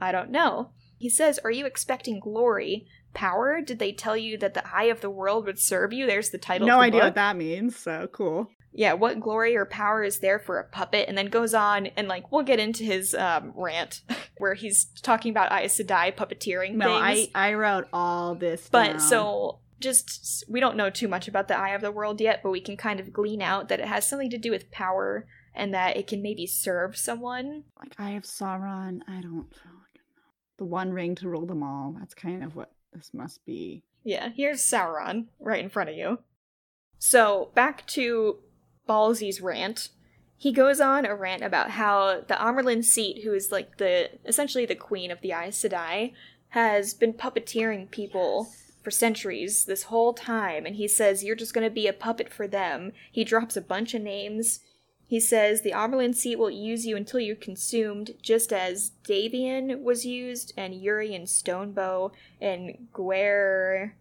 I 0.00 0.12
don't 0.12 0.30
know. 0.30 0.70
He 0.98 1.08
says, 1.08 1.38
Are 1.44 1.50
you 1.50 1.66
expecting 1.66 2.20
glory? 2.20 2.86
Power? 3.12 3.60
Did 3.60 3.78
they 3.78 3.92
tell 3.92 4.16
you 4.16 4.38
that 4.38 4.54
the 4.54 4.64
eye 4.74 4.84
of 4.84 5.00
the 5.00 5.10
world 5.10 5.46
would 5.46 5.58
serve 5.58 5.92
you? 5.92 6.06
There's 6.06 6.30
the 6.30 6.38
title. 6.38 6.66
no 6.66 6.76
the 6.76 6.84
idea 6.84 7.00
book. 7.00 7.06
what 7.08 7.14
that 7.16 7.36
means, 7.36 7.76
so 7.76 8.08
cool. 8.12 8.48
Yeah, 8.72 8.94
what 8.94 9.20
glory 9.20 9.56
or 9.56 9.64
power 9.66 10.02
is 10.02 10.20
there 10.20 10.38
for 10.38 10.58
a 10.58 10.64
puppet? 10.64 11.06
And 11.08 11.16
then 11.16 11.26
goes 11.26 11.52
on 11.54 11.88
and 11.88 12.08
like 12.08 12.32
we'll 12.32 12.42
get 12.42 12.58
into 12.58 12.84
his 12.84 13.14
um, 13.14 13.52
rant 13.54 14.02
where 14.38 14.54
he's 14.54 14.86
talking 15.02 15.30
about 15.30 15.52
Aes 15.52 15.78
Sedai 15.78 16.14
puppeteering 16.14 16.74
No, 16.74 16.86
things. 16.86 17.28
I 17.34 17.48
I 17.50 17.54
wrote 17.54 17.86
all 17.92 18.34
this. 18.34 18.68
But 18.70 18.84
down. 18.92 19.00
so 19.00 19.58
just 19.80 20.44
we 20.48 20.60
don't 20.60 20.76
know 20.76 20.90
too 20.90 21.08
much 21.08 21.28
about 21.28 21.48
the 21.48 21.58
Eye 21.58 21.70
of 21.74 21.80
the 21.82 21.90
World 21.92 22.20
yet, 22.20 22.40
but 22.42 22.50
we 22.50 22.60
can 22.60 22.76
kind 22.76 23.00
of 23.00 23.12
glean 23.12 23.42
out 23.42 23.68
that 23.68 23.80
it 23.80 23.86
has 23.88 24.06
something 24.06 24.30
to 24.30 24.38
do 24.38 24.50
with 24.50 24.70
power 24.70 25.26
and 25.54 25.74
that 25.74 25.96
it 25.96 26.06
can 26.06 26.22
maybe 26.22 26.46
serve 26.46 26.96
someone. 26.96 27.64
like 27.78 27.94
I 27.98 28.10
have 28.10 28.22
Sauron. 28.22 29.00
I 29.06 29.20
don't 29.20 29.50
know. 29.50 29.80
the 30.56 30.64
one 30.64 30.92
ring 30.92 31.14
to 31.16 31.28
rule 31.28 31.46
them 31.46 31.62
all. 31.62 31.94
That's 31.98 32.14
kind 32.14 32.42
of 32.44 32.54
what 32.56 32.72
this 32.92 33.10
must 33.12 33.44
be. 33.44 33.82
Yeah, 34.04 34.30
here's 34.34 34.62
Sauron 34.62 35.26
right 35.40 35.62
in 35.62 35.68
front 35.68 35.90
of 35.90 35.96
you. 35.96 36.20
So 36.98 37.50
back 37.54 37.86
to 37.88 38.38
Ballsy's 38.88 39.40
rant. 39.40 39.90
He 40.36 40.52
goes 40.52 40.80
on 40.80 41.06
a 41.06 41.14
rant 41.14 41.42
about 41.42 41.70
how 41.70 42.22
the 42.26 42.34
Amyrlin 42.34 42.84
seat, 42.84 43.22
who 43.22 43.32
is 43.32 43.52
like 43.52 43.78
the 43.78 44.10
essentially 44.24 44.66
the 44.66 44.74
queen 44.74 45.10
of 45.10 45.20
the 45.20 45.32
Aes 45.32 45.62
Sedai, 45.62 46.12
has 46.48 46.94
been 46.94 47.12
puppeteering 47.12 47.90
people 47.90 48.48
for 48.82 48.90
centuries 48.90 49.64
this 49.64 49.84
whole 49.84 50.12
time, 50.12 50.66
and 50.66 50.76
he 50.76 50.88
says 50.88 51.22
you're 51.22 51.36
just 51.36 51.54
gonna 51.54 51.70
be 51.70 51.86
a 51.86 51.92
puppet 51.92 52.32
for 52.32 52.48
them. 52.48 52.92
He 53.10 53.22
drops 53.24 53.56
a 53.56 53.60
bunch 53.60 53.94
of 53.94 54.02
names. 54.02 54.60
He 55.06 55.20
says 55.20 55.60
the 55.60 55.72
Amyrlin 55.72 56.14
seat 56.14 56.36
will 56.36 56.50
use 56.50 56.86
you 56.86 56.96
until 56.96 57.20
you're 57.20 57.36
consumed, 57.36 58.12
just 58.20 58.52
as 58.52 58.92
Davian 59.04 59.82
was 59.82 60.04
used, 60.04 60.52
and 60.56 60.74
Yurian 60.74 61.28
Stonebow, 61.28 62.10
and 62.40 62.88
Guaire 62.92 63.92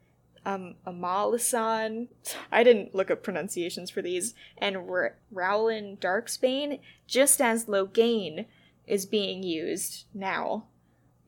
um, 0.45 0.75
Amalasin. 0.87 2.07
I 2.51 2.63
didn't 2.63 2.95
look 2.95 3.11
up 3.11 3.23
pronunciations 3.23 3.89
for 3.89 4.01
these. 4.01 4.33
And 4.57 4.75
R- 4.77 5.15
Raolin 5.33 5.97
Darksbane, 5.99 6.79
just 7.07 7.41
as 7.41 7.65
Logain 7.65 8.45
is 8.87 9.05
being 9.05 9.43
used 9.43 10.05
now, 10.13 10.65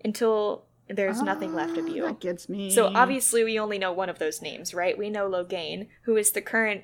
until 0.03 0.65
there's 0.89 1.21
nothing 1.21 1.53
left 1.55 1.77
of 1.77 1.85
Ah, 1.85 1.89
you. 1.89 2.01
That 2.03 2.19
gets 2.19 2.49
me. 2.49 2.69
So 2.69 2.87
obviously, 2.93 3.43
we 3.43 3.57
only 3.59 3.79
know 3.79 3.93
one 3.93 4.09
of 4.09 4.19
those 4.19 4.41
names, 4.41 4.73
right? 4.73 4.97
We 4.97 5.09
know 5.09 5.29
Logain, 5.29 5.87
who 6.03 6.17
is 6.17 6.31
the 6.31 6.41
current 6.41 6.83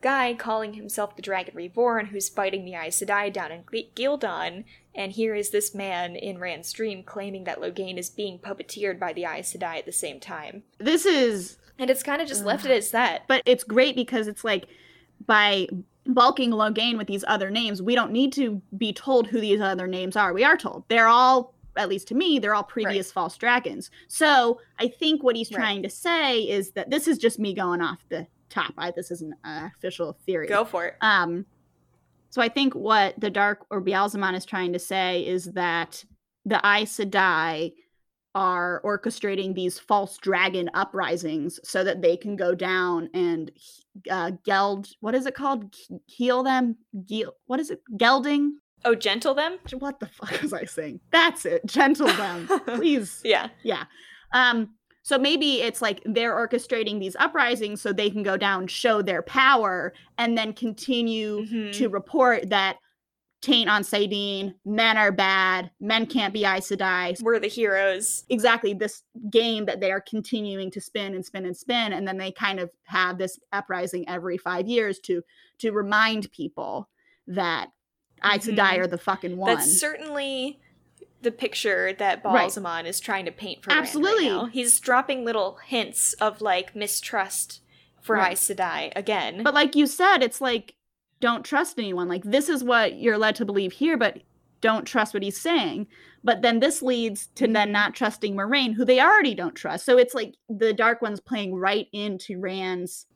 guy 0.00 0.32
calling 0.34 0.74
himself 0.74 1.16
the 1.16 1.22
Dragon 1.22 1.54
Reborn, 1.56 2.06
who's 2.06 2.28
fighting 2.28 2.64
the 2.64 2.74
Aes 2.74 3.00
Sedai 3.02 3.32
down 3.32 3.50
in 3.50 3.64
G- 3.72 3.90
Ghealdan. 3.96 4.64
And 4.94 5.12
here 5.12 5.34
is 5.34 5.50
this 5.50 5.74
man 5.74 6.14
in 6.14 6.38
Rand's 6.38 6.72
dream 6.72 7.02
claiming 7.02 7.44
that 7.44 7.60
Logain 7.60 7.98
is 7.98 8.10
being 8.10 8.38
puppeteered 8.38 8.98
by 9.00 9.12
the 9.12 9.24
Aes 9.24 9.52
Sedai 9.54 9.78
at 9.78 9.86
the 9.86 9.92
same 9.92 10.20
time. 10.20 10.62
this 10.78 11.04
is 11.06 11.56
And 11.78 11.90
it's 11.90 12.02
kind 12.02 12.20
of 12.20 12.28
just 12.28 12.44
left 12.44 12.64
it 12.64 12.70
as 12.70 12.90
that. 12.90 13.22
but 13.28 13.42
it's 13.46 13.64
great 13.64 13.94
because 13.96 14.26
it's 14.26 14.44
like 14.44 14.66
by 15.26 15.68
bulking 16.06 16.50
Logain 16.50 16.96
with 16.98 17.06
these 17.06 17.24
other 17.28 17.50
names, 17.50 17.82
we 17.82 17.94
don't 17.94 18.12
need 18.12 18.32
to 18.34 18.60
be 18.76 18.92
told 18.92 19.26
who 19.26 19.40
these 19.40 19.60
other 19.60 19.86
names 19.86 20.16
are. 20.16 20.32
We 20.32 20.44
are 20.44 20.56
told. 20.56 20.84
They're 20.88 21.06
all, 21.06 21.54
at 21.76 21.88
least 21.88 22.08
to 22.08 22.14
me, 22.14 22.38
they're 22.38 22.54
all 22.54 22.62
previous 22.64 23.12
false 23.12 23.36
dragons. 23.36 23.90
So 24.08 24.60
I 24.78 24.88
think 24.88 25.22
what 25.22 25.36
he's 25.36 25.50
Right. 25.50 25.56
trying 25.58 25.82
to 25.82 25.90
say 25.90 26.40
is 26.40 26.72
that 26.72 26.90
this 26.90 27.06
is 27.06 27.18
just 27.18 27.38
me 27.38 27.54
going 27.54 27.80
off 27.80 27.98
the 28.08 28.26
top. 28.48 28.72
I, 28.78 28.90
this 28.90 29.10
isn't 29.10 29.34
an 29.44 29.64
uh, 29.64 29.68
official 29.76 30.16
theory. 30.24 30.48
Go 30.48 30.64
for 30.64 30.86
it. 30.86 30.94
Um, 31.02 31.44
so 32.30 32.42
I 32.42 32.48
think 32.48 32.74
what 32.74 33.18
the 33.20 33.30
Dark 33.30 33.66
or 33.70 33.80
Baalzamon 33.82 34.34
is 34.34 34.44
trying 34.44 34.72
to 34.72 34.78
say 34.78 35.26
is 35.26 35.52
that 35.52 36.04
the 36.44 36.56
Aes 36.64 36.96
Sedai 36.98 37.74
are 38.34 38.80
orchestrating 38.84 39.54
these 39.54 39.78
false 39.78 40.16
dragon 40.18 40.70
uprisings 40.74 41.58
so 41.64 41.82
that 41.84 42.02
they 42.02 42.16
can 42.16 42.36
go 42.36 42.54
down 42.54 43.08
and 43.14 43.50
uh, 44.10 44.32
geld. 44.44 44.88
What 45.00 45.14
is 45.14 45.26
it 45.26 45.34
called? 45.34 45.74
Heal 46.06 46.42
them. 46.42 46.76
Gel, 47.04 47.34
what 47.46 47.58
is 47.60 47.70
it? 47.70 47.80
Gelding. 47.96 48.58
Oh, 48.84 48.94
gentle 48.94 49.34
them? 49.34 49.58
What 49.78 49.98
the 49.98 50.06
fuck 50.06 50.40
was 50.40 50.52
I 50.52 50.64
saying? 50.64 51.00
That's 51.10 51.44
it. 51.44 51.66
Gentle 51.66 52.06
them, 52.08 52.46
please 52.66 53.20
Yeah. 53.24 53.48
yeah 53.64 53.84
um 54.32 54.70
so 55.02 55.16
maybe 55.18 55.62
it's 55.62 55.80
like 55.80 56.02
they're 56.04 56.36
orchestrating 56.36 57.00
these 57.00 57.16
uprisings 57.16 57.80
so 57.80 57.92
they 57.94 58.10
can 58.10 58.22
go 58.22 58.36
down 58.36 58.66
show 58.66 59.00
their 59.00 59.22
power 59.22 59.94
and 60.18 60.36
then 60.36 60.52
continue 60.52 61.46
Mhm. 61.46 61.72
to 61.78 61.88
report 61.88 62.50
that 62.50 62.76
taint 63.40 63.70
on 63.70 63.82
saidin, 63.82 64.54
men 64.64 64.96
are 64.96 65.12
bad, 65.12 65.70
men 65.80 66.06
can't 66.06 66.34
be 66.34 66.44
Aes 66.44 66.68
Sedai. 66.70 67.20
We're 67.22 67.38
the 67.38 67.46
heroes. 67.48 68.24
Exactly 68.28 68.74
this 68.74 69.02
game 69.30 69.66
that 69.66 69.80
they 69.80 69.92
are 69.92 70.00
continuing 70.00 70.70
to 70.72 70.80
spin 70.80 71.14
and 71.14 71.24
spin 71.24 71.44
and 71.46 71.56
spin, 71.56 71.92
and 71.92 72.06
then 72.06 72.16
they 72.18 72.32
kind 72.32 72.58
of 72.58 72.70
have 72.84 73.18
this 73.18 73.38
uprising 73.52 74.08
every 74.08 74.38
five 74.38 74.66
years 74.66 74.98
to 75.00 75.22
to 75.58 75.70
remind 75.72 76.30
people 76.32 76.88
that 77.26 77.68
Aes 78.24 78.46
Sedai 78.46 78.74
Mhm. 78.74 78.78
are 78.80 78.86
the 78.88 78.98
fucking 78.98 79.36
one. 79.36 79.54
That's 79.54 79.78
certainly 79.78 80.58
the 81.22 81.30
picture 81.32 81.92
that 81.94 82.22
Right. 82.24 82.86
Is 82.86 83.00
trying 83.00 83.24
to 83.24 83.32
paint 83.32 83.62
for 83.64 83.72
Absolutely. 83.72 84.28
right 84.30 84.34
now. 84.36 84.44
He's 84.46 84.78
dropping 84.80 85.24
little 85.24 85.58
hints 85.66 86.12
of 86.14 86.40
like 86.40 86.74
mistrust 86.76 87.60
for 88.00 88.16
Right. 88.16 88.32
Aes 88.32 88.48
Sedai 88.48 88.92
again. 88.96 89.42
But 89.42 89.54
like 89.54 89.74
you 89.76 89.86
said, 89.86 90.22
it's 90.22 90.40
like 90.40 90.74
don't 91.20 91.44
trust 91.44 91.78
anyone. 91.78 92.08
Like 92.08 92.24
this 92.24 92.48
is 92.48 92.64
what 92.64 92.98
you're 92.98 93.18
led 93.18 93.36
to 93.36 93.44
believe 93.44 93.72
here, 93.72 93.96
but 93.96 94.18
don't 94.60 94.84
trust 94.84 95.14
what 95.14 95.22
he's 95.22 95.40
saying. 95.40 95.86
But 96.24 96.42
then 96.42 96.60
this 96.60 96.82
leads 96.82 97.28
to 97.36 97.44
mm-hmm. 97.44 97.52
then 97.52 97.72
not 97.72 97.94
trusting 97.94 98.34
Moiraine, 98.34 98.74
who 98.74 98.84
they 98.84 99.00
already 99.00 99.34
don't 99.34 99.54
trust. 99.54 99.84
So 99.84 99.98
it's 99.98 100.14
like 100.14 100.34
the 100.48 100.72
Dark 100.72 101.00
One's 101.00 101.20
playing 101.20 101.54
right 101.54 101.86
into 101.92 102.38
Rand's 102.40 103.06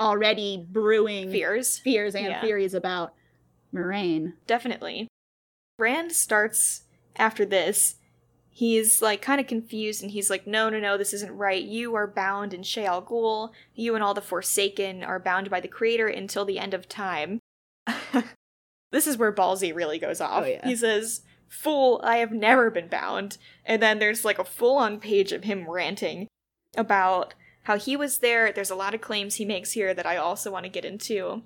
already 0.00 0.66
brewing 0.70 1.30
fears. 1.30 1.78
fears 1.78 2.14
and 2.14 2.26
Yeah. 2.26 2.40
theories 2.40 2.74
about 2.74 3.14
Moiraine. 3.72 4.34
Definitely. 4.46 5.08
Rand 5.78 6.12
starts 6.12 6.82
after 7.16 7.44
this. 7.44 7.96
He's 8.56 9.02
like 9.02 9.20
kind 9.20 9.40
of 9.40 9.48
confused 9.48 10.00
and 10.00 10.12
he's 10.12 10.30
like, 10.30 10.46
no, 10.46 10.70
no, 10.70 10.78
no, 10.78 10.96
this 10.96 11.12
isn't 11.12 11.36
right. 11.36 11.62
You 11.62 11.96
are 11.96 12.06
bound 12.06 12.54
in 12.54 12.60
Shayol 12.60 13.04
Ghul. 13.04 13.50
You 13.74 13.96
and 13.96 14.04
all 14.04 14.14
the 14.14 14.20
Forsaken 14.20 15.02
are 15.02 15.18
bound 15.18 15.50
by 15.50 15.58
the 15.58 15.66
Creator 15.66 16.06
until 16.06 16.44
the 16.44 16.60
end 16.60 16.72
of 16.72 16.88
time. 16.88 17.40
this 18.92 19.08
is 19.08 19.18
where 19.18 19.32
Ballsy 19.32 19.74
really 19.74 19.98
goes 19.98 20.20
off. 20.20 20.44
Oh, 20.44 20.46
yeah. 20.46 20.64
He 20.64 20.76
says, 20.76 21.22
Fool, 21.48 22.00
I 22.04 22.18
have 22.18 22.30
never 22.30 22.70
been 22.70 22.86
bound. 22.86 23.38
And 23.64 23.82
then 23.82 23.98
there's 23.98 24.24
like 24.24 24.38
a 24.38 24.44
full 24.44 24.76
on 24.76 25.00
page 25.00 25.32
of 25.32 25.42
him 25.42 25.68
ranting 25.68 26.28
about 26.76 27.34
how 27.64 27.76
he 27.76 27.96
was 27.96 28.18
there. 28.18 28.52
There's 28.52 28.70
a 28.70 28.76
lot 28.76 28.94
of 28.94 29.00
claims 29.00 29.34
he 29.34 29.44
makes 29.44 29.72
here 29.72 29.94
that 29.94 30.06
I 30.06 30.16
also 30.16 30.52
want 30.52 30.62
to 30.62 30.70
get 30.70 30.84
into. 30.84 31.42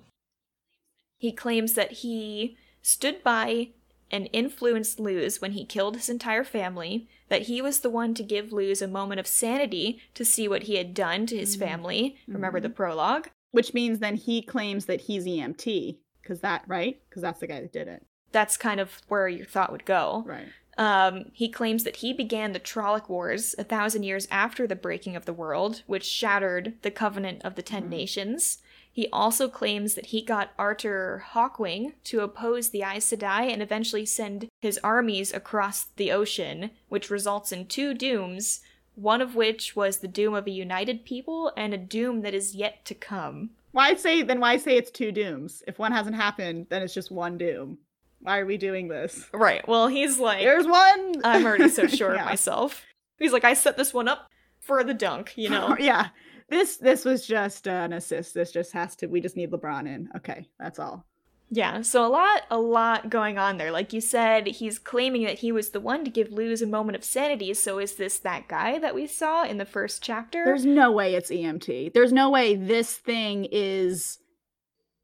He 1.17 1.31
claims 1.31 1.73
that 1.73 1.91
he 1.91 2.55
stood 2.83 3.23
by 3.23 3.69
and 4.11 4.29
influenced 4.33 4.99
Lews 4.99 5.41
when 5.41 5.51
he 5.51 5.65
killed 5.65 5.95
his 5.95 6.09
entire 6.09 6.43
family, 6.43 7.07
that 7.29 7.43
he 7.43 7.61
was 7.61 7.79
the 7.79 7.89
one 7.89 8.13
to 8.15 8.23
give 8.23 8.51
Lews 8.51 8.81
a 8.81 8.87
moment 8.87 9.19
of 9.19 9.27
sanity 9.27 10.01
to 10.15 10.25
see 10.25 10.47
what 10.47 10.63
he 10.63 10.75
had 10.75 10.93
done 10.93 11.25
to 11.27 11.37
his 11.37 11.55
Mhm. 11.55 11.59
family. 11.59 12.17
Remember 12.27 12.59
the 12.59 12.69
Mhm. 12.69 12.75
prologue? 12.75 13.29
Which 13.51 13.73
means 13.73 13.99
then 13.99 14.15
he 14.15 14.41
claims 14.41 14.85
that 14.85 15.01
he's 15.01 15.25
EMT. 15.27 15.99
Cause 16.23 16.41
that 16.41 16.63
right? 16.67 17.01
Because 17.09 17.21
that's 17.23 17.39
the 17.39 17.47
guy 17.47 17.61
that 17.61 17.71
did 17.73 17.87
it. 17.87 18.05
That's 18.31 18.57
kind 18.57 18.79
of 18.79 19.01
where 19.07 19.27
your 19.27 19.45
thought 19.47 19.71
would 19.71 19.85
go. 19.85 20.23
Right. 20.27 20.47
Um, 20.77 21.31
he 21.33 21.49
claims 21.49 21.83
that 21.83 21.97
he 21.97 22.13
began 22.13 22.53
the 22.53 22.59
Trolloc 22.59 23.09
Wars 23.09 23.53
a 23.57 23.63
thousand 23.63 24.03
years 24.03 24.27
after 24.31 24.65
the 24.67 24.75
breaking 24.75 25.15
of 25.15 25.25
the 25.25 25.33
world, 25.33 25.81
which 25.87 26.05
shattered 26.05 26.75
the 26.83 26.91
Covenant 26.91 27.41
of 27.43 27.55
the 27.55 27.63
10 27.63 27.85
Mhm. 27.85 27.89
Nations. 27.89 28.59
He 28.99 29.07
also 29.13 29.47
claims 29.47 29.93
that 29.93 30.07
he 30.07 30.21
got 30.21 30.51
Arthur 30.59 31.23
Hawkwing 31.31 31.93
to 32.03 32.19
oppose 32.19 32.71
the 32.71 32.83
Aes 32.83 33.09
Sedai 33.09 33.43
and 33.49 33.61
eventually 33.61 34.05
send 34.05 34.49
his 34.61 34.77
armies 34.83 35.33
across 35.33 35.85
the 35.95 36.11
ocean, 36.11 36.71
which 36.89 37.09
results 37.09 37.53
in 37.53 37.67
two 37.67 37.93
dooms, 37.93 38.59
one 38.95 39.21
of 39.21 39.35
which 39.35 39.73
was 39.73 39.99
the 39.99 40.09
doom 40.09 40.33
of 40.33 40.47
a 40.47 40.51
united 40.51 41.05
people 41.05 41.53
and 41.55 41.73
a 41.73 41.77
doom 41.77 42.23
that 42.23 42.33
is 42.33 42.55
yet 42.55 42.83
to 42.83 42.93
come. 42.93 43.51
Why 43.71 43.95
say 43.95 44.21
then 44.21 44.41
why 44.41 44.57
say 44.57 44.75
it's 44.75 44.91
two 44.91 45.13
dooms? 45.13 45.63
If 45.65 45.79
one 45.79 45.93
hasn't 45.93 46.17
happened, 46.17 46.65
then 46.67 46.81
it's 46.81 46.93
just 46.93 47.09
one 47.09 47.37
doom. 47.37 47.77
Why 48.19 48.39
are 48.39 48.45
we 48.45 48.57
doing 48.57 48.89
this? 48.89 49.29
Right. 49.33 49.65
Well, 49.65 49.87
he's 49.87 50.19
like, 50.19 50.41
There's 50.43 50.67
one. 50.67 51.21
I'm 51.23 51.45
already 51.45 51.69
so 51.69 51.87
sure 51.87 52.13
Yeah. 52.15 52.23
of 52.23 52.25
myself. 52.25 52.85
He's 53.17 53.31
like, 53.31 53.45
I 53.45 53.53
set 53.53 53.77
this 53.77 53.93
one 53.93 54.09
up 54.09 54.27
for 54.59 54.83
the 54.83 54.93
dunk, 54.93 55.31
you 55.37 55.49
know? 55.49 55.77
yeah. 55.79 56.09
This 56.49 56.77
this 56.77 57.05
was 57.05 57.25
just 57.25 57.67
uh, 57.67 57.71
an 57.71 57.93
assist. 57.93 58.33
This 58.33 58.51
just 58.51 58.71
has 58.73 58.95
to. 58.97 59.07
We 59.07 59.21
just 59.21 59.37
need 59.37 59.51
LeBron 59.51 59.87
in. 59.87 60.09
Okay, 60.15 60.47
that's 60.59 60.79
all. 60.79 61.05
Yeah, 61.51 61.81
so 61.81 62.05
a 62.05 62.07
lot, 62.07 62.43
a 62.51 62.59
lot 62.59 63.09
going 63.09 63.39
on 63.39 63.57
there. 63.57 63.71
Like 63.71 63.91
you 63.91 64.01
said, 64.01 64.45
he's 64.45 64.77
claiming 64.77 65.23
that 65.25 65.39
he 65.39 65.51
was 65.51 65.71
the 65.71 65.79
one 65.79 66.03
to 66.05 66.11
give 66.11 66.31
Lews 66.31 66.61
a 66.61 66.67
moment 66.67 66.95
of 66.95 67.03
sanity. 67.03 67.55
So 67.55 67.79
is 67.79 67.95
this 67.95 68.19
that 68.19 68.47
guy 68.47 68.77
that 68.77 68.93
we 68.93 69.07
saw 69.07 69.45
in 69.45 69.57
the 69.57 69.65
first 69.65 70.03
chapter? 70.03 70.43
There's 70.45 70.65
no 70.65 70.91
way 70.91 71.15
it's 71.15 71.31
EMT. 71.31 71.93
There's 71.93 72.13
no 72.13 72.29
way 72.29 72.55
this 72.55 72.95
thing 72.95 73.47
is 73.51 74.19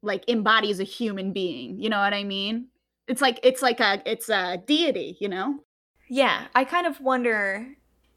like 0.02 0.28
embodies 0.28 0.78
a 0.78 0.84
human 0.84 1.32
being. 1.32 1.80
You 1.80 1.90
know 1.90 1.98
what 1.98 2.14
I 2.14 2.22
mean? 2.22 2.68
It's 3.08 3.20
like 3.20 3.40
it's 3.42 3.62
like 3.62 3.80
a 3.80 4.00
it's 4.06 4.28
a 4.28 4.62
deity. 4.64 5.16
You 5.20 5.28
know? 5.28 5.60
yeah, 6.08 6.46
I 6.54 6.64
kind 6.64 6.86
of 6.86 7.00
wonder 7.00 7.66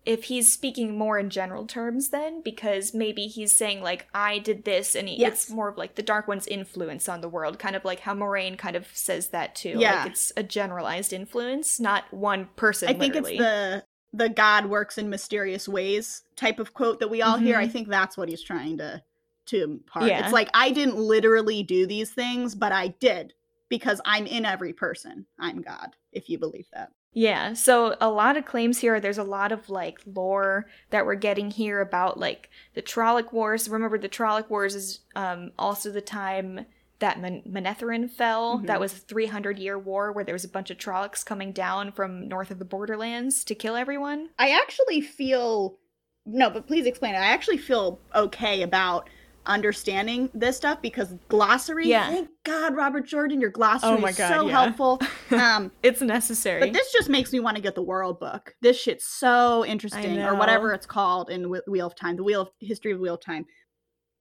if 0.10 0.24
he's 0.24 0.52
speaking 0.52 0.98
more 0.98 1.20
in 1.20 1.30
general 1.30 1.68
terms 1.68 2.10
then 2.10 2.42
because 2.42 2.96
maybe 2.96 3.28
he's 3.28 3.56
saying 3.56 3.80
like 3.84 4.08
I 4.14 4.40
did 4.40 4.66
this 4.66 4.96
and 4.96 5.08
Yes. 5.08 5.34
it's 5.34 5.50
more 5.52 5.70
of 5.70 5.78
like 5.78 5.94
the 5.94 6.02
dark 6.02 6.28
one's 6.28 6.48
influence 6.48 7.08
on 7.08 7.22
the 7.22 7.30
world 7.30 7.60
kind 7.60 7.76
of 7.76 7.86
like 7.86 8.00
how 8.00 8.16
Moiraine 8.16 8.58
kind 8.58 8.76
of 8.76 8.88
says 8.92 9.28
that 9.30 9.54
too 9.54 9.76
Yeah. 9.78 9.98
like 10.04 10.12
it's 10.12 10.34
a 10.36 10.42
generalized 10.42 11.14
influence 11.14 11.80
not 11.80 12.12
one 12.12 12.50
person 12.56 12.90
I 12.90 12.94
think 12.94 13.14
literally. 13.14 13.34
it's 13.38 13.40
the 13.40 13.84
the 14.12 14.30
God 14.30 14.66
works 14.66 14.98
in 14.98 15.12
mysterious 15.12 15.70
ways 15.70 16.24
type 16.36 16.60
of 16.60 16.74
quote 16.74 17.00
that 17.02 17.12
we 17.12 17.22
all 17.22 17.38
hear. 17.38 17.58
I 17.58 17.68
Mhm. 17.68 17.72
think 17.72 17.88
that's 17.90 18.18
what 18.18 18.28
he's 18.30 18.42
trying 18.42 18.80
to 18.80 19.04
to 19.46 19.64
impart. 19.64 20.08
Yeah. 20.08 20.24
It's 20.24 20.34
like 20.34 20.50
I 20.56 20.72
didn't 20.72 20.96
literally 20.98 21.62
do 21.62 21.86
these 21.86 22.10
things, 22.12 22.56
but 22.56 22.72
I 22.72 22.88
did 23.00 23.34
because 23.68 24.02
I'm 24.06 24.26
in 24.26 24.46
every 24.46 24.74
person. 24.74 25.28
I'm 25.38 25.62
God, 25.62 25.96
if 26.12 26.28
you 26.30 26.40
believe 26.40 26.66
that. 26.74 26.92
Yeah, 27.12 27.54
so 27.54 27.96
a 28.00 28.10
lot 28.10 28.38
of 28.38 28.46
claims 28.46 28.80
here. 28.80 29.00
There's 29.00 29.18
a 29.18 29.24
lot 29.24 29.52
of 29.52 29.70
like 29.70 30.00
lore 30.06 30.68
that 30.92 31.06
we're 31.06 31.16
getting 31.16 31.50
here 31.52 31.82
about 31.82 32.20
like 32.20 32.50
the 32.76 32.82
Trolloc 32.82 33.34
Wars. 33.34 33.68
Remember, 33.68 33.98
the 33.98 34.08
Trolloc 34.10 34.50
Wars 34.50 34.76
is 34.76 35.00
um, 35.16 35.52
also 35.58 35.92
the 35.92 36.02
time 36.02 36.66
that 37.00 37.20
Man- 37.20 37.44
Manetheren 37.48 38.10
fell. 38.12 38.60
Mhm. 38.60 38.68
That 38.68 38.80
was 38.80 38.94
a 38.94 38.98
300 38.98 39.58
year 39.58 39.80
war 39.80 40.12
where 40.12 40.24
there 40.24 40.36
was 40.36 40.44
a 40.44 40.50
bunch 40.50 40.70
of 40.70 40.78
Trollocs 40.78 41.26
coming 41.26 41.52
down 41.52 41.92
from 41.92 42.28
north 42.28 42.52
of 42.52 42.60
the 42.60 42.66
Borderlands 42.66 43.44
to 43.46 43.56
kill 43.56 43.76
everyone. 43.76 44.30
I 44.38 44.52
actually 44.52 45.02
feel 45.02 45.80
no, 46.26 46.50
but 46.52 46.68
please 46.68 46.86
explain 46.86 47.16
it. 47.16 47.20
I 47.20 47.28
actually 47.28 47.58
feel 47.58 48.00
okay 48.14 48.62
about 48.62 49.10
understanding 49.46 50.30
this 50.34 50.58
stuff 50.58 50.82
because 50.82 51.14
glossary. 51.28 51.88
Yeah. 51.88 52.08
Thank 52.10 52.30
God, 52.44 52.76
Robert 52.76 53.06
Jordan, 53.08 53.42
your 53.42 53.50
glossary 53.50 53.92
Oh 53.92 53.98
my 53.98 54.10
is 54.10 54.18
God, 54.18 54.30
so 54.30 54.48
yeah. 54.48 54.62
helpful. 54.64 55.02
Um, 55.32 55.72
It's 55.84 56.02
necessary. 56.02 56.60
but 56.60 56.74
this 56.74 56.92
just 56.92 57.08
makes 57.10 57.32
me 57.32 57.40
want 57.40 57.56
to 57.56 57.62
get 57.62 57.76
the 57.76 57.82
World 57.84 58.20
Book. 58.20 58.56
This 58.62 58.80
shit's 58.80 59.06
so 59.06 59.64
interesting, 59.66 60.20
or 60.20 60.36
whatever 60.36 60.74
it's 60.74 60.86
called 60.88 61.30
in 61.30 61.50
Whe- 61.50 61.68
Wheel 61.68 61.88
of 61.88 61.96
Time, 61.96 62.16
the 62.16 62.24
Wheel 62.24 62.42
of 62.42 62.50
History 62.60 62.92
of 62.92 63.00
Wheel 63.00 63.14
of 63.16 63.22
Time. 63.22 63.46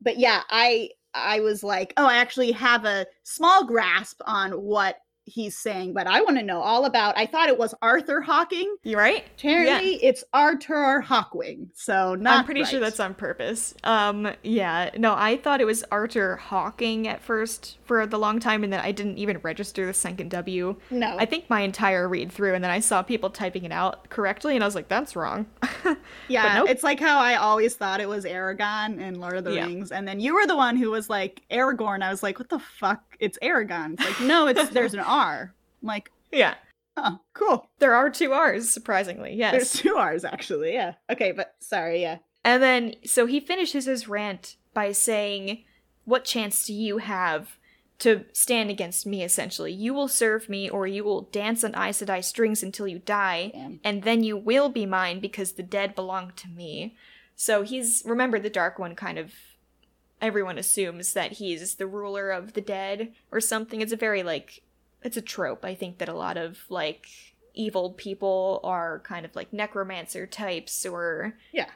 But 0.00 0.18
yeah, 0.18 0.42
I 0.50 0.90
I 1.14 1.40
was 1.40 1.62
like, 1.64 1.94
oh, 1.96 2.06
I 2.06 2.16
actually 2.16 2.52
have 2.52 2.84
a 2.84 3.06
small 3.24 3.64
grasp 3.64 4.20
on 4.26 4.52
what 4.52 4.96
he's 5.28 5.56
saying, 5.56 5.92
but 5.92 6.06
I 6.06 6.20
want 6.22 6.38
to 6.38 6.42
know 6.42 6.60
all 6.60 6.84
about. 6.84 7.16
I 7.16 7.26
thought 7.26 7.48
it 7.48 7.58
was 7.58 7.74
Arthur 7.82 8.20
Hawking. 8.20 8.76
You're 8.82 8.98
right? 8.98 9.24
Apparently, 9.38 9.94
it's 10.02 10.24
Arthur 10.32 11.02
Hawkwing. 11.06 11.68
So 11.74 12.14
not. 12.14 12.38
I'm 12.40 12.44
pretty 12.44 12.64
sure 12.64 12.80
that's 12.80 13.00
on 13.00 13.14
purpose. 13.14 13.74
Um, 13.84 14.30
yeah, 14.42 14.90
no, 14.96 15.14
I 15.16 15.36
thought 15.36 15.60
it 15.60 15.66
was 15.66 15.84
Arthur 15.90 16.36
Hawking 16.36 17.06
at 17.08 17.22
first 17.22 17.78
for 17.84 18.06
the 18.06 18.18
long 18.18 18.40
time, 18.40 18.64
and 18.64 18.72
then 18.72 18.80
I 18.80 18.92
didn't 18.92 19.18
even 19.18 19.38
register 19.38 19.86
the 19.86 19.94
second 19.94 20.30
W. 20.30 20.76
no. 20.90 21.16
I 21.18 21.24
think 21.26 21.48
my 21.48 21.60
entire 21.60 22.08
read 22.08 22.32
through, 22.32 22.54
and 22.54 22.62
then 22.64 22.70
I 22.70 22.80
saw 22.80 23.02
people 23.02 23.30
typing 23.30 23.64
it 23.64 23.72
out 23.72 24.08
correctly, 24.10 24.54
and 24.54 24.64
I 24.64 24.66
was 24.66 24.74
like, 24.74 24.88
"That's 24.88 25.14
wrong." 25.16 25.46
yeah, 26.28 26.58
nope. 26.58 26.68
it's 26.70 26.82
like 26.82 27.00
how 27.00 27.18
I 27.18 27.36
always 27.36 27.74
thought 27.76 28.00
it 28.00 28.08
was 28.08 28.24
Aragon 28.24 29.00
in 29.00 29.20
Lord 29.20 29.36
of 29.36 29.44
the 29.44 29.54
Yeah. 29.54 29.66
Rings, 29.66 29.92
and 29.92 30.06
then 30.06 30.20
you 30.20 30.34
were 30.34 30.46
the 30.46 30.56
one 30.56 30.76
who 30.76 30.90
was 30.90 31.08
like 31.10 31.42
Aragorn. 31.50 32.02
I 32.02 32.10
was 32.10 32.22
like, 32.22 32.38
what 32.38 32.48
the 32.48 32.58
fuck? 32.58 33.02
It's 33.18 33.38
Aragon. 33.42 33.96
It's 33.98 34.04
like, 34.04 34.20
no, 34.28 34.46
it's 34.46 34.68
there's 34.70 34.94
an 34.94 35.00
R. 35.00 35.52
I'm 35.82 35.86
like, 35.86 36.10
yeah, 36.32 36.54
oh, 36.96 37.18
cool. 37.34 37.68
there 37.78 37.94
are 37.94 38.10
two 38.10 38.32
R's, 38.32 38.68
surprisingly. 38.68 39.34
Yes. 39.34 39.52
There's 39.52 39.72
two 39.72 39.96
R's 39.96 40.24
actually. 40.24 40.72
Yeah. 40.72 40.94
Okay, 41.10 41.32
but 41.32 41.54
sorry. 41.60 42.02
Yeah. 42.02 42.18
And 42.44 42.62
then, 42.62 42.94
so 43.04 43.26
he 43.26 43.40
finishes 43.40 43.86
his 43.86 44.08
rant 44.08 44.56
by 44.72 44.92
saying, 44.92 45.64
What 46.04 46.24
chance 46.24 46.64
do 46.66 46.72
you 46.72 46.98
have 46.98 47.58
to 47.98 48.24
stand 48.32 48.70
against 48.70 49.06
me, 49.06 49.22
essentially? 49.24 49.72
You 49.72 49.92
will 49.92 50.08
serve 50.08 50.48
me, 50.48 50.68
or 50.70 50.86
you 50.86 51.04
will 51.04 51.22
dance 51.22 51.64
on 51.64 51.74
Aes 51.74 52.00
Sedai 52.00 52.22
strings 52.24 52.62
until 52.62 52.86
you 52.86 53.00
die, 53.00 53.50
Damn. 53.52 53.80
and 53.84 54.02
then 54.04 54.22
you 54.22 54.36
will 54.36 54.68
be 54.68 54.86
mine 54.86 55.20
because 55.20 55.52
the 55.52 55.62
dead 55.62 55.94
belong 55.94 56.32
to 56.36 56.48
me. 56.48 56.96
So 57.36 57.62
he's, 57.62 58.02
remember, 58.06 58.38
the 58.38 58.50
Dark 58.50 58.78
One 58.78 58.94
kind 58.94 59.18
of. 59.18 59.32
Everyone 60.20 60.58
assumes 60.58 61.12
that 61.12 61.32
he's 61.32 61.76
the 61.76 61.86
ruler 61.86 62.30
of 62.30 62.54
the 62.54 62.60
dead 62.60 63.12
or 63.30 63.40
something. 63.40 63.80
It's 63.80 63.92
a 63.92 63.96
very, 63.96 64.22
like, 64.22 64.62
it's 65.02 65.16
a 65.16 65.22
trope, 65.22 65.64
I 65.64 65.74
think, 65.74 65.98
that 65.98 66.08
a 66.08 66.14
lot 66.14 66.36
of, 66.36 66.58
like, 66.68 67.06
evil 67.54 67.90
people 67.90 68.60
are 68.62 69.00
kind 69.00 69.24
of 69.24 69.34
like 69.34 69.52
necromancer 69.52 70.26
types 70.26 70.86
or 70.86 71.34
Yeah. 71.52 71.70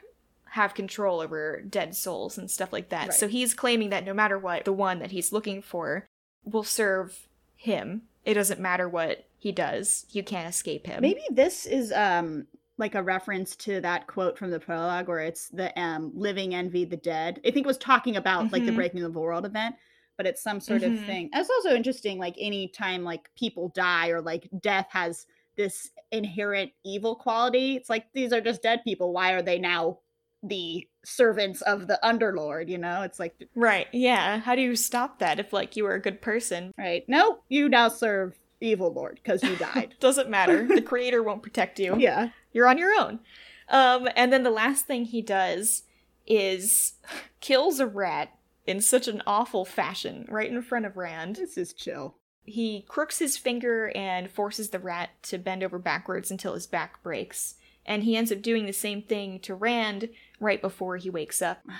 have 0.50 0.74
control 0.74 1.20
over 1.20 1.60
dead 1.68 1.96
souls 1.96 2.38
and 2.38 2.48
stuff 2.50 2.72
like 2.72 2.88
that. 2.90 3.08
Right. 3.08 3.14
So 3.14 3.26
he's 3.26 3.52
claiming 3.54 3.90
that 3.90 4.04
no 4.04 4.14
matter 4.14 4.38
what, 4.38 4.64
the 4.64 4.72
one 4.72 4.98
that 5.00 5.10
he's 5.10 5.32
looking 5.32 5.60
for 5.60 6.06
will 6.44 6.62
serve 6.62 7.26
him. 7.56 8.02
It 8.24 8.34
doesn't 8.34 8.60
matter 8.60 8.88
what 8.88 9.24
he 9.38 9.50
does. 9.50 10.06
You 10.10 10.22
can't 10.22 10.48
escape 10.48 10.86
him. 10.86 11.00
Maybe 11.02 11.22
this 11.30 11.66
is 11.66 11.90
um 11.92 12.46
like 12.78 12.94
a 12.94 13.02
reference 13.02 13.54
to 13.56 13.80
that 13.80 14.06
quote 14.06 14.38
from 14.38 14.50
the 14.50 14.60
prologue 14.60 15.08
where 15.08 15.20
it's 15.20 15.48
the 15.48 15.78
um 15.80 16.10
living 16.14 16.54
envy 16.54 16.84
the 16.84 16.96
dead. 16.96 17.38
I 17.46 17.50
think 17.50 17.64
it 17.64 17.66
was 17.66 17.78
talking 17.78 18.16
about 18.16 18.52
like 18.52 18.64
the 18.64 18.72
Mhm. 18.72 18.76
breaking 18.76 19.02
of 19.02 19.12
the 19.12 19.20
world 19.20 19.46
event, 19.46 19.76
but 20.16 20.26
it's 20.26 20.42
some 20.42 20.60
sort 20.60 20.82
of 20.84 20.92
Mhm. 20.92 21.04
thing. 21.06 21.30
That's 21.32 21.50
also 21.50 21.74
interesting, 21.74 22.18
like 22.18 22.34
any 22.38 22.68
time 22.68 23.04
like 23.04 23.30
people 23.36 23.68
die 23.70 24.08
or 24.08 24.20
like 24.22 24.48
death 24.60 24.88
has 24.90 25.26
this 25.56 25.90
inherent 26.12 26.72
evil 26.84 27.14
quality. 27.14 27.76
It's 27.76 27.90
like 27.90 28.06
these 28.14 28.32
are 28.32 28.40
just 28.40 28.62
dead 28.62 28.82
people. 28.84 29.12
Why 29.12 29.32
are 29.32 29.42
they 29.42 29.58
now 29.58 29.98
the 30.42 30.88
servants 31.04 31.60
of 31.62 31.86
the 31.88 31.98
underlord? 32.02 32.68
You 32.68 32.78
know, 32.78 33.02
it's 33.02 33.18
like 33.20 33.48
Right. 33.54 33.86
Yeah. 33.92 34.38
How 34.38 34.54
do 34.54 34.62
you 34.62 34.76
stop 34.76 35.18
that 35.18 35.38
if 35.38 35.52
like 35.52 35.76
you 35.76 35.84
were 35.84 35.94
a 35.94 36.00
good 36.00 36.22
person? 36.22 36.72
right, 36.78 37.04
no, 37.08 37.42
you 37.48 37.68
now 37.68 37.88
serve 37.88 38.38
evil 38.62 38.92
lord 38.92 39.20
because 39.22 39.42
you 39.42 39.56
died. 39.56 39.94
Doesn't 40.00 40.30
matter. 40.30 40.66
the 40.66 40.82
creator 40.82 41.22
won't 41.22 41.42
protect 41.42 41.78
you. 41.78 41.96
yeah. 41.98 42.30
You're 42.52 42.68
on 42.68 42.78
your 42.78 42.92
own. 43.00 43.20
Um, 43.68 44.08
and 44.16 44.32
then 44.32 44.42
the 44.42 44.50
last 44.50 44.86
thing 44.86 45.04
he 45.06 45.22
does 45.22 45.84
is 46.26 46.94
kills 47.40 47.80
a 47.80 47.86
rat 47.86 48.36
in 48.66 48.80
such 48.80 49.08
an 49.08 49.22
awful 49.26 49.64
fashion 49.64 50.26
right 50.28 50.50
in 50.50 50.62
front 50.62 50.86
of 50.86 50.96
Rand. 50.96 51.36
This 51.36 51.56
is 51.58 51.72
chill. 51.72 52.16
He 52.44 52.84
crooks 52.88 53.18
his 53.18 53.36
finger 53.36 53.92
and 53.94 54.30
forces 54.30 54.70
the 54.70 54.78
rat 54.78 55.10
to 55.24 55.38
bend 55.38 55.62
over 55.62 55.78
backwards 55.78 56.30
until 56.30 56.54
his 56.54 56.66
back 56.66 57.02
breaks. 57.02 57.54
And 57.86 58.04
he 58.04 58.16
ends 58.16 58.30
up 58.30 58.42
doing 58.42 58.66
the 58.66 58.72
same 58.72 59.02
thing 59.02 59.40
to 59.40 59.54
Rand 59.54 60.08
right 60.40 60.60
before 60.60 60.96
he 60.96 61.10
wakes 61.10 61.40
up. 61.42 61.64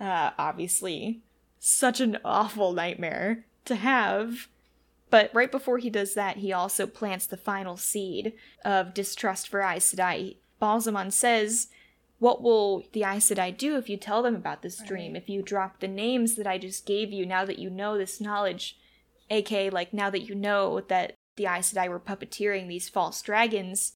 Uh, 0.00 0.30
obviously, 0.38 1.20
such 1.58 2.00
an 2.00 2.16
awful 2.24 2.72
nightmare 2.72 3.44
to 3.66 3.74
have. 3.74 4.48
But 5.10 5.30
right 5.34 5.50
before 5.50 5.78
he 5.78 5.90
does 5.90 6.14
that, 6.14 6.38
he 6.38 6.52
also 6.52 6.86
plants 6.86 7.26
the 7.26 7.36
final 7.36 7.76
seed 7.76 8.32
of 8.64 8.94
distrust 8.94 9.48
for 9.48 9.60
Aes 9.60 9.92
Sedai. 9.92 10.36
Baalzamon 10.62 11.12
says, 11.12 11.68
What 12.18 12.42
will 12.42 12.84
the 12.92 13.02
Aes 13.02 13.28
Sedai 13.28 13.56
do 13.56 13.76
if 13.76 13.88
you 13.88 13.96
tell 13.96 14.22
them 14.22 14.36
about 14.36 14.62
this 14.62 14.80
dream? 14.82 15.14
Right. 15.14 15.22
If 15.22 15.28
you 15.28 15.42
drop 15.42 15.80
the 15.80 15.88
names 15.88 16.36
that 16.36 16.46
I 16.46 16.58
just 16.58 16.86
gave 16.86 17.12
you 17.12 17.26
now 17.26 17.44
that 17.44 17.58
you 17.58 17.70
know 17.70 17.98
this 17.98 18.20
knowledge? 18.20 18.76
aka 19.30 19.70
like 19.70 19.94
now 19.94 20.10
that 20.10 20.22
you 20.28 20.34
know 20.34 20.80
that 20.88 21.14
the 21.36 21.46
Aes 21.46 21.72
Sedai 21.72 21.88
were 21.88 22.00
puppeteering 22.00 22.68
these 22.68 22.88
false 22.88 23.22
dragons, 23.22 23.94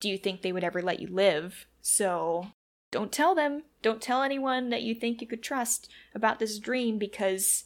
do 0.00 0.08
you 0.08 0.18
think 0.18 0.42
they 0.42 0.52
would 0.52 0.64
ever 0.64 0.82
let 0.82 1.00
you 1.00 1.08
live? 1.08 1.66
So 1.80 2.48
don't 2.90 3.12
tell 3.12 3.34
them. 3.34 3.62
Don't 3.80 4.02
tell 4.02 4.22
anyone 4.22 4.70
that 4.70 4.82
you 4.82 4.94
think 4.94 5.20
you 5.20 5.26
could 5.26 5.42
trust 5.42 5.88
about 6.14 6.38
this 6.38 6.58
dream 6.58 6.98
because 6.98 7.64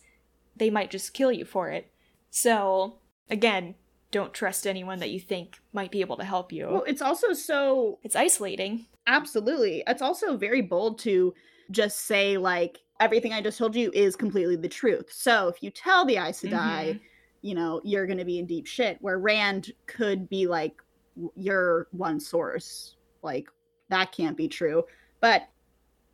they 0.55 0.70
might 0.70 0.90
just 0.90 1.14
kill 1.14 1.32
you 1.32 1.44
for 1.44 1.70
it. 1.70 1.90
So 2.37 2.99
again, 3.30 3.76
don't 4.11 4.34
trust 4.34 4.66
anyone 4.66 4.99
that 4.99 5.09
you 5.11 5.18
think 5.18 5.57
might 5.72 5.91
be 5.91 6.03
able 6.03 6.18
to 6.18 6.24
help 6.24 6.53
you. 6.53 6.66
Well, 6.66 6.84
it's 6.87 7.01
also 7.01 7.32
so 7.32 7.99
it's 8.03 8.14
isolating. 8.14 8.84
Absolutely. 9.07 9.82
It's 9.87 10.03
also 10.03 10.37
very 10.37 10.61
bold 10.61 10.99
to 11.01 11.32
just 11.70 12.01
say, 12.03 12.37
like, 12.37 12.78
everything 13.01 13.32
I 13.32 13.41
just 13.41 13.57
told 13.57 13.74
you 13.74 13.91
is 13.95 14.16
completely 14.16 14.57
the 14.57 14.68
truth. 14.68 15.11
So 15.11 15.49
if 15.49 15.62
you 15.62 15.70
tell 15.70 16.05
the 16.05 16.18
Aes 16.18 16.43
Sedai, 16.43 16.51
Mhm. 16.95 17.01
you 17.41 17.55
know, 17.55 17.80
you're 17.84 18.07
going 18.07 18.18
to 18.18 18.24
be 18.26 18.39
in 18.39 18.47
deep 18.47 18.66
shit, 18.66 18.99
where 19.01 19.18
Rand 19.18 19.72
could 19.87 20.28
be 20.28 20.47
like, 20.47 20.74
"W- 21.14 21.32
you're 21.37 21.89
one 21.93 22.20
source. 22.20 22.97
Like, 23.22 23.49
that 23.89 24.12
can't 24.12 24.37
be 24.37 24.47
true. 24.49 24.84
But 25.20 25.49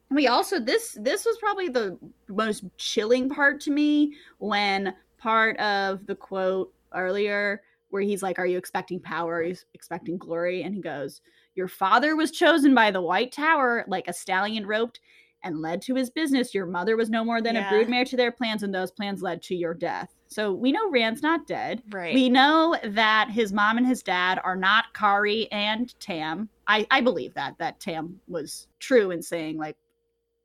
we 0.08 0.28
also 0.28 0.60
this 0.60 0.96
this 1.00 1.24
was 1.24 1.36
probably 1.38 1.68
the 1.68 1.98
most 2.28 2.62
chilling 2.76 3.28
part 3.28 3.60
to 3.62 3.70
me 3.72 4.14
when 4.38 4.94
part 5.22 5.56
of 5.58 6.04
the 6.06 6.14
quote 6.16 6.72
earlier 6.94 7.62
where 7.90 8.02
he's 8.02 8.22
like 8.22 8.38
are 8.38 8.46
you 8.46 8.58
expecting 8.58 8.98
power 8.98 9.36
are 9.36 9.42
you 9.42 9.56
expecting 9.74 10.18
glory 10.18 10.62
and 10.64 10.74
he 10.74 10.80
goes 10.80 11.20
your 11.54 11.68
father 11.68 12.16
was 12.16 12.30
chosen 12.32 12.74
by 12.74 12.90
the 12.90 13.00
white 13.00 13.30
tower 13.30 13.84
like 13.86 14.08
a 14.08 14.12
stallion 14.12 14.66
roped 14.66 14.98
and 15.44 15.60
led 15.60 15.80
to 15.82 15.94
his 15.94 16.10
business 16.10 16.54
your 16.54 16.66
mother 16.66 16.96
was 16.96 17.08
no 17.08 17.24
more 17.24 17.40
than 17.40 17.54
Yeah. 17.54 17.68
a 17.68 17.72
broodmare 17.72 18.08
to 18.08 18.16
their 18.16 18.32
plans 18.32 18.62
and 18.64 18.74
those 18.74 18.90
plans 18.90 19.22
led 19.22 19.42
to 19.42 19.54
your 19.54 19.74
death 19.74 20.12
so 20.26 20.52
we 20.52 20.72
know 20.72 20.90
rand's 20.90 21.22
not 21.22 21.46
dead 21.46 21.82
Right. 21.90 22.14
we 22.14 22.28
know 22.28 22.76
that 22.82 23.30
his 23.30 23.52
mom 23.52 23.78
and 23.78 23.86
his 23.86 24.02
dad 24.02 24.40
are 24.42 24.56
not 24.56 24.92
Kari 24.94 25.50
and 25.52 25.94
Tam. 26.00 26.48
I, 26.66 26.86
I 26.90 27.00
believe 27.00 27.34
that 27.34 27.58
that 27.58 27.78
Tam 27.80 28.18
was 28.26 28.66
true 28.80 29.10
in 29.10 29.20
saying 29.22 29.58
like, 29.58 29.76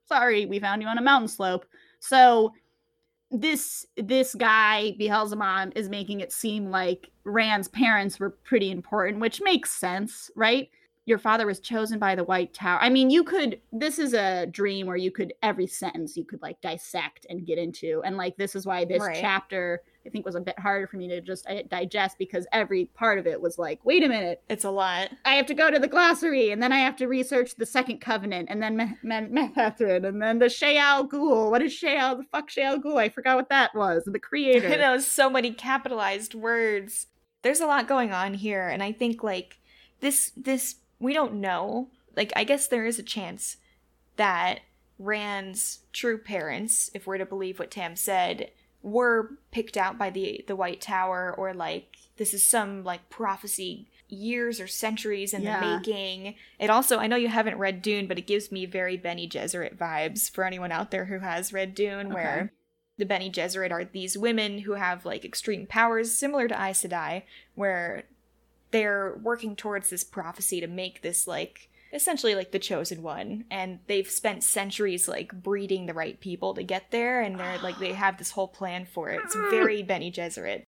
sorry, 0.08 0.46
we 0.46 0.60
found 0.60 0.82
you 0.82 0.88
on 0.88 0.98
a 0.98 1.02
mountain 1.02 1.28
slope. 1.30 1.66
So 2.00 2.54
this 3.32 3.86
this 3.98 4.36
guy 4.36 4.96
Baalzamon 5.00 5.74
is 5.76 5.90
making 5.90 6.22
it 6.22 6.32
seem 6.32 6.70
like 6.70 7.10
Rand's 7.24 7.68
parents 7.68 8.20
were 8.20 8.30
pretty 8.30 8.72
important, 8.72 9.20
which 9.20 9.42
makes 9.42 9.72
sense, 9.72 10.32
right? 10.36 10.70
your 11.08 11.18
father 11.18 11.48
was 11.48 11.62
chosen 11.62 11.98
by 11.98 12.16
the 12.16 12.24
White 12.26 12.54
Tower. 12.54 12.80
I 12.82 12.90
mean, 12.90 13.10
you 13.10 13.24
could, 13.24 13.62
this 13.72 13.98
is 13.98 14.14
a 14.14 14.46
dream 14.48 14.86
where 14.86 14.98
you 14.98 15.10
could, 15.10 15.34
every 15.42 15.66
sentence 15.66 16.18
you 16.18 16.26
could 16.26 16.42
like 16.42 16.60
dissect 16.60 17.26
and 17.30 17.48
get 17.48 17.58
into. 17.58 18.02
And 18.04 18.18
like, 18.18 18.36
this 18.36 18.58
is 18.58 18.66
why 18.66 18.84
this 18.84 19.02
Right. 19.02 19.18
chapter, 19.18 19.84
I 20.08 20.10
think, 20.10 20.26
was 20.26 20.36
a 20.36 20.42
bit 20.42 20.58
harder 20.58 20.88
for 20.88 20.98
me 20.98 21.08
to 21.10 21.22
just 21.22 21.48
uh, 21.48 21.64
digest 21.70 22.18
because 22.18 22.48
every 22.52 22.86
part 22.86 23.20
of 23.20 23.28
it 23.28 23.42
was 23.42 23.58
like, 23.58 23.84
wait 23.84 24.04
a 24.04 24.08
minute, 24.08 24.42
It's 24.50 24.64
a 24.64 24.72
lot. 24.72 25.10
I 25.26 25.36
have 25.36 25.46
to 25.48 25.54
go 25.54 25.70
to 25.70 25.80
the 25.80 25.88
glossary 25.88 26.52
and 26.52 26.64
then 26.64 26.72
I 26.72 26.80
have 26.80 26.96
to 26.98 27.08
research 27.08 27.56
the 27.56 27.66
Second 27.66 28.00
Covenant 28.00 28.48
and 28.50 28.62
then 28.62 28.98
Manetheren 29.04 30.08
and 30.08 30.22
then 30.22 30.40
the 30.40 30.46
Shayol 30.46 31.10
Ghul. 31.10 31.52
What 31.52 31.62
is 31.62 31.74
Shayol? 31.74 32.18
The 32.18 32.24
fuck 32.32 32.50
Shayol 32.50 32.82
Ghul? 32.82 32.98
I 32.98 33.10
forgot 33.10 33.36
what 33.36 33.50
that 33.50 33.76
was. 33.76 34.04
The 34.06 34.20
creator. 34.20 34.68
I 34.74 34.78
know 34.78 34.98
so 35.00 35.30
many 35.30 35.52
capitalized 35.52 36.34
words. 36.34 37.08
There's 37.42 37.62
a 37.62 37.68
lot 37.68 37.88
going 37.88 38.12
on 38.12 38.34
here, 38.34 38.68
and 38.68 38.82
I 38.82 38.92
think 38.92 39.24
like 39.24 39.60
this 40.00 40.32
this 40.36 40.76
we 41.00 41.14
don't 41.14 41.36
know. 41.36 41.90
Like 42.16 42.34
I 42.36 42.44
guess 42.44 42.68
there 42.68 42.86
is 42.86 43.00
a 43.00 43.04
chance 43.04 43.58
that 44.16 44.62
Rand's 45.00 45.80
true 45.94 46.18
parents, 46.18 46.90
if 46.94 47.06
we're 47.06 47.20
to 47.20 47.26
believe 47.26 47.60
what 47.60 47.72
Tam 47.72 47.96
said, 47.96 48.52
were 48.82 49.32
picked 49.52 49.78
out 49.78 49.98
by 49.98 50.10
the 50.10 50.44
the 50.48 50.56
White 50.56 50.82
Tower, 50.82 51.34
or 51.38 51.54
like 51.54 51.98
this 52.18 52.34
is 52.34 52.46
some 52.46 52.84
like 52.84 53.10
prophecy 53.10 53.88
years 54.10 54.60
or 54.62 54.68
centuries 54.68 55.34
in 55.34 55.42
Yeah. 55.42 55.60
the 55.60 55.78
making. 55.78 56.36
It 56.60 56.70
also 56.70 56.98
I 57.00 57.08
know 57.08 57.16
you 57.18 57.28
haven't 57.28 57.58
read 57.58 57.82
Dune, 57.82 58.08
but 58.08 58.18
it 58.18 58.28
gives 58.28 58.52
me 58.52 58.66
very 58.66 58.96
Bene 58.98 59.28
Gesserit 59.28 59.76
vibes 59.78 60.30
for 60.30 60.44
anyone 60.46 60.72
out 60.72 60.92
there 60.92 61.06
who 61.06 61.20
has 61.20 61.52
read 61.54 61.76
Dune, 61.76 62.14
where 62.14 62.54
the 62.98 63.06
Bene 63.06 63.30
Gesserit 63.32 63.72
are 63.72 63.84
these 63.86 64.18
women 64.18 64.60
who 64.60 64.74
have 64.74 65.06
like 65.06 65.26
extreme 65.26 65.68
powers 65.68 66.14
similar 66.14 66.48
to 66.48 66.56
Aes 66.56 66.84
Sedai, 66.84 67.24
where 67.56 68.04
they're 68.72 69.20
working 69.22 69.56
towards 69.56 69.90
this 69.90 70.04
prophecy 70.04 70.60
to 70.62 70.68
make 70.68 71.02
this 71.02 71.28
like 71.28 71.70
essentially 71.94 72.36
like 72.36 72.52
the 72.52 72.60
chosen 72.60 73.02
one 73.02 73.46
and 73.50 73.80
they've 73.88 74.10
spent 74.10 74.44
centuries 74.44 75.08
like 75.08 75.32
breeding 75.32 75.86
the 75.86 75.94
right 75.94 76.20
people 76.20 76.54
to 76.54 76.64
get 76.64 76.92
there 76.92 77.22
and 77.22 77.40
they're 77.40 77.58
like 77.60 77.80
they 77.80 77.94
have 77.94 78.18
this 78.18 78.32
whole 78.32 78.48
plan 78.48 78.86
for 78.86 79.10
it. 79.10 79.22
It's 79.24 79.36
very 79.50 79.84
Bene 79.84 80.12
Gesserit 80.12 80.64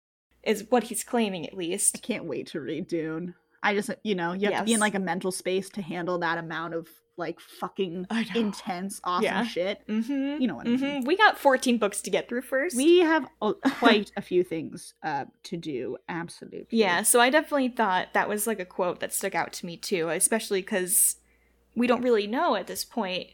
is 0.43 0.67
what 0.69 0.85
he's 0.85 1.05
claiming 1.05 1.47
at 1.47 1.55
I 1.55 1.57
least 1.57 2.03
can't 2.03 2.25
wait 2.25 2.49
to 2.49 2.61
read 2.61 2.89
Dune. 2.89 3.35
I 3.63 3.75
just, 3.75 3.91
you 4.03 4.15
know, 4.15 4.33
you 4.33 4.51
have 4.51 4.59
to 4.61 4.65
be 4.65 4.75
in 4.75 4.81
like 4.81 4.95
a 4.95 5.01
mental 5.01 5.33
space 5.33 5.71
to 5.71 5.83
handle 5.83 6.19
that 6.19 6.37
amount 6.37 6.75
of 6.75 6.89
like 7.17 7.39
fucking 7.41 8.07
intense, 8.35 9.01
awesome 9.05 9.25
Yeah. 9.25 9.45
shit. 9.47 9.87
mm-hmm 9.89 10.41
You 10.41 10.49
know 10.49 10.57
what 10.57 10.67
I 10.67 10.71
mean. 10.71 10.79
mm-hmm 10.81 11.05
we 11.07 11.17
got 11.17 11.39
14 11.39 11.79
books 11.79 12.01
to 12.03 12.11
get 12.11 12.29
through 12.29 12.43
first 12.43 12.77
We 12.77 12.99
have 13.01 13.27
a, 13.43 13.55
quite 13.55 14.11
a 14.17 14.23
few 14.23 14.43
things 14.43 14.95
uh, 15.03 15.27
to 15.45 15.57
do. 15.57 15.97
Absolutely. 16.09 16.67
Yeah, 16.71 17.03
so 17.03 17.21
I 17.21 17.31
definitely 17.31 17.69
thought 17.69 18.15
that 18.15 18.29
was 18.29 18.47
like 18.47 18.61
a 18.61 18.65
quote 18.65 19.01
that 19.01 19.13
stuck 19.13 19.35
out 19.35 19.53
to 19.55 19.67
me 19.67 19.77
too, 19.77 20.09
especially 20.09 20.61
because 20.61 21.17
we 21.77 21.87
don't 21.87 22.03
really 22.03 22.27
know 22.27 22.57
at 22.57 22.67
this 22.67 22.85
point 22.85 23.29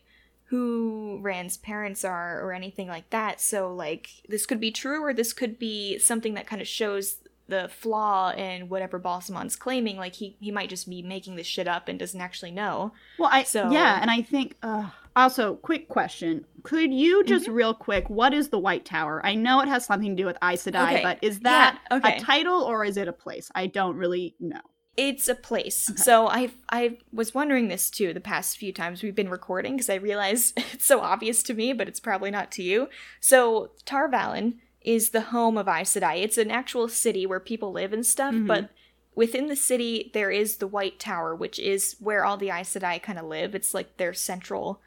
who 0.45 1.19
Rand's 1.23 1.57
parents 1.57 2.05
are 2.05 2.41
or 2.43 2.53
anything 2.53 2.89
like 2.89 3.09
that. 3.11 3.41
So, 3.41 3.73
like, 3.73 4.09
this 4.29 4.47
could 4.47 4.59
be 4.61 4.73
true 4.73 5.01
or 5.05 5.15
this 5.15 5.33
could 5.33 5.59
be 5.61 5.97
something 5.99 6.35
that 6.35 6.47
kind 6.49 6.61
of 6.61 6.67
shows 6.67 7.19
the 7.51 7.69
flaw 7.69 8.31
in 8.33 8.69
whatever 8.69 8.99
Baalzamon's 8.99 9.57
claiming. 9.57 9.97
Like, 9.99 10.15
he, 10.15 10.37
he 10.41 10.51
might 10.51 10.71
just 10.71 10.89
be 10.89 11.03
making 11.03 11.37
this 11.37 11.47
shit 11.47 11.69
up 11.69 11.89
and 11.89 11.99
doesn't 11.99 12.21
actually 12.21 12.53
know. 12.53 12.93
Well, 13.19 13.29
I 13.31 13.43
So- 13.43 13.71
yeah, 13.71 13.99
and 14.01 14.11
I 14.11 14.23
think 14.23 14.57
uh, 14.63 14.89
also 15.15 15.57
quick 15.57 15.89
question: 15.89 16.47
Could 16.63 16.95
you 16.95 17.23
just 17.25 17.45
Mm-hmm. 17.47 17.55
real 17.55 17.75
quick? 17.75 18.09
What 18.09 18.33
is 18.33 18.49
the 18.49 18.59
White 18.59 18.85
Tower? 18.85 19.21
I 19.25 19.35
know 19.35 19.61
it 19.61 19.69
has 19.69 19.85
something 19.85 20.17
to 20.17 20.23
do 20.23 20.27
with 20.27 20.39
Aes 20.43 20.65
Sedai, 20.65 20.93
Okay. 20.95 21.03
but 21.03 21.19
is 21.23 21.37
Yeah, 21.37 21.41
that 21.43 21.79
okay. 21.93 22.17
a 22.17 22.21
title 22.21 22.63
or 22.63 22.85
is 22.85 22.97
it 22.97 23.09
a 23.09 23.13
place? 23.13 23.51
I 23.55 23.67
don't 23.67 23.97
really 23.97 24.35
know. 24.41 24.61
It's 24.97 25.29
a 25.29 25.35
place. 25.35 25.91
So 25.97 26.27
I 26.29 26.51
I 26.71 26.99
was 27.13 27.33
wondering 27.35 27.69
this 27.69 27.89
too 27.91 28.13
the 28.13 28.21
past 28.21 28.59
few 28.59 28.73
times 28.73 29.03
we've 29.03 29.15
been 29.15 29.31
recording 29.31 29.75
because 29.77 29.89
I 29.89 29.95
realize 29.95 30.53
it's 30.57 30.85
so 30.85 31.01
obvious 31.01 31.43
to 31.45 31.55
me, 31.55 31.73
but 31.73 31.89
it's 31.89 32.01
probably 32.01 32.31
not 32.31 32.51
to 32.53 32.63
you. 32.63 32.89
So 33.21 33.71
Tar 33.87 34.11
Valon 34.11 34.57
is 34.83 35.11
the 35.11 35.21
home 35.21 35.57
of 35.59 35.69
Aes 35.69 35.95
Sedai. 35.95 36.23
It's 36.23 36.39
an 36.39 36.51
actual 36.51 36.89
city 36.89 37.27
where 37.27 37.41
people 37.41 37.73
live 37.73 37.93
and 37.93 38.05
stuff, 38.05 38.35
Mhm. 38.35 38.47
but 38.47 38.71
within 39.15 39.49
the 39.49 39.57
city 39.57 40.11
there 40.15 40.31
is 40.31 40.57
the 40.57 40.67
White 40.67 40.99
Tower, 40.99 41.35
which 41.35 41.59
is 41.59 41.97
where 42.01 42.25
all 42.25 42.37
the 42.37 42.51
Aes 42.51 42.75
Sedai 42.75 43.03
kind 43.03 43.19
of 43.19 43.27
live. 43.27 43.55
It's 43.55 43.75
like 43.75 43.97
their 43.99 44.15
central 44.15 44.81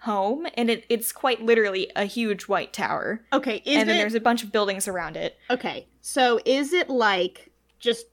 home, 0.00 0.46
and 0.54 0.68
it, 0.68 0.84
it's 0.88 1.12
quite 1.12 1.40
literally 1.42 1.90
a 1.94 2.04
huge 2.04 2.42
white 2.48 2.72
tower. 2.72 3.24
Okay, 3.32 3.62
is 3.64 3.76
and 3.78 3.88
then 3.88 3.96
it 3.96 4.00
there's 4.00 4.14
a 4.14 4.20
bunch 4.20 4.42
of 4.42 4.50
buildings 4.52 4.88
around 4.88 5.16
it. 5.16 5.38
okay? 5.48 5.86
So 6.00 6.40
is 6.44 6.72
it 6.72 6.90
like 6.90 7.52
just 7.78 8.06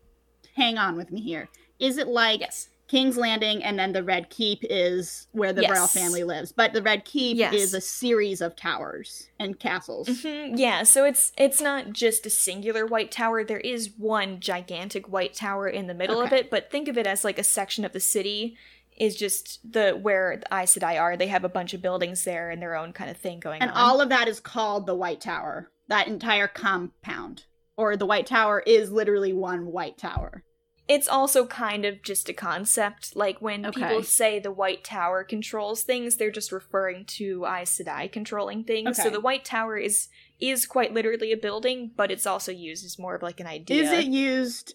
hang 0.55 0.77
on 0.77 0.95
with 0.95 1.11
me 1.11 1.19
here? 1.21 1.49
Is 1.79 1.97
it 1.97 2.07
like 2.07 2.41
Yes. 2.41 2.68
King's 2.89 3.15
Landing 3.17 3.63
and 3.63 3.77
then 3.79 3.93
the 3.93 4.03
Red 4.03 4.29
Keep 4.29 4.59
is 4.69 5.27
where 5.31 5.53
the 5.53 5.61
royal 5.69 5.87
family 5.87 6.23
lives, 6.23 6.51
but 6.51 6.73
the 6.73 6.81
Red 6.81 7.05
Keep 7.05 7.37
Yes. 7.37 7.53
is 7.53 7.73
a 7.73 7.79
series 7.81 8.41
of 8.41 8.55
towers 8.55 9.29
and 9.39 9.59
castles. 9.59 10.07
Mhm, 10.09 10.57
Yeah, 10.57 10.83
so 10.83 11.05
it's 11.05 11.31
it's 11.37 11.61
not 11.61 11.93
just 11.93 12.25
a 12.25 12.29
singular 12.29 12.85
white 12.85 13.11
tower. 13.11 13.43
There 13.43 13.59
is 13.59 13.91
one 13.97 14.39
gigantic 14.39 15.07
white 15.07 15.35
tower 15.35 15.67
in 15.69 15.87
the 15.87 15.93
middle 15.93 16.19
of 16.19 16.33
it, 16.33 16.49
but 16.49 16.69
think 16.71 16.87
of 16.87 16.97
it 16.97 17.05
as 17.07 17.23
like 17.23 17.39
a 17.39 17.43
section 17.43 17.85
of 17.85 17.93
the 17.93 17.99
city 17.99 18.57
is 18.97 19.15
just 19.15 19.59
the 19.71 19.91
where 19.91 20.37
the 20.37 20.53
Aes 20.53 20.75
Sedai 20.75 20.99
are. 20.99 21.15
They 21.15 21.27
have 21.27 21.45
a 21.45 21.49
bunch 21.49 21.73
of 21.73 21.81
buildings 21.81 22.23
there 22.25 22.49
and 22.49 22.61
their 22.61 22.75
own 22.75 22.91
kind 22.91 23.09
of 23.09 23.15
thing 23.17 23.39
going 23.39 23.61
And 23.61 23.71
on. 23.71 23.77
And 23.77 23.85
all 23.85 24.01
of 24.01 24.09
that 24.09 24.27
is 24.27 24.39
called 24.39 24.87
the 24.87 24.95
White 24.95 25.21
Tower. 25.21 25.71
That 25.87 26.07
entire 26.07 26.47
compound. 26.47 27.45
Or 27.77 27.95
the 27.95 28.05
White 28.05 28.25
Tower 28.27 28.61
is 28.65 28.91
literally 28.91 29.31
one 29.31 29.67
White 29.67 29.97
Tower. 29.97 30.43
It's 30.89 31.07
also 31.07 31.45
kind 31.45 31.85
of 31.85 32.01
just 32.01 32.27
a 32.27 32.33
concept. 32.33 33.15
Like 33.15 33.39
when 33.41 33.65
Okay. 33.67 33.79
people 33.79 34.03
say 34.03 34.39
the 34.39 34.51
White 34.51 34.83
Tower 34.83 35.23
controls 35.23 35.83
things, 35.83 36.15
they're 36.17 36.31
just 36.31 36.51
referring 36.51 37.05
to 37.19 37.45
Aes 37.45 37.77
Sedai 37.77 38.11
controlling 38.11 38.63
things. 38.63 38.97
So 39.01 39.09
the 39.11 39.21
White 39.21 39.45
Tower 39.45 39.77
is 39.77 40.09
is 40.39 40.65
quite 40.65 40.93
literally 40.93 41.31
a 41.31 41.37
building, 41.37 41.91
but 41.95 42.09
it's 42.11 42.25
also 42.25 42.51
used 42.51 42.83
as 42.85 42.97
more 42.97 43.13
of 43.15 43.21
like 43.21 43.39
an 43.39 43.47
idea. 43.47 43.83
Is 43.83 43.91
it 43.91 44.07
used 44.07 44.73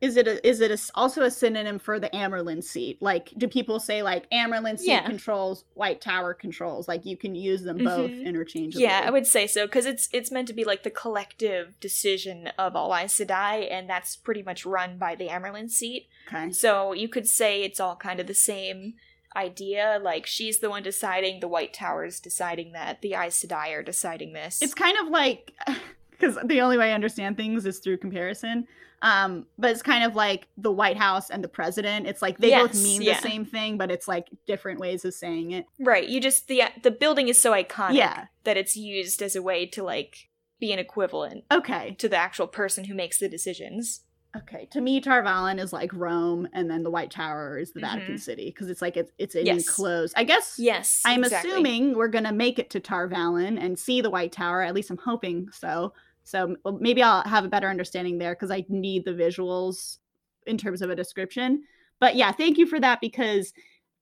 is 0.00 0.16
it 0.16 0.26
a, 0.26 0.46
is 0.48 0.60
it 0.60 0.70
a, 0.70 0.78
also 0.94 1.22
a 1.22 1.30
synonym 1.30 1.78
for 1.78 2.00
the 2.00 2.08
Amyrlin 2.10 2.64
seat? 2.64 3.00
Like 3.02 3.32
do 3.36 3.46
people 3.46 3.78
say 3.80 4.02
like 4.02 4.28
Amyrlin 4.30 4.78
seat 4.78 4.88
Yeah. 4.88 5.06
controls, 5.06 5.64
White 5.74 6.00
Tower 6.00 6.32
controls? 6.32 6.88
Like 6.88 7.04
you 7.04 7.16
can 7.16 7.34
use 7.34 7.62
them 7.62 7.78
both 7.78 8.10
Mhm. 8.10 8.24
interchangeably. 8.24 8.82
Yeah, 8.82 9.02
I 9.04 9.10
would 9.10 9.26
say 9.26 9.46
so 9.46 9.66
because 9.66 9.84
it's 9.86 10.08
it's 10.12 10.30
meant 10.30 10.48
to 10.48 10.54
be 10.54 10.64
like 10.64 10.82
the 10.84 10.90
collective 10.90 11.78
decision 11.80 12.48
of 12.58 12.74
all 12.74 12.94
Aes 12.94 13.14
Sedai, 13.18 13.70
and 13.70 13.88
that's 13.90 14.16
pretty 14.16 14.42
much 14.42 14.64
run 14.64 14.96
by 14.96 15.14
the 15.14 15.28
Amyrlin 15.28 15.68
seat. 15.70 16.08
Okay. 16.28 16.50
So 16.50 16.92
you 16.92 17.08
could 17.08 17.26
say 17.28 17.62
it's 17.62 17.80
all 17.80 17.96
kind 17.96 18.20
of 18.20 18.26
the 18.26 18.34
same 18.34 18.94
idea. 19.36 20.00
Like 20.02 20.26
she's 20.26 20.58
the 20.60 20.70
one 20.70 20.82
deciding, 20.82 21.40
the 21.40 21.48
White 21.48 21.72
Tower's 21.74 22.20
deciding 22.20 22.72
that, 22.72 23.00
the 23.02 23.14
Aes 23.14 23.44
Sedai 23.44 23.76
are 23.76 23.82
deciding 23.82 24.32
this. 24.32 24.60
It's 24.62 24.74
kind 24.74 24.96
of 24.98 25.08
like 25.08 25.52
because 26.20 26.38
the 26.44 26.60
only 26.60 26.76
way 26.78 26.90
I 26.90 26.94
understand 26.94 27.36
things 27.36 27.64
is 27.66 27.78
through 27.78 27.98
comparison. 27.98 28.66
Um, 29.02 29.46
but 29.58 29.70
it's 29.70 29.80
kind 29.82 30.04
of 30.04 30.14
like 30.14 30.46
the 30.58 30.70
White 30.70 30.98
House 30.98 31.30
and 31.30 31.42
the 31.42 31.48
president. 31.48 32.06
It's 32.06 32.20
like 32.20 32.36
they 32.36 32.50
both 32.50 32.74
mean 32.74 33.00
yeah. 33.00 33.14
the 33.14 33.22
same 33.22 33.46
thing, 33.46 33.78
but 33.78 33.90
it's 33.90 34.06
like 34.06 34.28
different 34.46 34.78
ways 34.78 35.04
of 35.06 35.14
saying 35.14 35.52
it. 35.52 35.64
right. 35.78 36.06
You 36.06 36.20
just 36.20 36.48
the 36.48 36.64
the 36.82 36.90
building 36.90 37.28
is 37.28 37.40
so 37.40 37.52
iconic 37.52 37.94
Yeah. 37.94 38.26
that 38.44 38.58
it's 38.58 38.76
used 38.76 39.22
as 39.22 39.34
a 39.34 39.40
way 39.42 39.64
to 39.66 39.82
like 39.82 40.28
be 40.60 40.70
an 40.72 40.78
equivalent 40.78 41.44
Okay. 41.50 41.94
to 41.98 42.08
the 42.10 42.16
actual 42.18 42.46
person 42.46 42.84
who 42.84 42.94
makes 42.94 43.18
the 43.18 43.28
decisions. 43.30 44.02
Okay. 44.36 44.68
To 44.72 44.80
me, 44.82 45.00
Tar 45.00 45.22
Valon 45.24 45.58
is 45.58 45.72
like 45.72 45.90
Rome, 45.94 46.46
and 46.52 46.70
then 46.70 46.82
the 46.84 46.90
White 46.90 47.10
Tower 47.10 47.58
is 47.58 47.72
the 47.72 47.80
Vatican 47.80 48.14
Mhm. 48.16 48.20
City 48.20 48.44
because 48.50 48.68
it's 48.68 48.82
like 48.82 48.98
it's 48.98 49.10
it's 49.18 49.34
Yes. 49.34 49.66
enclosed. 49.66 50.12
I 50.16 50.24
guess 50.24 50.56
Yes, 50.58 51.00
I'm 51.06 51.24
exactly. 51.24 51.50
assuming 51.50 51.94
we're 51.96 52.08
gonna 52.08 52.32
make 52.34 52.58
it 52.58 52.68
to 52.70 52.80
Tar 52.80 53.08
Valon 53.08 53.58
and 53.58 53.78
see 53.78 54.02
the 54.02 54.10
White 54.10 54.32
Tower. 54.32 54.60
At 54.60 54.74
least 54.74 54.90
I'm 54.90 54.98
hoping 54.98 55.48
so. 55.52 55.94
So 56.30 56.56
maybe 56.78 57.02
I'll 57.02 57.22
have 57.22 57.44
a 57.44 57.48
better 57.48 57.68
understanding 57.68 58.18
there 58.18 58.34
because 58.34 58.50
I 58.50 58.64
need 58.68 59.04
the 59.04 59.12
visuals 59.12 59.98
in 60.46 60.56
terms 60.58 60.82
of 60.82 60.90
a 60.90 60.96
description. 60.96 61.62
But 61.98 62.16
yeah, 62.16 62.32
thank 62.32 62.58
you 62.58 62.66
for 62.66 62.80
that 62.80 63.00
because 63.00 63.52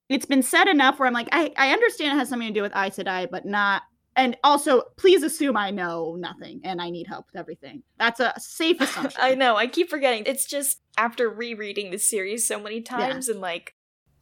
it's 0.09 0.27
been 0.27 0.43
said 0.43 0.69
enough 0.69 0.99
where 0.99 1.07
I'm 1.07 1.15
like, 1.15 1.29
I, 1.33 1.53
I 1.57 1.73
understand 1.73 2.13
it 2.13 2.19
has 2.19 2.29
something 2.29 2.49
to 2.49 2.55
do 2.55 2.63
with 2.63 2.75
Aes 2.75 2.97
Sedai, 2.97 3.29
but 3.31 3.45
not. 3.45 3.83
And 4.17 4.37
also, 4.43 4.83
please 4.97 5.23
assume 5.23 5.57
I 5.57 5.71
know 5.71 6.17
nothing 6.19 6.61
and 6.65 6.81
I 6.81 6.91
need 6.91 7.07
help 7.07 7.27
with 7.33 7.39
everything. 7.39 7.83
That's 7.99 8.21
a 8.21 8.35
safe 8.39 8.81
assumption. 8.81 9.21
I 9.23 9.35
know, 9.35 9.57
I 9.57 9.67
keep 9.67 9.91
forgetting. 9.91 10.25
It's 10.27 10.47
just 10.47 10.81
after 10.97 11.29
rereading 11.29 11.91
the 11.91 11.99
series 11.99 12.47
so 12.47 12.61
many 12.61 12.81
times 12.81 13.29
and 13.29 13.41
like 13.41 13.75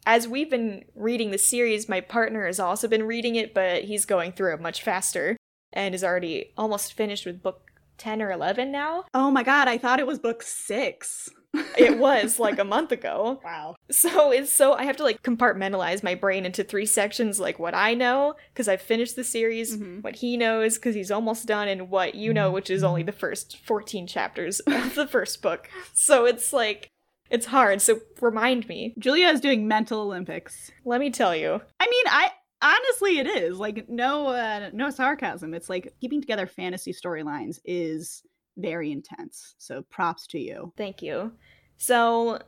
as 0.05 0.25
we've 0.25 0.49
been 0.49 0.85
reading 0.95 1.31
the 1.31 1.37
series, 1.37 1.89
my 1.89 1.99
partner 1.99 2.45
has 2.45 2.61
also 2.61 2.87
been 2.87 3.03
reading 3.03 3.35
it, 3.35 3.53
but 3.53 3.83
he's 3.83 4.05
going 4.05 4.31
through 4.31 4.53
it 4.53 4.61
much 4.61 4.81
faster 4.81 5.35
and 5.73 5.93
is 5.93 6.03
already 6.03 6.53
almost 6.57 6.93
finished 6.93 7.25
with 7.25 7.43
book 7.43 7.66
10 7.97 8.21
or 8.21 8.31
11 8.31 8.71
now. 8.71 9.05
Oh 9.13 9.31
my 9.31 9.43
god, 9.43 9.67
I 9.67 9.77
thought 9.77 9.99
it 9.99 10.07
was 10.07 10.19
book 10.19 10.41
six. 10.43 11.29
It 11.77 11.97
was 11.97 12.39
like 12.45 12.59
a 12.59 12.63
month 12.63 12.91
ago. 12.91 13.39
Wow. 13.43 13.75
So 13.89 14.31
it's 14.31 14.51
so 14.51 14.73
I 14.73 14.83
have 14.83 14.97
to 14.97 15.03
like 15.03 15.23
compartmentalize 15.23 16.03
my 16.03 16.13
brain 16.15 16.45
into 16.45 16.63
three 16.63 16.85
sections 16.85 17.39
like 17.39 17.57
what 17.57 17.73
I 17.73 17.93
know 17.93 18.35
because 18.53 18.67
I've 18.67 18.81
finished 18.81 19.15
the 19.15 19.23
series, 19.23 19.77
Mhm. 19.77 20.03
what 20.03 20.17
he 20.17 20.37
knows 20.37 20.75
because 20.75 20.93
he's 20.95 21.11
almost 21.11 21.47
done 21.47 21.67
and 21.67 21.89
what 21.89 22.15
you 22.15 22.33
know 22.33 22.51
which 22.51 22.69
is 22.69 22.83
only 22.83 23.03
the 23.03 23.11
first 23.11 23.57
14 23.65 24.05
chapters 24.07 24.59
of 24.61 24.95
the 24.95 25.07
first 25.07 25.41
book. 25.41 25.69
So 25.93 26.25
it's 26.25 26.51
like 26.53 26.89
It's 27.29 27.47
hard, 27.47 27.81
so 27.81 27.99
remind 28.21 28.67
me. 28.69 28.93
Julia 28.99 29.27
is 29.29 29.41
doing 29.41 29.67
mental 29.67 29.99
Olympics. 30.01 30.71
Let 30.85 30.99
me 31.01 31.09
tell 31.09 31.35
you. 31.35 31.59
I 31.79 31.85
mean, 31.89 32.05
I 32.07 32.31
honestly 32.61 33.19
it 33.19 33.27
is 33.27 33.57
like 33.59 33.87
no 33.89 34.27
uh, 34.27 34.69
no 34.73 34.89
sarcasm. 34.89 35.53
It's 35.53 35.69
like 35.69 35.93
keeping 36.01 36.21
together 36.21 36.47
fantasy 36.47 36.93
storylines 36.93 37.59
is 37.65 38.23
very 38.57 38.91
intense. 38.91 39.55
So 39.57 39.83
props 39.83 40.27
to 40.27 40.39
you. 40.39 40.73
Thank 40.77 41.01
you. 41.01 41.31
So 41.77 42.39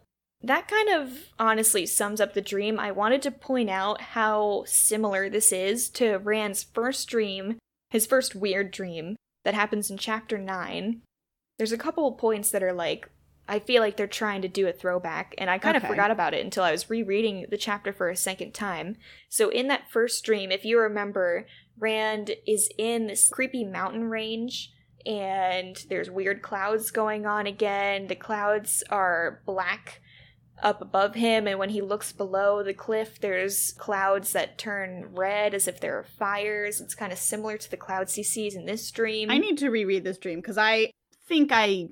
that 0.41 0.68
kind 0.68 0.89
of 0.89 1.12
honestly 1.38 1.86
sums 1.86 2.22
up 2.22 2.34
the 2.34 2.41
dream. 2.41 2.80
I 2.80 2.91
wanted 2.91 3.22
to 3.24 3.32
point 3.32 3.70
out 3.70 4.01
how 4.01 4.64
similar 4.66 5.30
this 5.30 5.51
is 5.51 5.89
to 5.91 6.18
Rand's 6.18 6.64
first 6.64 7.10
dream, 7.10 7.57
his 7.89 8.05
first 8.05 8.36
weird 8.36 8.72
dream 8.72 9.18
that 9.43 9.53
happens 9.53 9.91
in 9.91 9.97
chapter 9.97 10.38
9. 10.38 11.01
There's 11.57 11.72
a 11.74 11.78
couple 11.78 12.10
points 12.14 12.51
that 12.51 12.64
are 12.64 12.74
like 12.74 13.10
I 13.50 13.60
feel 13.60 13.82
like 13.82 13.97
they're 13.97 14.08
trying 14.08 14.43
to 14.43 14.47
do 14.47 14.68
a 14.68 14.72
throwback, 14.72 15.34
and 15.38 15.50
I 15.50 15.58
kind 15.58 15.76
Okay. 15.76 15.86
of 15.86 15.89
forgot 15.89 16.12
about 16.12 16.34
it 16.34 16.45
until 16.45 16.64
I 16.64 16.72
was 16.72 16.89
rereading 16.89 17.47
the 17.50 17.58
chapter 17.58 17.91
for 17.91 18.10
a 18.10 18.16
second 18.16 18.54
time. 18.54 18.95
So, 19.28 19.50
in 19.50 19.68
that 19.68 19.89
first 19.89 20.24
dream, 20.24 20.52
if 20.52 20.64
you 20.64 20.80
remember, 20.80 21.47
Rand 21.78 22.32
is 22.45 22.70
in 22.78 23.08
this 23.08 23.28
creepy 23.30 23.66
mountain 23.66 24.06
range, 24.06 24.72
and 25.06 25.76
there's 25.89 26.12
weird 26.12 26.41
clouds 26.41 26.91
going 26.91 27.26
on 27.26 27.47
again. 27.47 28.08
The 28.08 28.16
clouds 28.16 28.84
are 28.89 29.41
black 29.45 30.02
up 30.62 30.82
above 30.82 31.16
him, 31.16 31.47
and 31.47 31.58
when 31.58 31.70
he 31.70 31.82
looks 31.82 32.12
below 32.12 32.62
the 32.62 32.74
cliff, 32.74 33.20
there's 33.20 33.74
clouds 33.80 34.34
that 34.34 34.58
turn 34.58 35.08
red 35.16 35.54
as 35.54 35.68
if 35.68 35.80
there 35.80 35.97
are 35.97 36.04
fires. 36.04 36.82
It's 36.82 36.95
kind 36.95 37.12
of 37.14 37.18
similar 37.18 37.58
to 37.58 37.72
the 37.72 37.78
clouds 37.78 38.16
he 38.16 38.24
sees 38.24 38.56
in 38.56 38.66
this 38.66 38.91
dream. 38.91 39.32
I 39.32 39.38
need 39.38 39.58
to 39.60 39.70
reread 39.70 40.04
this 40.04 40.18
dream 40.18 40.39
because 40.39 40.58
I 40.58 40.91
think 41.28 41.52
I 41.54 41.88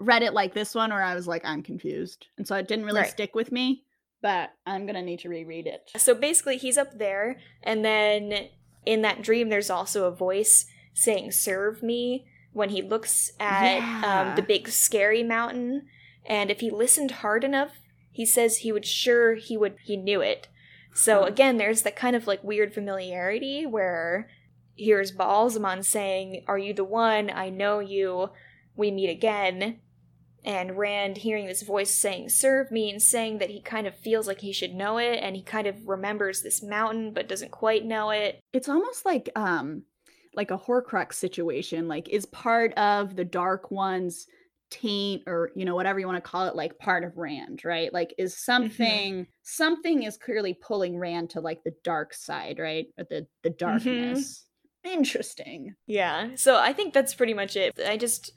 read 0.00 0.22
it 0.22 0.32
like 0.34 0.54
this 0.54 0.74
one 0.74 0.90
where 0.90 1.02
I 1.02 1.14
was 1.14 1.28
like, 1.28 1.44
I'm 1.44 1.62
confused. 1.62 2.26
And 2.38 2.48
so 2.48 2.56
it 2.56 2.66
didn't 2.66 2.84
really 2.86 3.00
Right. 3.02 3.10
stick 3.10 3.34
with 3.34 3.52
me, 3.52 3.84
but 4.22 4.50
I'm 4.66 4.86
going 4.86 4.96
to 4.96 5.02
need 5.02 5.20
to 5.20 5.28
reread 5.28 5.66
it. 5.66 5.90
So 5.96 6.14
basically, 6.14 6.56
he's 6.56 6.76
up 6.78 6.98
there, 6.98 7.38
and 7.62 7.84
then 7.84 8.48
in 8.86 9.02
that 9.02 9.22
dream, 9.22 9.48
there's 9.50 9.70
also 9.70 10.06
a 10.06 10.10
voice 10.10 10.66
saying, 10.94 11.30
Serve 11.32 11.82
me, 11.82 12.26
when 12.52 12.70
he 12.70 12.82
looks 12.82 13.30
at 13.38 13.76
Yeah. 13.76 14.02
um, 14.30 14.36
the 14.36 14.42
big 14.42 14.68
scary 14.68 15.22
mountain. 15.22 15.86
And 16.26 16.50
if 16.50 16.60
he 16.60 16.70
listened 16.70 17.10
hard 17.12 17.44
enough, 17.44 17.76
he 18.10 18.26
says 18.26 18.58
he 18.58 18.72
would 18.72 18.84
sure 18.86 19.34
he 19.36 19.56
would 19.56 19.76
he 19.84 19.96
knew 19.96 20.20
it. 20.20 20.48
So 20.94 21.22
again, 21.24 21.56
there's 21.58 21.82
that 21.82 21.94
kind 21.94 22.16
of 22.16 22.26
like 22.26 22.42
weird 22.42 22.74
familiarity 22.74 23.64
where 23.66 24.28
here's 24.76 25.12
Baalzamon 25.12 25.84
saying, 25.84 26.44
Are 26.48 26.58
you 26.58 26.74
the 26.74 26.84
one? 26.84 27.30
I 27.30 27.50
know 27.50 27.78
you. 27.78 28.30
We 28.76 28.90
meet 28.90 29.10
again. 29.10 29.78
And 30.44 30.78
Rand 30.78 31.18
hearing 31.18 31.46
this 31.46 31.62
voice 31.62 31.90
saying, 31.90 32.30
Serve 32.30 32.70
me, 32.70 32.90
and 32.90 33.02
saying 33.02 33.38
that 33.38 33.50
he 33.50 33.60
kind 33.60 33.86
of 33.86 33.94
feels 33.94 34.26
like 34.26 34.40
he 34.40 34.52
should 34.52 34.74
know 34.74 34.98
it, 34.98 35.18
and 35.22 35.36
he 35.36 35.42
kind 35.42 35.66
of 35.66 35.86
remembers 35.86 36.40
this 36.40 36.62
mountain 36.62 37.12
but 37.12 37.28
doesn't 37.28 37.50
quite 37.50 37.84
know 37.84 38.10
it. 38.10 38.40
It's 38.52 38.68
almost 38.68 39.04
like 39.04 39.28
um 39.36 39.82
like 40.34 40.50
a 40.50 40.58
horcrux 40.58 41.14
situation 41.14 41.88
like 41.88 42.08
is 42.08 42.24
part 42.26 42.72
of 42.74 43.16
the 43.16 43.24
dark 43.24 43.72
one's 43.72 44.26
taint 44.70 45.24
or 45.26 45.50
you 45.56 45.64
know 45.64 45.74
whatever 45.74 45.98
you 45.98 46.06
want 46.06 46.22
to 46.22 46.30
call 46.30 46.46
it 46.46 46.54
like 46.54 46.78
part 46.78 47.04
of 47.04 47.18
Rand, 47.18 47.62
right? 47.64 47.92
Like 47.92 48.14
is 48.16 48.36
something 48.36 49.26
something 49.42 50.04
is 50.04 50.16
clearly 50.16 50.54
pulling 50.54 50.98
Rand 50.98 51.30
to 51.30 51.40
like 51.40 51.64
the 51.64 51.74
dark 51.84 52.14
side, 52.14 52.58
right? 52.58 52.86
Or 52.96 53.04
the 53.10 53.26
the 53.42 53.50
darkness. 53.50 54.44
Interesting. 54.84 55.74
Yeah, 55.86 56.30
so 56.36 56.58
I 56.58 56.72
think 56.72 56.94
that's 56.94 57.14
pretty 57.14 57.34
much 57.34 57.56
it. 57.56 57.78
I 57.86 57.96
just, 57.96 58.32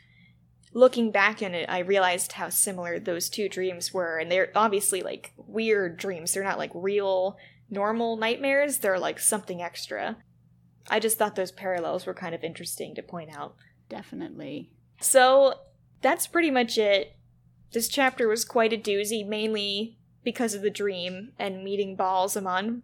looking 0.74 1.12
back 1.12 1.42
in 1.42 1.54
it, 1.54 1.70
I 1.70 1.80
realized 1.80 2.34
how 2.34 2.50
similar 2.50 3.00
those 3.00 3.30
two 3.30 3.48
dreams 3.48 3.94
were, 3.94 4.18
and 4.18 4.32
they're 4.32 4.52
obviously 4.56 5.02
like 5.02 5.34
weird 5.38 5.98
dreams. 5.98 6.34
They're 6.34 6.44
not 6.44 6.58
like 6.58 6.72
real, 6.74 7.38
normal 7.70 8.18
nightmares, 8.18 8.80
they're 8.80 9.00
like 9.00 9.20
something 9.20 9.62
extra. 9.62 10.18
I 10.90 11.00
just 11.00 11.18
thought 11.18 11.36
those 11.36 11.52
parallels 11.52 12.06
were 12.06 12.14
kind 12.14 12.36
of 12.36 12.44
interesting 12.44 12.94
to 12.96 13.02
point 13.02 13.36
out. 13.36 13.56
Definitely. 13.88 14.72
So 15.00 15.56
that's 16.02 16.28
pretty 16.28 16.52
much 16.52 16.78
it. 16.78 17.16
This 17.72 17.88
chapter 17.88 18.28
was 18.28 18.46
quite 18.46 18.74
a 18.74 18.78
doozy, 18.78 19.26
mainly 19.26 19.98
because 20.24 20.54
of 20.54 20.62
the 20.62 20.70
dream 20.70 21.32
and 21.40 21.64
meeting 21.64 21.96
Balls 21.96 22.36
Baalzamon. 22.36 22.82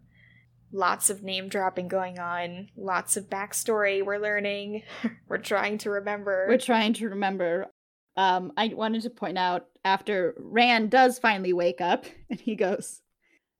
Lots 0.72 1.10
of 1.10 1.24
name 1.24 1.50
dropping 1.50 1.88
going 1.88 2.20
on, 2.20 2.70
lots 2.78 3.18
of 3.18 3.28
backstory 3.28 4.06
we're 4.06 4.20
learning, 4.20 4.84
we're 5.28 5.40
trying 5.40 5.80
to 5.80 5.90
remember. 5.90 6.46
We're 6.48 6.60
trying 6.60 6.94
to 6.94 7.10
remember. 7.10 7.72
Um, 8.20 8.51
I 8.57 8.67
wanted 8.76 9.03
to 9.03 9.09
point 9.09 9.38
out 9.38 9.67
after 9.86 10.36
Rand 10.38 10.91
does 10.91 11.17
finally 11.17 11.53
wake 11.53 11.80
up 11.80 12.05
and 12.30 12.38
he 12.38 12.55
goes, 12.55 13.01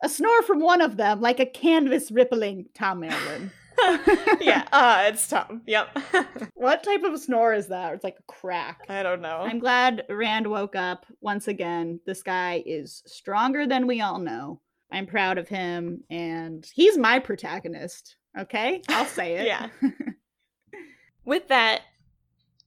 a 0.03 0.10
snore 0.10 0.41
from 0.41 0.60
one 0.60 0.82
of 0.82 0.97
them, 0.97 1.22
like 1.22 1.39
a 1.39 1.45
canvas 1.45 2.12
rippling 2.12 2.66
Thom 2.76 3.01
Merrilin. 3.01 3.51
yeah, 4.41 4.68
uh, 4.74 5.05
it's 5.07 5.26
Thom. 5.28 5.62
Yep. 5.66 5.97
What 6.55 6.84
type 6.84 7.03
of 7.03 7.18
snore 7.22 7.53
is 7.53 7.68
that? 7.68 7.93
It's 7.93 8.03
like 8.03 8.18
a 8.20 8.32
crack. 8.32 8.82
I 8.89 9.01
don't 9.01 9.22
know. 9.22 9.38
I'm 9.38 9.60
glad 9.60 10.03
Rand 10.10 10.47
woke 10.47 10.76
up 10.76 11.05
once 11.22 11.47
again. 11.47 12.01
This 12.05 12.22
guy 12.22 12.62
is 12.66 13.01
stronger 13.05 13.66
than 13.66 13.88
we 13.88 14.01
all 14.01 14.20
know. 14.20 14.60
I'm 14.91 15.05
proud 15.05 15.38
of 15.38 15.47
him, 15.47 16.03
and 16.10 16.70
he's 16.74 16.97
my 16.97 17.20
protagonist. 17.20 18.18
Okay, 18.38 18.82
I'll 18.89 19.05
say 19.05 19.36
it. 19.36 19.45
Yeah. 19.45 19.70
With 21.24 21.47
that, 21.47 21.82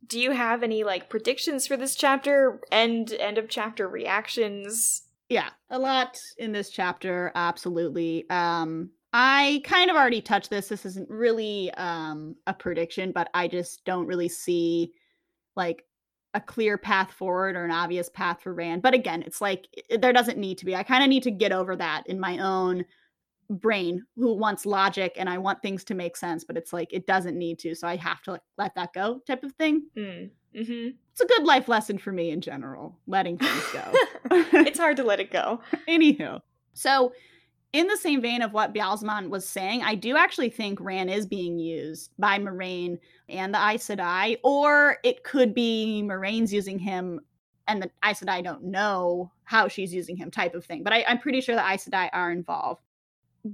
do 0.06 0.18
you 0.20 0.32
have 0.32 0.62
any 0.62 0.84
like 0.84 1.08
predictions 1.08 1.66
for 1.66 1.76
this 1.76 1.94
chapter? 1.94 2.60
End 2.70 3.12
end 3.12 3.38
of 3.38 3.48
chapter 3.48 3.88
reactions? 3.88 5.02
yeah 5.28 5.50
a 5.70 5.78
lot 5.78 6.18
in 6.36 6.52
this 6.52 6.68
chapter 6.68 7.32
absolutely 7.34 8.28
um 8.28 8.90
i 9.14 9.62
kind 9.64 9.88
of 9.88 9.96
already 9.96 10.20
touched 10.20 10.50
this 10.50 10.68
this 10.68 10.84
isn't 10.84 11.08
really 11.08 11.70
um 11.74 12.34
a 12.46 12.52
prediction 12.52 13.12
but 13.12 13.30
i 13.32 13.48
just 13.48 13.82
don't 13.86 14.06
really 14.06 14.28
see 14.28 14.92
like 15.56 15.84
a 16.34 16.40
clear 16.40 16.76
path 16.76 17.12
forward 17.12 17.56
or 17.56 17.64
an 17.64 17.70
obvious 17.70 18.10
path 18.10 18.42
for 18.42 18.52
rand 18.52 18.82
but 18.82 18.92
again 18.94 19.22
it's 19.22 19.40
like 19.40 19.68
i- 19.90 19.96
there 19.96 20.12
doesn't 20.12 20.38
need 20.38 20.58
to 20.58 20.66
be 20.66 20.74
i 20.76 20.82
kind 20.82 21.02
of 21.02 21.08
need 21.08 21.22
to 21.22 21.30
get 21.30 21.52
over 21.52 21.76
that 21.76 22.02
in 22.06 22.20
my 22.20 22.36
own 22.38 22.84
brain 23.52 24.04
who 24.16 24.34
wants 24.34 24.64
logic 24.66 25.12
and 25.16 25.28
i 25.28 25.36
want 25.38 25.60
things 25.62 25.84
to 25.84 25.94
make 25.94 26.16
sense 26.16 26.44
but 26.44 26.56
it's 26.56 26.72
like 26.72 26.92
it 26.92 27.06
doesn't 27.06 27.36
need 27.36 27.58
to 27.58 27.74
so 27.74 27.86
i 27.86 27.96
have 27.96 28.22
to 28.22 28.32
like 28.32 28.40
let 28.58 28.74
that 28.74 28.92
go 28.92 29.20
type 29.26 29.42
of 29.44 29.52
thing 29.52 29.82
Mm. 29.96 30.30
Mm-hmm. 30.54 30.88
it's 31.12 31.20
a 31.20 31.26
good 31.26 31.44
life 31.44 31.68
lesson 31.68 31.96
for 31.98 32.12
me 32.12 32.30
in 32.30 32.40
general 32.40 32.98
letting 33.06 33.38
things 33.38 33.64
go 33.72 33.92
it's 34.66 34.78
hard 34.78 34.96
to 34.98 35.04
let 35.04 35.20
it 35.20 35.30
go. 35.30 35.60
Anywho, 35.88 36.40
so 36.74 37.12
in 37.72 37.86
the 37.86 37.96
same 37.96 38.20
vein 38.20 38.42
of 38.42 38.52
what 38.52 38.74
Baalzamon 38.74 39.30
was 39.30 39.48
saying, 39.48 39.82
I 39.82 39.94
do 39.94 40.14
actually 40.16 40.50
think 40.50 40.78
Rand 40.78 41.10
is 41.10 41.24
being 41.24 41.58
used 41.58 42.10
by 42.18 42.38
Moiraine 42.38 42.98
and 43.30 43.54
the 43.54 43.58
Aes 43.58 43.86
Sedai, 43.88 44.36
or 44.44 44.98
it 45.02 45.24
could 45.24 45.54
be 45.54 46.02
Moiraine's 46.04 46.52
using 46.52 46.78
him 46.78 47.18
and 47.66 47.80
the 47.82 47.90
Aes 48.04 48.20
Sedai 48.20 48.44
don't 48.44 48.64
know 48.64 49.32
how 49.44 49.68
she's 49.68 49.94
using 49.94 50.16
him, 50.16 50.30
type 50.30 50.54
of 50.54 50.66
thing. 50.66 50.82
But 50.82 50.92
I, 50.92 51.04
I'm 51.08 51.18
pretty 51.18 51.40
sure 51.40 51.54
the 51.54 51.66
Aes 51.66 51.88
Sedai 51.88 52.10
are 52.12 52.30
involved. 52.30 52.82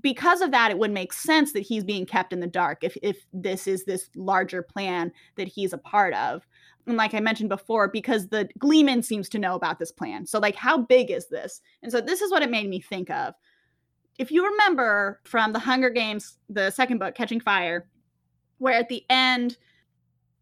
Because 0.03 0.43
of 0.43 0.51
that, 0.51 0.71
it 0.71 0.79
would 0.79 0.91
make 0.91 1.13
sense 1.13 1.53
that 1.53 1.61
he's 1.61 1.83
being 1.83 2.05
kept 2.05 2.33
in 2.33 2.41
the 2.41 2.47
dark 2.47 2.85
if 2.85 2.97
if 3.03 3.25
this 3.33 3.67
is 3.67 3.85
this 3.85 4.11
larger 4.15 4.63
plan 4.63 5.13
that 5.37 5.49
he's 5.49 5.73
a 5.73 5.79
part 5.79 6.13
of 6.15 6.47
and 6.89 6.97
like 6.97 7.15
I 7.15 7.21
mentioned 7.21 7.51
before, 7.51 7.89
because 7.89 8.29
the 8.29 8.49
Gleeman 8.59 9.03
seems 9.03 9.29
to 9.31 9.39
know 9.39 9.55
about 9.55 9.79
this 9.79 9.93
plan. 9.93 10.27
So, 10.27 10.39
like, 10.39 10.57
how 10.57 10.79
big 10.79 11.11
is 11.11 11.29
this? 11.29 11.61
And 11.83 11.93
so, 11.93 12.01
this 12.01 12.23
is 12.23 12.31
what 12.31 12.43
it 12.43 12.51
made 12.51 12.69
me 12.69 12.81
think 12.81 13.11
of. 13.11 13.35
If 14.19 14.31
you 14.33 14.45
remember 14.45 15.21
from 15.25 15.53
the 15.53 15.59
Hunger 15.59 15.91
Games, 15.91 16.39
the 16.49 16.71
second 16.71 16.99
book, 16.99 17.15
Catching 17.15 17.41
Fire, 17.41 17.89
where 18.57 18.75
at 18.75 18.89
the 18.89 19.05
end, 19.11 19.59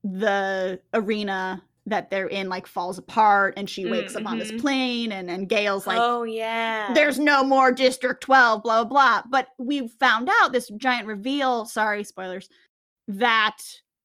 the 0.03 0.80
arena 0.94 1.62
that 1.89 2.11
they're 2.11 2.26
in 2.26 2.49
like 2.49 2.66
falls 2.66 2.99
apart 2.99 3.55
and 3.57 3.70
she 3.70 3.87
wakes 3.87 4.16
up 4.16 4.26
on 4.26 4.39
this 4.39 4.51
Mhm. 4.51 4.61
plane 4.61 5.12
and 5.12 5.30
and 5.30 5.49
Gale's 5.49 5.87
like 5.87 5.99
oh 6.01 6.24
yeah. 6.24 6.93
there's 6.95 7.18
no 7.18 7.45
more 7.45 7.70
District 7.72 8.20
12, 8.20 8.62
blah, 8.62 8.82
blah, 8.84 9.20
blah. 9.20 9.22
But 9.30 9.49
we 9.59 9.87
found 9.89 10.28
out 10.43 10.53
this 10.53 10.68
giant 10.76 11.07
reveal, 11.07 11.64
sorry, 11.64 12.03
spoilers, 12.03 12.49
that 13.09 13.59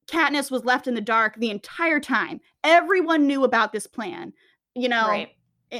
Katniss 0.08 0.52
was 0.52 0.66
left 0.66 0.88
in 0.88 0.94
the 0.94 1.02
dark 1.02 1.36
the 1.38 1.50
entire 1.50 2.00
time. 2.00 2.40
Everyone 2.64 3.26
knew 3.28 3.44
about 3.46 3.72
this 3.72 3.88
plan. 3.88 4.34
You 4.76 4.88
know, 4.90 5.08
right. 5.08 5.30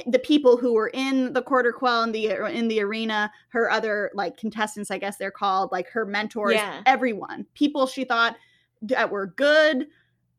the 0.06 0.18
people 0.18 0.56
who 0.56 0.72
were 0.74 0.88
in 0.92 1.32
the 1.34 1.42
quarter 1.42 1.72
quell 1.72 2.02
in 2.02 2.12
the 2.12 2.26
in 2.50 2.66
the 2.68 2.80
arena, 2.80 3.30
her 3.50 3.70
other 3.70 4.10
like 4.14 4.36
contestants, 4.36 4.90
I 4.90 4.98
guess 4.98 5.18
they're 5.18 5.30
called, 5.30 5.70
like 5.70 5.88
her 5.90 6.04
mentors, 6.04 6.54
Yeah. 6.54 6.82
everyone, 6.86 7.46
people 7.54 7.86
she 7.86 8.04
thought 8.04 8.36
that 8.82 9.10
were 9.10 9.26
good 9.28 9.86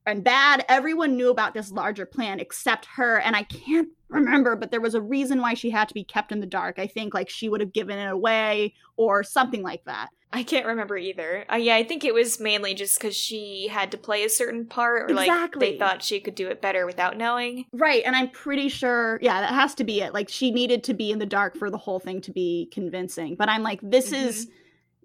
and 0.05 0.23
bad. 0.23 0.65
Everyone 0.69 1.15
knew 1.15 1.29
about 1.29 1.53
this 1.53 1.71
larger 1.71 2.05
plan 2.05 2.39
except 2.39 2.85
her. 2.95 3.19
And 3.19 3.35
I 3.35 3.43
can't 3.43 3.89
remember, 4.09 4.55
but 4.55 4.71
there 4.71 4.81
was 4.81 4.95
a 4.95 5.01
reason 5.01 5.41
why 5.41 5.53
she 5.53 5.69
had 5.69 5.87
to 5.87 5.93
be 5.93 6.03
kept 6.03 6.31
in 6.31 6.39
the 6.39 6.45
dark. 6.45 6.79
I 6.79 6.87
think 6.87 7.13
like 7.13 7.29
she 7.29 7.49
would 7.49 7.61
have 7.61 7.73
given 7.73 7.97
it 7.97 8.11
away 8.11 8.73
or 8.97 9.23
something 9.23 9.61
like 9.63 9.83
that. 9.85 10.09
I 10.35 10.41
can't 10.41 10.65
remember 10.65 10.97
either. 10.97 11.45
Uh, 11.51 11.57
yeah, 11.57 11.75
I 11.75 11.83
think 11.83 12.03
it 12.03 12.13
was 12.13 12.39
mainly 12.39 12.73
just 12.73 12.99
because 12.99 13.15
she 13.15 13.67
had 13.67 13.91
to 13.91 13.99
play 13.99 14.23
a 14.23 14.29
certain 14.29 14.65
part, 14.65 15.11
or 15.11 15.13
like 15.13 15.27
Exactly. 15.27 15.71
they 15.73 15.77
thought 15.77 16.01
she 16.01 16.19
could 16.19 16.33
do 16.33 16.47
it 16.47 16.59
better 16.59 16.87
without 16.87 17.17
knowing. 17.17 17.65
Right, 17.71 18.01
and 18.03 18.15
I'm 18.15 18.31
pretty 18.31 18.67
sure, 18.67 19.19
yeah, 19.21 19.41
that 19.41 19.53
has 19.53 19.75
to 19.75 19.83
be 19.83 20.01
it. 20.01 20.11
Like 20.11 20.29
she 20.29 20.49
needed 20.49 20.83
to 20.85 20.95
be 20.95 21.11
in 21.11 21.19
the 21.19 21.27
dark 21.27 21.55
for 21.55 21.69
the 21.69 21.77
whole 21.77 21.99
thing 21.99 22.19
to 22.21 22.31
be 22.31 22.67
convincing. 22.73 23.35
But 23.35 23.47
I'm 23.47 23.61
like, 23.61 23.79
this 23.83 24.11
is 24.11 24.47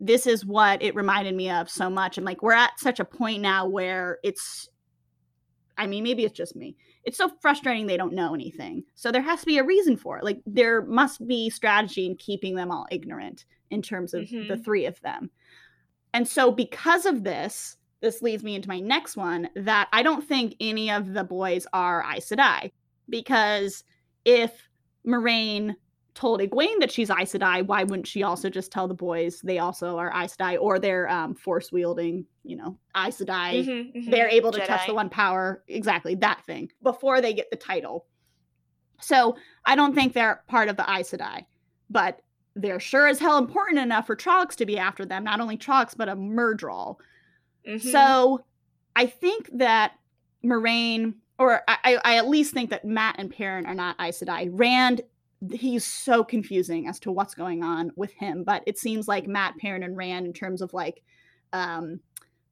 this 0.00 0.26
is 0.26 0.46
what 0.46 0.82
it 0.82 0.94
reminded 0.94 1.34
me 1.34 1.50
of 1.50 1.68
so 1.68 1.90
much. 1.90 2.16
I'm 2.16 2.24
like, 2.24 2.42
we're 2.42 2.52
at 2.52 2.78
such 2.80 2.98
a 2.98 3.04
point 3.04 3.42
now 3.42 3.66
where 3.68 4.18
it's 4.22 4.70
I 5.78 5.86
mean, 5.86 6.02
maybe 6.02 6.24
it's 6.24 6.36
just 6.36 6.56
me. 6.56 6.76
It's 7.04 7.16
so 7.16 7.30
frustrating 7.40 7.86
they 7.86 7.96
don't 7.96 8.12
know 8.12 8.34
anything. 8.34 8.84
So 8.96 9.10
there 9.10 9.22
has 9.22 9.40
to 9.40 9.46
be 9.46 9.58
a 9.58 9.64
reason 9.64 9.96
for 9.96 10.18
it. 10.18 10.24
Like 10.24 10.40
there 10.44 10.82
must 10.82 11.26
be 11.26 11.48
strategy 11.48 12.04
in 12.04 12.16
keeping 12.16 12.54
them 12.56 12.70
all 12.70 12.86
ignorant 12.90 13.44
in 13.70 13.80
terms 13.80 14.12
of 14.12 14.28
the 14.28 14.36
Mhm. 14.36 14.64
three 14.64 14.84
of 14.86 15.00
them. 15.00 15.30
And 16.12 16.26
so 16.26 16.50
because 16.50 17.06
of 17.06 17.22
this, 17.24 17.76
this 18.00 18.22
leads 18.22 18.42
me 18.42 18.54
into 18.54 18.68
my 18.68 18.80
next 18.80 19.16
one 19.16 19.48
that 19.56 19.88
I 19.92 20.02
don't 20.02 20.26
think 20.26 20.54
any 20.60 20.90
of 20.90 21.14
the 21.14 21.24
boys 21.24 21.66
are 21.72 22.04
Aes 22.04 22.28
Sedai 22.28 22.72
because 23.08 23.84
if 24.24 24.68
Moiraine 25.06 25.76
told 26.18 26.40
Egwene 26.40 26.80
that 26.80 26.90
she's 26.90 27.10
Aes 27.10 27.32
Sedai, 27.32 27.64
why 27.64 27.84
wouldn't 27.84 28.06
she 28.08 28.24
also 28.24 28.50
just 28.50 28.72
tell 28.72 28.88
the 28.88 28.94
boys 28.94 29.40
they 29.42 29.58
also 29.60 29.96
are 29.98 30.10
Aes 30.12 30.34
Sedai 30.36 30.58
or 30.60 30.80
they're 30.80 31.08
um, 31.08 31.32
force 31.36 31.70
wielding, 31.70 32.26
you 32.42 32.56
know, 32.56 32.76
Aes 32.96 33.18
Sedai? 33.20 33.64
Mhm, 33.64 33.94
mhm. 33.94 34.10
They're 34.10 34.28
able 34.28 34.50
to 34.50 34.58
touch 34.66 34.80
the 34.88 34.94
one 34.94 35.08
power, 35.10 35.62
exactly 35.68 36.16
that 36.16 36.44
thing, 36.44 36.70
before 36.82 37.20
they 37.20 37.32
get 37.32 37.48
the 37.52 37.56
title. 37.56 38.06
So 39.00 39.36
I 39.64 39.76
don't 39.76 39.94
think 39.94 40.12
they're 40.12 40.42
part 40.48 40.68
of 40.68 40.76
the 40.76 40.82
Aes 40.90 41.12
Sedai, 41.12 41.46
but 41.88 42.20
they're 42.56 42.80
sure 42.80 43.06
as 43.06 43.20
hell 43.20 43.38
important 43.38 43.78
enough 43.78 44.06
for 44.08 44.16
Trollocs 44.16 44.56
to 44.56 44.66
be 44.66 44.76
after 44.76 45.06
them. 45.06 45.22
Not 45.22 45.38
only 45.40 45.56
Trollocs, 45.56 45.96
but 45.96 46.08
a 46.08 46.16
Myrddraal. 46.16 46.96
Mhm. 47.64 47.80
So 47.92 48.44
I 48.96 49.06
think 49.06 49.50
that 49.52 49.92
Moiraine, 50.44 51.14
or 51.38 51.62
I, 51.68 51.76
I- 51.84 52.00
I 52.04 52.16
at 52.16 52.26
least 52.28 52.52
think 52.54 52.70
that 52.70 52.84
Mat 52.84 53.14
and 53.20 53.30
Perrin 53.30 53.66
are 53.66 53.74
not 53.74 53.94
Aes 54.00 54.18
Sedai. 54.20 54.48
Rand, 54.50 55.02
he's 55.52 55.84
so 55.84 56.24
confusing 56.24 56.88
as 56.88 56.98
to 57.00 57.12
what's 57.12 57.34
going 57.34 57.62
on 57.62 57.92
with 57.96 58.12
him. 58.12 58.44
But 58.44 58.62
it 58.66 58.78
seems 58.78 59.06
like 59.08 59.26
Mat, 59.26 59.54
Perrin, 59.60 59.82
and 59.82 59.96
Rand, 59.96 60.26
in 60.26 60.32
terms 60.32 60.62
of 60.62 60.72
like 60.72 61.02
um, 61.52 62.00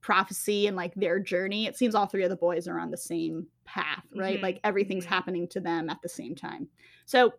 prophecy 0.01 0.67
and 0.67 0.77
like 0.77 0.95
their 0.95 1.19
journey, 1.19 1.67
it 1.67 1.77
seems 1.77 1.95
all 1.95 2.07
three 2.07 2.25
of 2.25 2.31
the 2.31 2.37
boys 2.37 2.69
are 2.69 2.79
on 2.79 2.91
the 2.91 2.97
same 2.97 3.47
path, 3.65 4.05
right? 4.15 4.39
Mhm, 4.39 4.43
Like 4.43 4.61
everything's 4.63 5.05
mhm. 5.05 5.09
happening 5.11 5.49
to 5.49 5.61
them 5.61 5.91
at 5.91 6.01
the 6.03 6.09
same 6.09 6.35
time. 6.35 6.69
So 7.07 7.35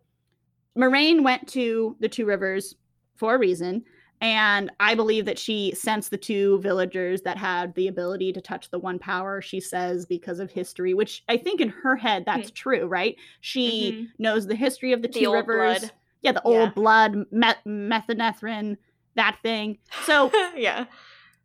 Moiraine 0.76 1.22
went 1.24 1.48
to 1.48 1.96
the 2.00 2.08
Two 2.08 2.26
Rivers 2.26 2.74
for 3.16 3.34
a 3.34 3.38
reason. 3.38 3.84
And 4.20 4.70
I 4.80 4.94
believe 4.94 5.24
that 5.26 5.38
she 5.38 5.72
sensed 5.76 6.10
the 6.10 6.16
two 6.18 6.58
villagers 6.60 7.22
that 7.22 7.36
had 7.36 7.74
the 7.74 7.88
ability 7.88 8.32
to 8.32 8.40
touch 8.40 8.70
the 8.70 8.78
one 8.78 8.98
power, 8.98 9.40
she 9.40 9.60
says, 9.60 10.06
because 10.06 10.40
of 10.40 10.50
history, 10.50 10.92
which 10.94 11.22
I 11.28 11.36
think 11.36 11.60
in 11.60 11.68
her 11.68 11.94
head 11.96 12.24
that's 12.26 12.50
true, 12.50 12.86
right? 12.86 13.16
She 13.40 13.92
Mhm. 13.92 14.06
knows 14.18 14.46
the 14.46 14.56
history 14.56 14.92
of 14.92 15.02
the, 15.02 15.08
The 15.08 15.20
two 15.20 15.32
rivers. 15.32 15.80
blood. 15.80 15.92
Yeah, 16.22 16.32
the 16.32 16.42
Yeah. 16.44 16.50
old 16.62 16.74
blood, 16.74 17.24
met- 17.30 17.62
Manetheren, 17.64 18.76
that 19.14 19.38
thing. 19.42 19.78
So, 20.04 20.32
yeah. 20.56 20.86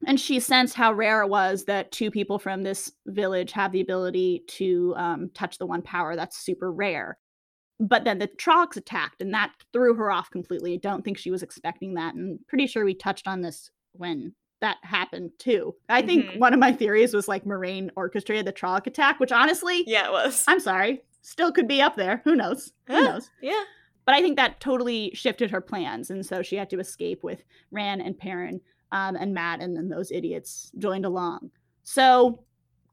and 0.08 0.20
she 0.20 0.40
sensed 0.40 0.74
how 0.76 0.94
rare 0.94 1.22
it 1.22 1.30
was 1.30 1.66
that 1.66 1.92
two 1.92 2.10
people 2.12 2.40
from 2.40 2.64
this 2.64 2.92
village 3.06 3.52
have 3.52 3.72
the 3.72 3.82
ability 3.82 4.44
to 4.48 4.94
um, 4.98 5.30
touch 5.34 5.58
the 5.60 5.66
one 5.66 5.82
power. 5.82 6.16
That's 6.16 6.38
super 6.38 6.72
rare. 6.72 7.18
But 7.80 8.04
then 8.04 8.20
the 8.20 8.28
Trollocs 8.28 8.78
attacked, 8.78 9.22
and 9.22 9.34
that 9.34 9.52
threw 9.74 9.94
her 9.96 10.12
off 10.12 10.30
completely. 10.30 10.74
I 10.74 10.78
don't 10.78 11.04
think 11.04 11.18
she 11.18 11.32
was 11.32 11.44
expecting 11.44 11.96
that. 11.96 12.14
And 12.16 12.40
pretty 12.48 12.68
sure 12.68 12.86
we 12.86 12.94
touched 12.94 13.28
on 13.28 13.42
this 13.42 13.72
when 13.94 14.34
that 14.62 14.78
happened 14.84 15.32
too. 15.40 15.76
I 15.90 16.02
think 16.02 16.26
Mhm. 16.28 16.40
one 16.40 16.54
of 16.54 16.60
my 16.60 16.72
theories 16.72 17.14
was 17.14 17.28
like 17.28 17.44
Moiraine 17.44 17.90
orchestrated 17.98 18.46
the 18.46 18.54
Trolloc 18.54 18.88
attack, 18.88 19.20
which 19.20 19.32
honestly, 19.34 19.84
Yeah, 19.86 20.08
it 20.08 20.12
was. 20.12 20.46
I'm 20.48 20.60
sorry, 20.62 21.04
still 21.22 21.52
could 21.52 21.68
be 21.68 21.82
up 21.82 21.96
there. 21.98 22.22
Who 22.24 22.36
knows? 22.36 22.72
Who 22.88 22.94
Huh. 22.94 23.02
knows? 23.02 23.30
yeah. 23.42 23.64
But 24.06 24.16
I 24.16 24.22
think 24.22 24.36
that 24.38 24.60
totally 24.60 25.12
shifted 25.14 25.50
her 25.52 25.62
plans, 25.62 26.10
and 26.10 26.26
so 26.26 26.42
she 26.42 26.56
had 26.58 26.70
to 26.70 26.80
escape 26.80 27.24
with 27.24 27.44
Rand 27.72 28.02
and 28.02 28.18
Perrin 28.18 28.62
um, 28.92 29.16
and 29.16 29.34
Mat, 29.34 29.60
and 29.62 29.76
then 29.76 29.90
those 29.90 30.12
idiots 30.12 30.72
joined 30.78 31.06
along. 31.06 31.52
So, 31.84 32.44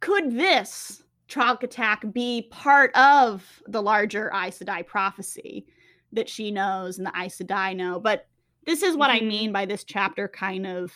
could 0.00 0.32
this 0.32 1.02
Trolloc 1.30 1.62
attack 1.62 2.04
be 2.12 2.48
part 2.50 2.94
of 2.96 3.62
the 3.66 3.80
larger 3.82 4.30
Aes 4.34 4.58
Sedai 4.58 4.86
prophecy 4.86 5.66
that 6.12 6.28
she 6.28 6.50
knows 6.50 6.98
and 6.98 7.06
the 7.06 7.12
Aes 7.16 7.38
Sedai 7.38 7.74
know? 7.74 8.00
But 8.00 8.26
this 8.66 8.82
is 8.82 8.96
what 8.96 9.10
I 9.10 9.20
Mhm. 9.20 9.28
mean 9.28 9.52
by 9.52 9.64
this 9.64 9.84
chapter 9.84 10.28
kind 10.28 10.66
of 10.66 10.92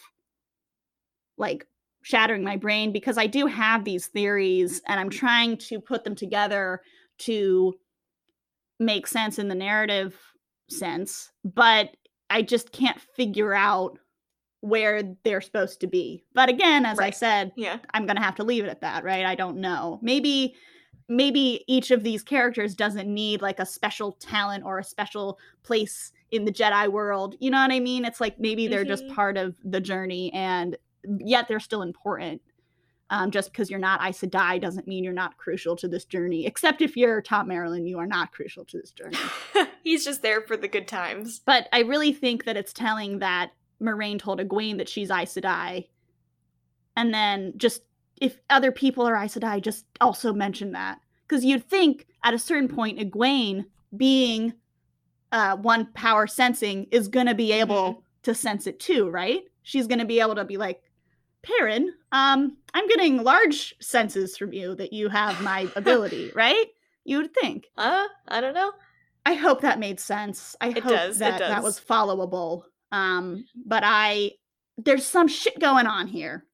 like 1.39 1.67
shattering 2.03 2.45
my 2.45 2.57
brain 2.57 2.93
because 2.93 3.17
I 3.17 3.27
do 3.27 3.47
have 3.47 3.85
these 3.85 4.09
theories 4.09 4.83
and 4.87 5.01
I'm 5.01 5.11
trying 5.11 5.57
to 5.59 5.81
put 5.81 6.05
them 6.05 6.15
together 6.15 6.83
to 7.19 7.75
make 8.79 9.07
sense 9.07 9.39
in 9.39 9.49
the 9.49 9.55
narrative 9.55 10.21
sense, 10.69 11.33
but 11.45 11.97
I 12.29 12.43
just 12.43 12.73
can't 12.73 13.01
figure 13.01 13.55
out 13.55 13.99
where 14.65 15.03
they're 15.25 15.43
supposed 15.43 15.79
to 15.81 15.87
be. 15.87 16.25
But 16.33 16.49
again, 16.49 16.87
as 16.87 16.99
I 16.99 17.11
said, 17.11 17.53
Yeah. 17.55 17.79
I'm 17.93 18.07
going 18.07 18.17
to 18.17 18.23
have 18.23 18.37
to 18.37 18.45
leave 18.45 18.65
it 18.65 18.69
at 18.71 18.81
that, 18.81 19.05
right? 19.05 19.27
I 19.27 19.35
don't 19.35 19.59
know. 19.59 19.99
Maybe 20.03 20.55
maybe 21.07 21.63
each 21.69 21.91
of 21.91 22.03
these 22.03 22.23
characters 22.23 22.75
doesn't 22.75 23.13
need 23.13 23.43
like 23.43 23.59
a 23.59 23.67
special 23.67 24.13
talent 24.13 24.65
or 24.65 24.79
a 24.79 24.85
special 24.85 25.39
place 25.63 26.13
in 26.31 26.47
the 26.47 26.53
Jedi 26.53 26.89
world. 26.89 27.35
You 27.41 27.51
know 27.51 27.61
what 27.61 27.73
I 27.73 27.79
mean? 27.81 28.07
It's 28.07 28.23
like 28.23 28.41
maybe 28.41 28.69
they're 28.69 28.87
just 28.87 29.05
Mhm. 29.05 29.15
part 29.15 29.37
of 29.37 29.55
the 29.63 29.83
journey 29.83 30.33
and 30.33 30.79
yet 31.19 31.47
they're 31.47 31.61
still 31.61 31.83
important. 31.83 32.41
Um, 33.11 33.31
just 33.31 33.53
because 33.53 33.69
you're 33.71 33.79
not 33.79 34.01
Aes 34.03 34.19
Sedai 34.23 34.59
doesn't 34.59 34.89
mean 34.89 35.05
you're 35.05 35.13
not 35.13 35.37
crucial 35.37 35.77
to 35.77 35.89
this 35.89 36.07
journey. 36.07 36.47
Except 36.47 36.81
if 36.81 36.97
you're 36.97 37.21
Thom 37.21 37.49
Merrilin, 37.51 37.87
you 37.87 37.99
are 37.99 38.07
not 38.07 38.33
crucial 38.33 38.65
to 38.65 38.79
this 38.79 38.93
journey. 38.93 39.19
He's 39.85 40.07
just 40.07 40.23
there 40.23 40.41
for 40.41 40.57
the 40.57 40.69
good 40.69 40.89
times. 40.89 41.39
But 41.45 41.69
I 41.71 41.81
really 41.81 42.15
think 42.15 42.45
that 42.45 42.57
it's 42.57 42.73
telling 42.73 43.19
that 43.19 43.51
Moiraine 43.83 44.19
told 44.19 44.41
Egwene 44.41 44.79
that 44.79 44.89
she's 44.89 45.11
Aes 45.11 45.35
Sedai. 45.35 45.89
And 46.97 47.13
then 47.13 47.55
just 47.57 47.83
if 48.21 48.39
other 48.51 48.73
people 48.73 49.07
are 49.07 49.17
Aes 49.17 49.35
Sedai, 49.37 49.61
just 49.61 49.87
also 50.01 50.33
mention 50.33 50.73
that. 50.73 51.01
Because 51.27 51.45
you'd 51.45 51.69
think 51.69 52.07
at 52.23 52.35
a 52.35 52.39
certain 52.39 52.69
point, 52.69 52.99
Egwene 52.99 53.65
being 53.97 54.55
uh, 55.33 55.57
one 55.57 55.87
power 55.95 56.27
sensing 56.27 56.87
is 56.91 57.09
going 57.09 57.27
to 57.27 57.35
be 57.35 57.53
able 57.53 58.05
to 58.23 58.35
sense 58.35 58.67
it 58.67 58.79
too, 58.79 59.09
right? 59.11 59.43
She's 59.63 59.87
going 59.87 59.99
to 59.99 60.05
be 60.05 60.21
able 60.21 60.35
to 60.37 60.45
be 60.45 60.57
like, 60.57 60.83
Perrin, 61.43 61.93
um, 62.13 62.57
I'm 62.73 62.89
getting 62.89 63.23
large 63.23 63.75
senses 63.81 64.37
from 64.37 64.53
you 64.53 64.75
that 64.77 64.93
you 64.93 65.09
have 65.09 65.43
my 65.43 65.69
ability, 65.77 66.31
right? 66.35 66.67
You 67.05 67.19
would 67.19 67.35
think. 67.35 67.67
Uh, 67.77 68.05
I 68.29 68.41
don't 68.41 68.55
know. 68.55 68.73
I 69.27 69.35
hope 69.35 69.63
that 69.63 69.79
made 69.79 70.01
sense. 70.01 70.55
I 70.61 70.69
It 70.69 70.83
hope 70.83 70.93
does, 70.93 71.19
that 71.19 71.39
that 71.39 71.63
was 71.63 71.81
followable. 71.81 72.65
Um, 72.95 73.45
but 73.67 73.83
I 73.85 74.33
there's 74.77 75.07
some 75.07 75.29
shit 75.29 75.59
going 75.61 75.87
on 75.87 76.07
here. 76.09 76.45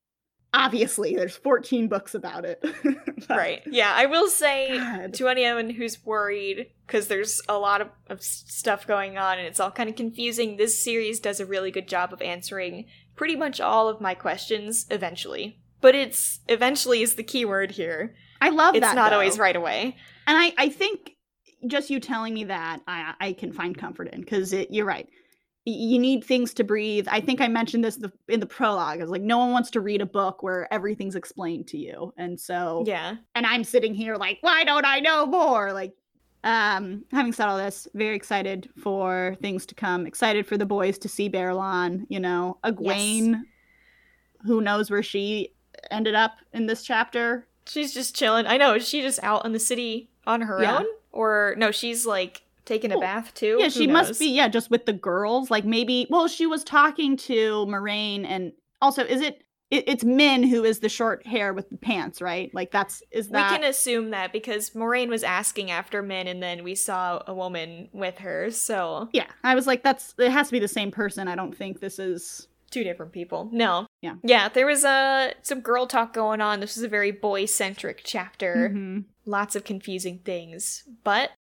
Obviously, 0.53 1.15
there's 1.15 1.37
14 1.37 1.87
books 1.89 2.15
about 2.15 2.45
it. 2.45 2.63
But- 3.29 3.37
Right. 3.37 3.63
Yeah, 3.67 3.93
I 3.95 4.07
will 4.07 4.29
say 4.29 4.77
God. 4.77 5.15
to 5.15 5.29
anyone 5.29 5.71
who's 5.71 6.05
worried, 6.05 6.67
because 6.87 7.07
there's 7.07 7.41
a 7.49 7.57
lot 7.59 7.81
of, 7.81 7.89
of 8.09 8.23
stuff 8.23 8.87
going 8.87 9.19
on 9.19 9.39
and 9.39 9.47
it's 9.47 9.61
all 9.61 9.71
kind 9.71 9.89
of 9.89 9.95
confusing, 9.95 10.57
this 10.57 10.83
series 10.83 11.21
does 11.21 11.39
a 11.39 11.47
really 11.47 11.71
good 11.71 11.87
job 11.87 12.13
of 12.13 12.21
answering 12.23 12.87
pretty 13.15 13.37
much 13.37 13.61
all 13.61 13.89
of 13.89 14.01
my 14.01 14.15
questions 14.15 14.87
eventually. 14.91 15.61
But 15.81 15.95
it's 15.95 16.41
eventually 16.49 17.03
is 17.03 17.15
the 17.15 17.23
key 17.23 17.45
word 17.45 17.71
here. 17.73 18.15
I 18.41 18.49
love 18.49 18.75
It's 18.75 18.81
that. 18.81 18.89
It's 18.89 18.97
not 18.97 19.11
though. 19.11 19.17
always 19.17 19.39
right 19.39 19.55
away. 19.55 19.97
And 20.27 20.37
I 20.37 20.53
I 20.59 20.69
think 20.71 21.13
just 21.69 21.91
you 21.91 22.01
telling 22.01 22.35
me 22.35 22.45
that 22.45 22.81
I 22.89 23.15
I 23.21 23.33
can 23.35 23.53
find 23.53 23.77
comfort 23.79 24.09
in 24.09 24.21
because 24.23 24.53
you're 24.53 24.87
right. 24.87 25.07
You 25.67 25.99
need 25.99 26.25
things 26.25 26.55
to 26.55 26.65
breathe. 26.65 27.07
I 27.11 27.21
think 27.21 27.41
I 27.41 27.47
mentioned 27.49 27.85
this 27.85 27.97
the, 27.97 28.11
in 28.29 28.41
the 28.41 28.47
prologue. 28.47 28.99
I 28.99 29.03
was 29.03 29.11
like, 29.11 29.21
no 29.23 29.39
one 29.39 29.53
wants 29.53 29.71
to 29.73 29.81
read 29.81 30.01
a 30.01 30.07
book 30.07 30.43
where 30.43 30.73
everything's 30.73 31.15
explained 31.17 31.67
to 31.69 31.79
you, 31.79 32.13
and 32.17 32.41
so 32.41 32.83
Yeah. 32.87 33.17
and 33.35 33.47
I'm 33.47 33.63
sitting 33.65 33.95
here 33.95 34.17
like, 34.17 34.39
why 34.41 34.65
don't 34.65 34.87
I 34.87 35.01
know 35.01 35.27
more? 35.27 35.73
Like, 35.75 35.93
um, 36.45 37.05
having 37.13 37.33
said 37.35 37.47
all 37.49 37.59
this, 37.59 37.87
very 37.93 38.17
excited 38.17 38.71
for 38.83 39.37
things 39.43 39.67
to 39.67 39.75
come. 39.75 40.07
Excited 40.07 40.47
for 40.47 40.57
the 40.57 40.65
boys 40.65 40.97
to 41.01 41.09
see 41.09 41.29
Baerlon. 41.29 42.07
You 42.09 42.21
know, 42.21 42.57
Egwene, 42.65 43.43
who 44.47 44.63
knows 44.63 44.91
where 44.91 45.03
she 45.03 45.53
ended 45.91 46.15
up 46.15 46.33
in 46.55 46.65
this 46.67 46.83
chapter. 46.83 47.47
She's 47.67 47.93
just 47.93 48.17
chilling. 48.17 48.47
I 48.47 48.57
know. 48.57 48.75
Is 48.77 48.89
she 48.89 49.03
just 49.03 49.23
out 49.23 49.45
in 49.45 49.53
the 49.53 49.59
city 49.61 50.09
on 50.27 50.41
her 50.41 50.63
Yeah. 50.63 50.79
own? 50.79 50.87
Or 51.13 51.55
no, 51.59 51.71
she's 51.71 52.07
like 52.07 52.43
taking 52.65 52.93
a 52.93 52.95
Well, 52.95 53.03
bath 53.03 53.35
too? 53.35 53.57
Yeah, 53.59 53.65
Who 53.67 53.71
she 53.71 53.87
knows? 53.87 54.09
must 54.09 54.21
be. 54.21 54.31
Yeah, 54.31 54.49
just 54.49 54.71
with 54.71 54.87
the 54.87 54.93
girls. 54.93 55.51
Like 55.51 55.65
maybe. 55.65 56.07
Well, 56.11 56.29
she 56.29 56.47
was 56.47 56.65
talking 56.65 57.17
to 57.19 57.67
Moiraine, 57.67 58.25
and 58.27 58.53
also, 58.81 59.05
is 59.05 59.21
it? 59.21 59.43
it 59.71 59.85
it's 59.87 60.03
Min 60.05 60.43
who 60.43 60.65
is 60.65 60.81
the 60.81 60.89
short 60.89 61.25
hair 61.27 61.53
with 61.53 61.71
the 61.71 61.77
pants, 61.77 62.21
right? 62.21 62.53
Like 62.55 62.71
that's 62.73 63.03
is 63.13 63.29
that. 63.29 63.53
We 63.53 63.57
can 63.59 63.65
assume 63.69 64.11
that 64.11 64.33
because 64.33 64.71
Moiraine 64.71 65.09
was 65.09 65.23
asking 65.23 65.71
after 65.71 66.03
Min 66.03 66.27
and 66.27 66.43
then 66.43 66.65
we 66.65 66.75
saw 66.75 67.23
a 67.27 67.33
woman 67.35 67.89
with 67.93 68.19
her, 68.19 68.51
so 68.51 69.09
yeah, 69.13 69.27
I 69.45 69.55
was 69.55 69.67
like, 69.67 69.83
that's 69.85 70.15
it 70.19 70.31
has 70.33 70.49
to 70.49 70.53
be 70.53 70.59
the 70.59 70.67
same 70.69 70.91
person. 70.91 71.29
I 71.29 71.37
don't 71.37 71.57
think 71.57 71.79
this 71.81 71.99
is 72.01 72.49
two 72.73 72.85
different 72.85 73.13
people. 73.13 73.49
No. 73.53 73.87
Yeah. 74.01 74.15
Yeah, 74.23 74.49
there 74.49 74.67
was 74.67 74.85
uh, 74.85 75.33
some 75.43 75.61
girl 75.61 75.87
talk 75.89 76.13
going 76.13 76.41
on. 76.41 76.61
This 76.61 76.77
was 76.77 76.85
a 76.85 76.89
very 76.89 77.11
boy 77.11 77.47
centric 77.47 78.03
chapter. 78.05 78.71
Mhm. 78.73 79.05
Lots 79.27 79.57
of 79.57 79.65
confusing 79.65 80.21
things. 80.25 80.85
But 81.05 81.31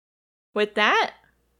with 0.55 0.74
that, 0.74 1.12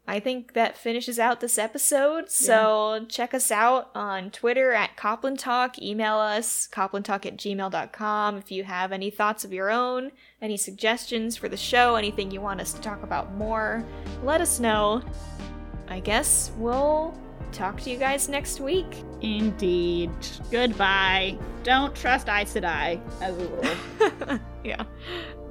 I 0.07 0.19
think 0.19 0.55
that 0.55 0.77
finishes 0.77 1.21
out 1.21 1.41
this 1.41 1.57
episode. 1.57 2.31
So 2.31 3.07
check 3.09 3.33
us 3.33 3.53
out 3.53 3.91
on 3.95 4.31
Twitter 4.33 4.73
at 4.73 4.97
Copland 4.97 5.39
Talk. 5.39 5.81
Email 5.81 6.17
us, 6.17 6.69
coplandtalk 6.73 7.27
at 7.27 7.37
gmail.com. 7.37 8.37
If 8.37 8.51
you 8.51 8.65
have 8.65 8.91
any 8.91 9.11
thoughts 9.11 9.45
of 9.45 9.53
your 9.53 9.71
own, 9.71 10.11
any 10.43 10.57
suggestions 10.57 11.37
for 11.37 11.49
the 11.49 11.57
show, 11.57 11.95
anything 11.95 12.33
you 12.33 12.41
want 12.41 12.61
us 12.61 12.73
to 12.73 12.81
talk 12.81 13.05
about 13.05 13.35
more, 13.35 13.85
let 14.25 14.41
us 14.41 14.59
know. 14.59 15.01
I 15.89 16.01
guess 16.01 16.51
we'll 16.57 17.17
talk 17.53 17.81
to 17.83 17.91
you 17.91 17.97
guys 17.97 18.29
next 18.29 18.59
week. 18.61 19.05
Indeed. 19.21 20.11
Goodbye. 20.51 21.39
Don't 21.63 21.95
trust 21.95 22.29
Aes 22.29 22.53
Sedai 22.55 23.01
as 23.21 23.37
a 23.39 23.47
rule. 23.49 24.41
yeah. 24.65 24.83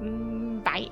Mm, 0.02 0.64
Bye. 0.64 0.90